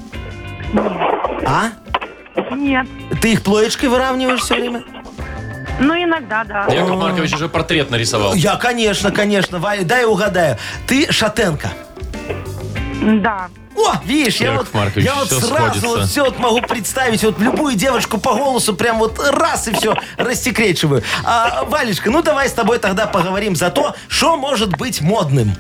А? 1.47 1.71
Нет. 2.55 2.87
Ты 3.21 3.33
их 3.33 3.43
плоечкой 3.43 3.89
выравниваешь 3.89 4.41
все 4.41 4.55
время? 4.55 4.85
Ну, 5.81 5.95
иногда, 5.95 6.45
да. 6.45 6.67
Яков 6.73 6.99
Маркович 6.99 7.33
уже 7.35 7.49
портрет 7.49 7.91
нарисовал. 7.91 8.35
Я, 8.35 8.57
конечно, 8.57 9.11
конечно. 9.11 9.59
Валя, 9.59 9.85
дай 9.85 10.05
угадаю. 10.05 10.59
Ты 10.87 11.11
шатенка. 11.11 11.71
Да. 13.01 13.49
О, 13.75 13.95
видишь, 14.05 14.37
я 14.37 14.53
Яков 14.53 14.69
вот, 14.73 14.75
Маркович, 14.81 15.05
я 15.07 15.15
вот 15.15 15.27
всё 15.29 15.41
сразу 15.41 15.79
сходится. 15.79 15.87
вот 15.87 16.09
все 16.09 16.25
вот 16.25 16.39
могу 16.39 16.61
представить, 16.61 17.25
вот 17.25 17.39
любую 17.39 17.75
девочку 17.75 18.19
по 18.19 18.35
голосу 18.35 18.75
прям 18.75 18.99
вот 18.99 19.19
раз 19.19 19.67
и 19.69 19.73
все 19.73 19.95
рассекречиваю. 20.19 21.03
А, 21.25 21.65
Валечка, 21.65 22.11
ну 22.11 22.23
давай 22.23 22.49
с 22.49 22.53
тобой 22.53 22.79
тогда 22.79 23.07
поговорим 23.07 23.57
за 23.57 23.71
то, 23.71 23.95
что 24.09 24.37
может 24.37 24.77
быть 24.77 25.01
модным. 25.01 25.55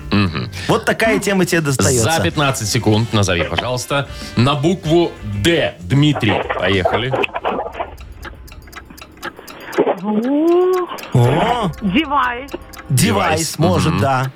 Вот 0.68 0.84
такая 0.84 1.18
тема 1.18 1.46
тебе 1.46 1.62
достается. 1.62 2.12
За 2.12 2.20
15 2.22 2.68
секунд 2.68 3.12
назови, 3.12 3.44
пожалуйста, 3.44 4.08
на 4.36 4.54
букву 4.54 5.12
Д. 5.22 5.74
Дмитрий. 5.80 6.42
Поехали. 6.58 7.12
Ну, 10.02 10.88
О, 11.14 11.70
девайс, 11.80 12.50
девайс, 12.90 13.58
может, 13.58 13.98
да. 14.00 14.30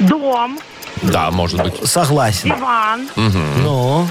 дом, 0.00 0.58
Да, 1.02 1.30
может 1.30 1.62
быть. 1.62 1.86
Согласен. 1.88 2.50
диван, 2.54 3.08
Ну, 3.62 4.08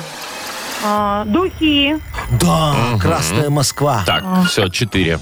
а, 0.83 1.23
духи. 1.25 1.97
да, 2.39 2.75
Красная 3.01 3.49
Москва. 3.49 4.03
Так, 4.05 4.23
все, 4.47 4.67
четыре. 4.69 5.19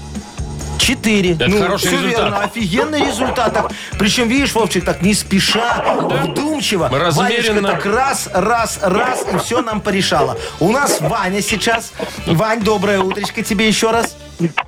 Четыре. 0.78 1.32
Это 1.32 1.48
ну, 1.48 1.62
хороший 1.62 1.86
всё 1.88 1.96
результат. 1.96 2.18
верно, 2.24 2.38
офигенный 2.44 3.06
результат. 3.06 3.54
Так, 3.54 3.72
причем, 3.98 4.28
видишь, 4.28 4.52
Вовчик, 4.54 4.84
так 4.84 5.00
не 5.00 5.14
спеша, 5.14 5.82
вдумчиво. 6.24 6.90
Размеренно. 6.92 7.62
Ванечка 7.62 7.76
так 7.84 7.86
раз, 7.86 8.28
раз, 8.34 8.78
раз, 8.82 9.24
и 9.32 9.38
все 9.38 9.62
нам 9.62 9.80
порешала. 9.80 10.36
У 10.60 10.70
нас 10.72 11.00
Ваня 11.00 11.40
сейчас. 11.40 11.92
Вань, 12.26 12.60
доброе 12.62 13.00
утречко 13.00 13.42
тебе 13.42 13.66
еще 13.66 13.92
раз. 13.92 14.14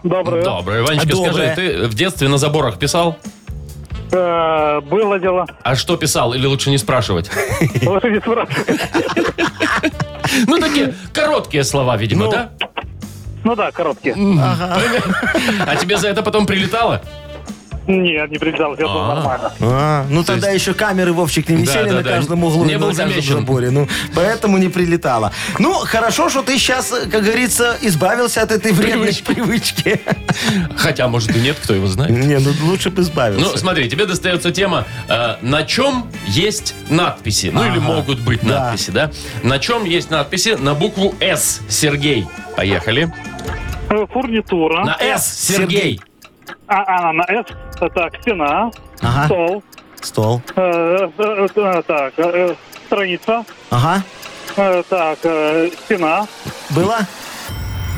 Доброе. 0.03 0.43
Доброе. 0.43 0.83
Ванечка, 0.85 1.09
Доброе. 1.09 1.53
скажи, 1.53 1.55
ты 1.81 1.87
в 1.89 1.95
детстве 1.95 2.29
на 2.29 2.39
заборах 2.39 2.79
писал? 2.79 3.19
Э, 4.13 4.81
было 4.81 5.19
дело. 5.19 5.47
А 5.63 5.75
что 5.77 5.97
писал? 5.97 6.33
Или 6.35 6.47
лучше 6.47 6.71
не 6.71 6.79
спрашивать? 6.79 7.31
Лучше 7.83 8.11
не 8.11 8.21
спрашивать. 8.21 8.81
Ну, 10.47 10.59
такие 10.59 10.95
короткие 11.13 11.65
слова, 11.65 11.97
видимо, 11.97 12.27
Ну. 12.27 12.31
да? 12.31 12.51
Ну 13.45 13.55
да, 13.55 13.71
короткие. 13.71 14.15
А 14.17 15.77
тебе 15.77 15.97
за 15.99 16.09
это 16.09 16.23
потом 16.23 16.47
прилетало? 16.47 17.01
Нет, 17.87 18.31
не 18.31 18.39
прилетал, 18.39 18.75
все 18.75 18.85
было 18.87 19.05
А. 19.13 19.15
нормально. 19.15 19.53
А, 19.61 20.07
ну 20.11 20.25
тогда 20.25 20.51
еще 20.51 20.75
камеры, 20.75 21.13
Вовчик, 21.13 21.49
не 21.49 21.57
висели 21.57 21.91
на 21.91 22.03
каждом 22.03 22.43
углу 22.45 22.65
Не 22.65 22.75
и 22.75 22.77
был 22.77 22.89
на 22.89 22.95
каждом 22.95 23.11
замечен. 23.11 23.35
заборе. 23.37 23.71
Ну, 23.71 23.89
поэтому 24.15 24.59
не 24.59 24.69
прилетало. 24.69 25.33
Ну, 25.59 25.73
хорошо, 25.75 26.29
что 26.29 26.43
ты 26.43 26.59
сейчас, 26.59 26.93
как 27.11 27.23
говорится, 27.25 27.77
избавился 27.83 28.43
от 28.43 28.51
этой 28.53 28.73
вредной 28.73 29.15
привычки. 29.25 30.01
Хотя, 30.77 31.09
может, 31.09 31.35
и 31.37 31.41
нет, 31.41 31.57
кто 31.63 31.75
его 31.75 31.87
знает. 31.87 32.11
Не, 32.11 32.39
ну 32.39 32.51
лучше 32.65 32.91
бы 32.91 33.03
избавился. 33.03 33.45
Ну, 33.53 33.57
смотри, 33.57 33.89
тебе 33.89 34.07
достается 34.07 34.51
тема, 34.51 34.85
э, 35.09 35.37
на 35.43 35.63
чем 35.65 36.07
есть 36.27 36.75
надписи. 36.91 37.51
Ну, 37.53 37.65
или 37.65 37.79
могут 37.79 38.21
быть 38.21 38.41
Да. 38.43 38.65
надписи, 38.65 38.91
да? 38.91 39.11
На 39.43 39.59
чем 39.59 39.85
есть 39.85 40.11
надписи 40.11 40.57
на 40.59 40.75
букву 40.75 41.15
«С». 41.21 41.61
Сергей. 41.69 42.27
Поехали. 42.57 43.13
Э, 43.91 44.07
Фурнитура. 44.13 44.85
На 44.85 44.97
«С». 45.01 45.39
Сергей. 45.47 46.01
А, 46.69 47.09
а, 47.09 47.13
на 47.13 47.23
э, 47.29 47.45
Так, 47.95 48.17
стена. 48.23 48.71
Ага. 49.03 49.25
Стол. 49.27 49.63
Стол. 50.01 50.41
э, 50.57 51.09
э, 51.19 51.47
э, 51.55 51.83
Так, 51.87 52.13
э, 52.19 52.55
страница. 52.87 53.45
Ага. 53.71 54.03
э, 54.57 54.83
Так, 54.89 55.19
э, 55.23 55.71
стена. 55.85 56.27
Было? 56.71 56.99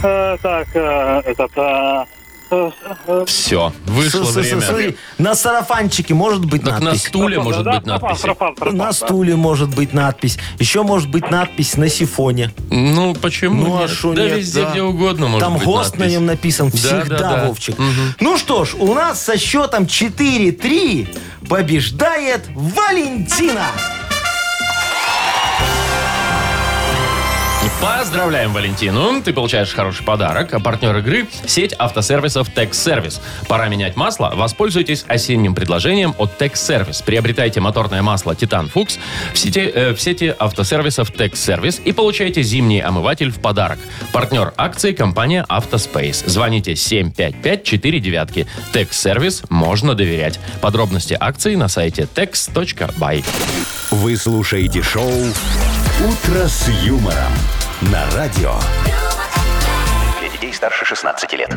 э, 0.03 0.37
Так, 0.43 0.69
э, 0.75 1.23
этот... 1.25 1.51
э, 1.57 2.05
Все, 3.27 3.73
вышло 3.85 4.25
С- 4.25 4.35
время. 4.35 4.61
Смотри, 4.63 4.97
на 5.19 5.35
сарафанчике 5.35 6.15
может 6.15 6.45
быть 6.45 6.63
Так 6.63 6.81
на 6.81 6.95
стуле 6.95 7.39
может 7.41 7.65
быть 7.65 7.85
надпись. 7.87 8.25
На 8.73 8.93
стуле 8.93 9.37
может 9.37 9.75
быть 9.75 9.93
надпись. 9.93 10.39
Еще 10.59 10.83
может 10.83 11.11
быть 11.11 11.31
надпись 11.31 11.77
на 11.77 11.89
сифоне. 11.89 12.53
Ну, 12.71 13.15
почему 13.15 13.67
Ну, 13.67 13.77
а 13.79 13.81
нет? 13.83 13.91
шо 13.91 14.15
Да 14.15 14.25
нет, 14.25 14.39
везде, 14.39 14.63
да. 14.63 14.71
где 14.71 14.83
угодно 14.83 15.27
может 15.29 15.41
Там 15.41 15.55
быть 15.59 15.65
ГОСТ 15.65 15.99
на 15.99 16.05
нем 16.05 16.27
написан 16.27 16.71
Да, 16.71 16.77
всегда, 16.77 17.19
да, 17.19 17.37
да. 17.37 17.45
Вовчик. 17.47 17.77
Ну 18.21 18.39
что 18.39 18.65
ж, 18.65 18.75
у 18.79 18.95
нас 18.95 19.23
со 19.23 19.37
счетом 19.39 19.85
4-3 19.85 21.17
побеждает 21.49 22.43
Валентина. 22.55 23.67
Поздравляем, 27.81 28.53
Валентину. 28.53 29.23
Ты 29.23 29.33
получаешь 29.33 29.73
хороший 29.73 30.05
подарок. 30.05 30.53
А 30.53 30.59
партнер 30.59 30.97
игры– 30.97 31.29
сеть 31.47 31.77
автосервисов 31.79 32.53
«Текс-сервис». 32.53 33.21
Пора 33.47 33.69
менять 33.69 33.95
масло? 33.95 34.33
Воспользуйтесь 34.35 35.05
осенним 35.07 35.55
предложением 35.55 36.13
от 36.19 36.37
«Текс-сервис». 36.39 37.03
Приобретайте 37.03 37.61
моторное 37.61 38.03
масло 38.03 38.35
«Титан 38.35 38.69
Фукс» 38.69 38.99
в 39.33 39.39
сети, 39.39 39.61
э, 39.61 39.95
в 39.95 40.01
сети 40.01 40.35
автосервисов 40.37 41.13
«Текс-сервис» 41.13 41.81
и 41.85 41.93
получайте 41.93 42.43
зимний 42.43 42.81
омыватель 42.81 43.31
в 43.31 43.41
подарок. 43.41 43.79
Партнер 44.13 44.53
акции– 44.57 44.91
компания 44.95 45.45
«Автоспейс». 45.49 46.25
Звоните 46.27 46.73
755-49. 46.73 48.49
«Текс-сервис» 48.73 49.45
можно 49.51 49.95
доверять. 49.95 50.41
Подробности 50.61 51.17
акции 51.19 51.55
на 51.55 51.69
сайте 51.69 52.09
tex.by. 52.13 53.25
Вы 53.93 54.17
слушаете 54.17 54.83
шоу 54.83 55.13
«Утро 56.01 56.49
с 56.49 56.69
юмором» 56.85 57.33
на 57.83 58.05
радио. 58.17 58.55
Для 60.21 60.29
детей 60.31 60.53
старше 60.53 60.85
16 60.85 61.33
лет. 61.35 61.55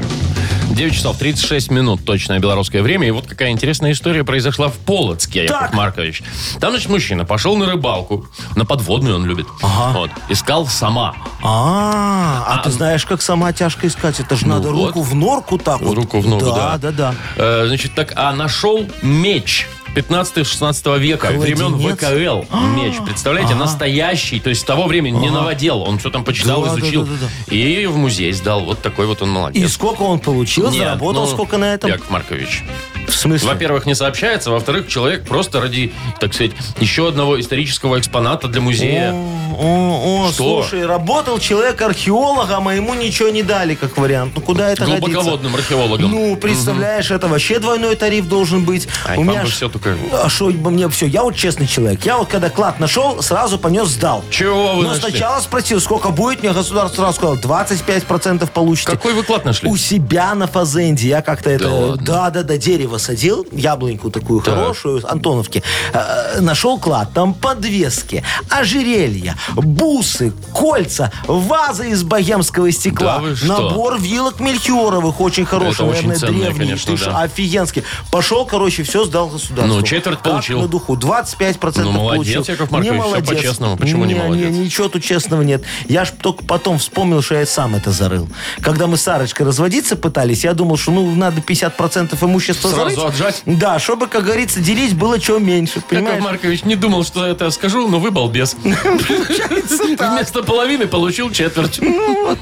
9 0.70 0.94
часов 0.94 1.18
36 1.18 1.72
минут, 1.72 2.06
точное 2.06 2.40
белорусское 2.40 2.82
время. 2.82 3.08
И 3.08 3.12
вот 3.12 3.28
какая 3.28 3.50
интересная 3.50 3.92
история 3.92 4.24
произошла 4.24 4.70
в 4.70 4.78
Полоцке, 4.78 5.44
Яков 5.44 5.60
Так. 5.60 5.74
Маркович. 5.74 6.24
Там, 6.60 6.72
значит, 6.72 6.90
мужчина 6.90 7.26
пошел 7.26 7.58
на 7.58 7.66
рыбалку. 7.66 8.26
На 8.56 8.66
подводную 8.66 9.16
он 9.16 9.26
любит. 9.26 9.48
Вот. 9.62 10.12
Искал 10.30 10.68
сама. 10.68 11.16
А, 11.44 12.46
а, 12.48 12.56
А, 12.56 12.64
ты 12.64 12.70
знаешь, 12.70 13.06
как 13.06 13.22
сама 13.22 13.52
тяжко 13.52 13.88
искать? 13.88 14.20
Это 14.20 14.36
же 14.36 14.48
надо 14.48 14.70
вот. 14.72 14.88
руку 14.88 15.02
в 15.02 15.14
норку 15.16 15.58
так 15.58 15.82
вот. 15.82 15.96
Руку 15.96 16.20
в 16.20 16.28
ногу, 16.28 16.46
да. 16.46 16.78
Да, 16.78 16.78
да, 16.78 16.92
да. 16.92 17.16
Э, 17.36 17.66
значит, 17.68 17.94
так, 17.96 18.14
а 18.16 18.32
нашел 18.32 18.86
меч 19.02 19.68
15-16 19.96 21.00
века, 21.00 21.32
времен 21.32 21.78
ВКЛ 21.78 22.56
меч. 22.76 22.96
Представляете, 23.06 23.56
настоящий, 23.56 24.40
то 24.40 24.50
есть 24.50 24.62
с 24.62 24.64
того 24.64 24.86
времени 24.88 25.18
не 25.18 25.30
новодел. 25.30 25.82
Он 25.82 25.98
все 25.98 26.10
там 26.10 26.24
почитал, 26.24 26.66
изучил. 26.68 27.08
И 27.48 27.86
в 27.86 27.98
музей 27.98 28.32
сдал. 28.32 28.62
Вот 28.62 28.82
такой 28.82 29.06
вот 29.06 29.22
он 29.22 29.30
И 29.30 29.32
молодец. 29.32 29.74
сколько 29.74 30.04
он 30.04 30.20
получил? 30.20 30.72
Заработал 30.72 31.26
ну, 31.26 31.32
сколько 31.32 31.58
на 31.58 31.74
этом? 31.74 31.90
Яков 31.90 32.10
Маркович. 32.10 32.64
В 33.08 33.14
смысле? 33.16 33.48
Во-первых, 33.50 33.86
не 33.86 33.96
сообщается. 33.96 34.52
Во-вторых, 34.52 34.88
человек 34.88 35.26
просто 35.26 35.62
ради, 35.62 35.94
так 36.20 36.34
сказать, 36.34 36.52
еще 36.80 37.08
одного 37.10 37.40
исторического 37.40 38.00
экспоната 38.00 38.48
для 38.48 38.62
музея. 38.62 39.12
О, 39.14 40.26
о, 40.28 40.32
Что? 40.32 40.64
слушай, 40.64 40.86
работал 40.86 41.38
человек 41.40 41.82
археологом, 41.82 42.68
а 42.68 42.74
ему 42.74 42.94
ничего 42.94 43.30
не 43.30 43.44
дали, 43.44 43.76
как 43.76 43.98
вариант. 43.98 44.34
Ну, 44.36 44.42
куда 44.42 44.70
это 44.72 44.86
годится? 44.86 45.02
Глубоководным 45.10 45.56
археологом. 45.56 46.10
Ну, 46.12 46.36
представляешь, 46.36 47.12
это 47.12 47.28
вообще 47.28 47.60
двойной 47.60 47.96
тариф 47.96 48.28
должен 48.28 48.64
быть. 48.66 48.88
Ай, 49.06 49.18
У 49.18 49.22
вам 49.22 49.30
меня 49.30 49.42
бы 49.44 49.48
ж- 49.48 49.54
все 49.54 49.70
только... 49.70 49.96
А 50.14 50.30
что 50.30 50.46
мне 50.50 50.90
все? 50.90 51.06
Я 51.06 51.24
вот 51.24 51.36
честный 51.36 51.68
человек. 51.68 52.06
Я 52.06 52.18
вот 52.18 52.30
когда 52.30 52.50
клад 52.50 52.80
нашел, 52.80 53.22
сразу 53.22 53.60
понес, 53.60 53.90
сдал. 53.90 54.24
Чего 54.32 54.76
вы 54.76 54.84
Но 54.84 54.90
нашли? 54.94 55.10
сначала 55.12 55.40
спросил, 55.42 55.80
сколько 55.82 56.10
будет, 56.10 56.42
мне 56.42 56.54
государство 56.54 57.02
сразу 57.04 57.18
сказал, 57.18 57.36
25% 57.38 58.50
получите. 58.52 58.92
Какой 58.92 59.14
вы 59.14 59.24
клад 59.24 59.46
нашли? 59.46 59.70
У 59.70 59.78
себя 59.78 60.34
на 60.34 60.48
фазенде. 60.48 61.08
Я 61.10 61.22
как-то 61.22 61.50
это... 61.50 61.70
ладно? 61.70 61.98
Да, 62.04 62.30
да, 62.30 62.44
да, 62.44 62.58
дерево 62.58 62.91
садил, 62.98 63.46
яблоньку 63.52 64.10
такую 64.10 64.40
хорошую, 64.42 65.02
Антоновки. 65.10 65.64
Э, 65.94 66.40
нашел 66.42 66.78
клад, 66.80 67.14
там 67.14 67.34
подвески, 67.34 68.24
ожерелья, 68.50 69.36
бусы, 69.56 70.34
кольца, 70.54 71.12
вазы 71.28 71.90
из 71.92 72.04
богемского 72.04 72.72
стекла, 72.72 73.22
Да 73.22 73.48
набор 73.48 74.00
вилок 74.00 74.40
мельхиоровых, 74.40 75.20
очень 75.22 75.46
хороший, 75.46 75.82
очень 75.86 76.08
наверное, 76.10 76.16
ценное, 76.16 76.40
древний. 76.46 76.60
конечно, 76.60 76.96
Ты 76.98 77.06
да. 77.06 77.22
офигенский. 77.22 77.84
Пошел, 78.12 78.46
короче, 78.46 78.84
все 78.84 79.06
сдал 79.06 79.28
государству. 79.30 79.76
Ну, 79.78 79.82
четверть 79.84 80.20
Как 80.20 80.24
получил. 80.32 80.62
на 80.62 80.68
духу. 80.68 80.96
25% 80.96 81.84
Ну, 81.84 81.92
молодец, 81.92 82.36
получил. 82.36 82.44
Яков 82.54 82.72
Маркович, 82.72 82.92
Не 82.92 82.98
молодец. 82.98 83.30
по-честному. 83.30 83.78
Почему 83.78 84.06
не 84.06 84.16
молодец? 84.16 84.50
ничего 84.56 84.88
тут 84.90 85.04
честного 85.04 85.42
нет. 85.42 85.64
Я 85.88 86.06
ж 86.06 86.12
только 86.22 86.44
потом 86.44 86.78
вспомнил, 86.80 87.22
что 87.22 87.36
я 87.36 87.46
сам 87.46 87.76
это 87.76 87.92
зарыл. 87.92 88.28
Когда 88.62 88.88
мы 88.88 88.98
с 88.98 89.02
Сарочкой 89.02 89.46
разводиться 89.46 89.96
пытались, 89.96 90.44
я 90.44 90.54
думал, 90.54 90.78
что 90.78 90.92
ну 90.92 91.16
надо 91.16 91.42
50% 91.42 92.18
имущества 92.24 92.70
Сразу 92.70 92.81
зарыть. 92.90 93.14
отжать? 93.14 93.42
Да, 93.46 93.80
чтобы, 93.80 94.08
как 94.08 94.24
говорится, 94.24 94.60
делить 94.60 94.96
было 94.96 95.20
чего 95.20 95.40
меньше. 95.40 95.76
Яков 95.76 95.90
Понимаешь? 95.90 96.24
Маркович 96.24 96.64
не 96.64 96.76
думал, 96.76 97.04
что 97.04 97.26
это 97.26 97.50
скажу, 97.52 97.88
но 97.88 98.00
вы 98.00 98.12
балбес. 98.12 98.56
Вместо 98.64 100.44
половины 100.44 100.88
получил 100.88 101.32
четверть. 101.32 101.80
Да, 101.80 102.36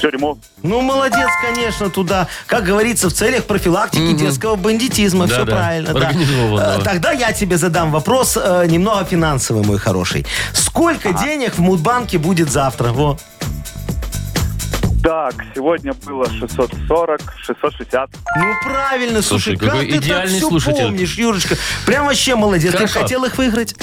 Тюрьму. 0.06 0.38
Ну, 0.62 0.82
молодец, 0.82 1.28
конечно, 1.42 1.90
туда. 1.90 2.28
Как 2.46 2.64
говорится, 2.64 3.10
в 3.10 3.14
целях 3.14 3.46
профилактики 3.46 4.14
детского 4.14 4.56
бандитизма. 4.56 5.26
Все 5.26 5.38
Да-да. 5.46 5.52
правильно. 5.56 5.94
да. 5.94 6.08
Организованного. 6.08 6.80
Э, 6.80 6.84
Тогда 6.84 7.12
я 7.12 7.32
тебе 7.32 7.58
задам 7.58 7.92
вопрос 7.92 8.38
э, 8.40 8.66
немного 8.68 9.04
финансовый, 9.06 9.66
мой 9.66 9.80
хороший. 9.80 10.26
Сколько 10.54 11.14
денег 11.14 11.56
в 11.56 11.60
Мудбанке 11.60 12.20
будет 12.20 12.52
завтра? 12.52 12.90
Во. 12.92 13.18
Так, 15.06 15.36
сегодня 15.54 15.94
было 16.04 16.28
640, 16.28 17.22
660. 17.44 18.10
Ну, 18.38 18.54
правильно, 18.64 19.22
слушай, 19.22 19.56
Слушай, 19.56 19.58
какой 19.58 19.88
как 19.92 20.02
ты 20.02 20.10
так 20.10 20.26
все 20.26 20.40
слушатель. 20.40 20.82
помнишь, 20.86 21.14
Юрочка? 21.16 21.56
Прям 21.86 22.08
вообще 22.08 22.34
молодец. 22.34 22.72
Ты 22.72 22.78
Хорошо. 22.80 23.00
хотел 23.02 23.24
их 23.24 23.38
выиграть? 23.38 23.76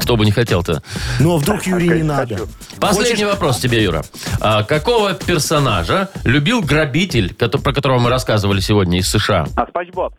Кто 0.00 0.16
бы 0.16 0.24
не 0.24 0.30
хотел-то. 0.30 0.80
Ну, 1.18 1.34
а 1.34 1.38
вдруг 1.38 1.64
Юрий 1.64 1.88
не 1.88 2.04
надо? 2.04 2.42
Последний 2.80 3.24
вопрос 3.24 3.58
тебе, 3.58 3.82
Юра. 3.82 4.04
А 4.40 4.62
какого 4.62 5.14
персонажа 5.14 6.10
любил 6.22 6.60
грабитель, 6.62 7.34
про 7.34 7.72
которого 7.72 7.98
мы 7.98 8.08
рассказывали 8.08 8.60
сегодня 8.60 9.00
из 9.00 9.10
США? 9.10 9.48
А 9.56 9.66
Спанч 9.66 9.88
Боб? 9.90 10.14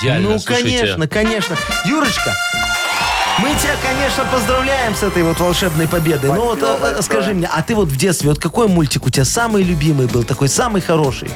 Идеально, 0.00 0.30
Ну, 0.30 0.38
слушайте. 0.38 0.78
конечно, 0.78 1.06
конечно. 1.06 1.56
Юрочка, 1.84 2.32
мы 3.38 3.48
тебя, 3.54 3.74
конечно, 3.82 4.24
поздравляем 4.32 4.94
с 4.94 5.02
этой 5.02 5.22
вот 5.22 5.38
волшебной 5.40 5.88
победой. 5.88 6.30
Но 6.32 6.44
вот 6.46 6.62
э, 6.62 6.94
э, 6.98 7.02
скажи 7.02 7.32
мне, 7.34 7.48
а 7.52 7.62
ты 7.62 7.74
вот 7.74 7.88
в 7.88 7.96
детстве, 7.96 8.28
вот 8.28 8.38
какой 8.38 8.68
мультик 8.68 9.06
у 9.06 9.10
тебя 9.10 9.24
самый 9.24 9.62
любимый 9.62 10.06
был, 10.06 10.24
такой 10.24 10.48
самый 10.48 10.82
хороший? 10.82 11.30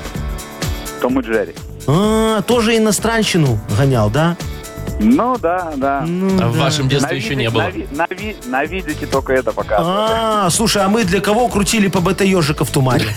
Том 1.00 1.18
и 1.20 1.22
Джерри. 1.22 1.54
А, 1.86 2.42
тоже 2.42 2.76
иностранщину 2.76 3.58
гонял, 3.78 4.10
да? 4.10 4.36
Ну, 5.00 5.36
да, 5.38 5.72
да. 5.76 6.02
Ну, 6.06 6.26
А 6.42 6.48
в 6.48 6.56
да. 6.56 6.64
вашем 6.64 6.88
детстве 6.88 7.16
еще 7.16 7.34
не 7.34 7.48
было. 7.50 7.62
На, 7.62 7.68
ви- 7.70 7.88
на 7.92 8.06
ви- 8.10 8.36
на 8.46 8.64
видике 8.64 9.06
только 9.06 9.32
это 9.32 9.52
показывали. 9.52 10.08
А, 10.10 10.50
слушай, 10.50 10.82
а 10.82 10.88
мы 10.88 11.04
для 11.04 11.20
кого 11.20 11.48
крутили 11.48 11.88
по 11.88 12.00
БТ 12.00 12.20
ежика 12.22 12.64
в 12.64 12.70
тумане? 12.70 13.06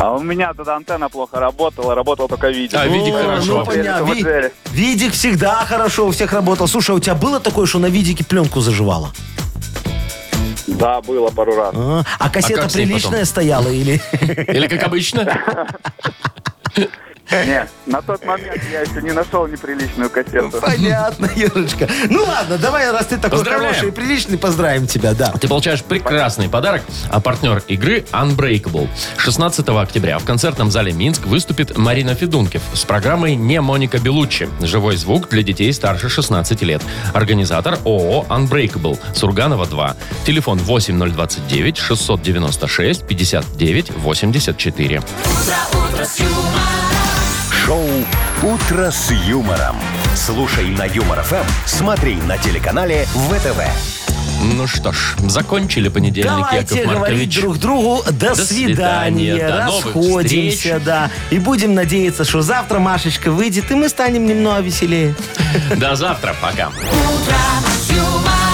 А 0.00 0.12
у 0.12 0.20
меня 0.20 0.54
тогда 0.54 0.76
антенна 0.76 1.08
плохо 1.08 1.40
работала, 1.40 1.94
работал 1.94 2.28
только 2.28 2.50
видик. 2.50 2.78
А, 2.78 2.86
видик 2.86 3.14
О, 3.14 3.22
хорошо. 3.22 3.58
Ну, 3.58 3.64
понятно. 3.64 4.04
Ви-. 4.12 4.50
Видик 4.70 5.12
всегда 5.12 5.64
хорошо 5.64 6.06
у 6.06 6.10
всех 6.12 6.32
работал. 6.32 6.68
Слушай, 6.68 6.92
а 6.92 6.94
у 6.94 7.00
тебя 7.00 7.14
было 7.16 7.40
такое, 7.40 7.66
что 7.66 7.80
на 7.80 7.86
видике 7.86 8.24
пленку 8.24 8.60
заживало? 8.60 9.10
Да, 10.68 11.00
было 11.00 11.30
пару 11.30 11.56
раз. 11.56 11.74
А, 11.74 12.04
а 12.18 12.30
кассета 12.30 12.62
как 12.62 12.70
с 12.70 12.76
ней 12.76 12.86
приличная 12.86 13.12
потом? 13.12 13.26
стояла 13.26 13.68
или... 13.68 14.00
Или 14.48 14.68
как 14.68 14.84
обычно? 14.84 15.66
Нет, 17.30 17.68
на 17.86 18.00
тот 18.00 18.24
момент 18.24 18.62
я 18.72 18.80
еще 18.80 19.02
не 19.02 19.12
нашел 19.12 19.46
неприличную 19.46 20.08
кассету. 20.08 20.50
Понятно, 20.60 21.28
Юрочка. 21.36 21.88
Ну 22.08 22.24
ладно, 22.24 22.56
давай, 22.58 22.90
раз 22.90 23.06
ты 23.06 23.16
такой 23.16 23.38
Поздравляем. 23.38 23.74
хороший 23.74 23.88
и 23.88 23.92
приличный, 23.92 24.38
поздравим 24.38 24.86
тебя, 24.86 25.12
да. 25.14 25.32
Ты 25.32 25.46
получаешь 25.48 25.82
прекрасный 25.82 26.48
подарок, 26.48 26.82
а 27.10 27.20
партнер 27.20 27.62
игры 27.68 28.04
Unbreakable. 28.12 28.88
16 29.18 29.68
октября 29.68 30.18
в 30.18 30.24
концертном 30.24 30.70
зале 30.70 30.92
Минск 30.92 31.26
выступит 31.26 31.76
Марина 31.76 32.14
Федункив 32.14 32.62
с 32.72 32.84
программой 32.84 33.34
«Не 33.34 33.60
Моника 33.60 33.98
Белуччи». 33.98 34.48
Живой 34.60 34.96
звук 34.96 35.28
для 35.28 35.42
детей 35.42 35.72
старше 35.72 36.08
16 36.08 36.62
лет. 36.62 36.82
Организатор 37.12 37.78
ООО 37.84 38.26
Unbreakable. 38.28 38.98
Сурганова 39.14 39.66
2. 39.66 39.96
Телефон 40.24 40.58
8029 40.58 41.76
696 41.76 43.06
59 43.06 43.90
84. 43.96 45.02
Шоу 47.68 47.84
«Утро 48.42 48.90
с 48.90 49.10
юмором». 49.10 49.76
Слушай 50.16 50.70
на 50.70 50.84
Юмор 50.84 51.22
ФМ, 51.22 51.44
смотри 51.66 52.14
на 52.14 52.38
телеканале 52.38 53.04
ВТВ. 53.04 53.60
Ну 54.40 54.66
что 54.66 54.90
ж, 54.90 55.14
закончили 55.26 55.90
понедельник, 55.90 56.30
Давайте 56.30 56.76
Яков 56.76 56.94
говорить 56.94 57.18
Маркович. 57.18 57.40
друг 57.42 57.58
другу 57.58 58.02
до, 58.10 58.34
До 58.34 58.34
свидания, 58.36 59.34
свидания, 59.34 59.48
до 59.48 59.64
новых 59.66 59.84
расходимся, 59.84 60.56
встреч. 60.56 60.82
да. 60.82 61.10
И 61.30 61.38
будем 61.38 61.74
надеяться, 61.74 62.24
что 62.24 62.40
завтра 62.40 62.78
Машечка 62.78 63.30
выйдет, 63.30 63.70
и 63.70 63.74
мы 63.74 63.90
станем 63.90 64.24
немного 64.26 64.60
веселее. 64.62 65.14
До 65.76 65.94
завтра, 65.94 66.34
пока. 66.40 66.68
Утро 66.68 67.36
с 67.86 67.90
юмором. 67.90 68.47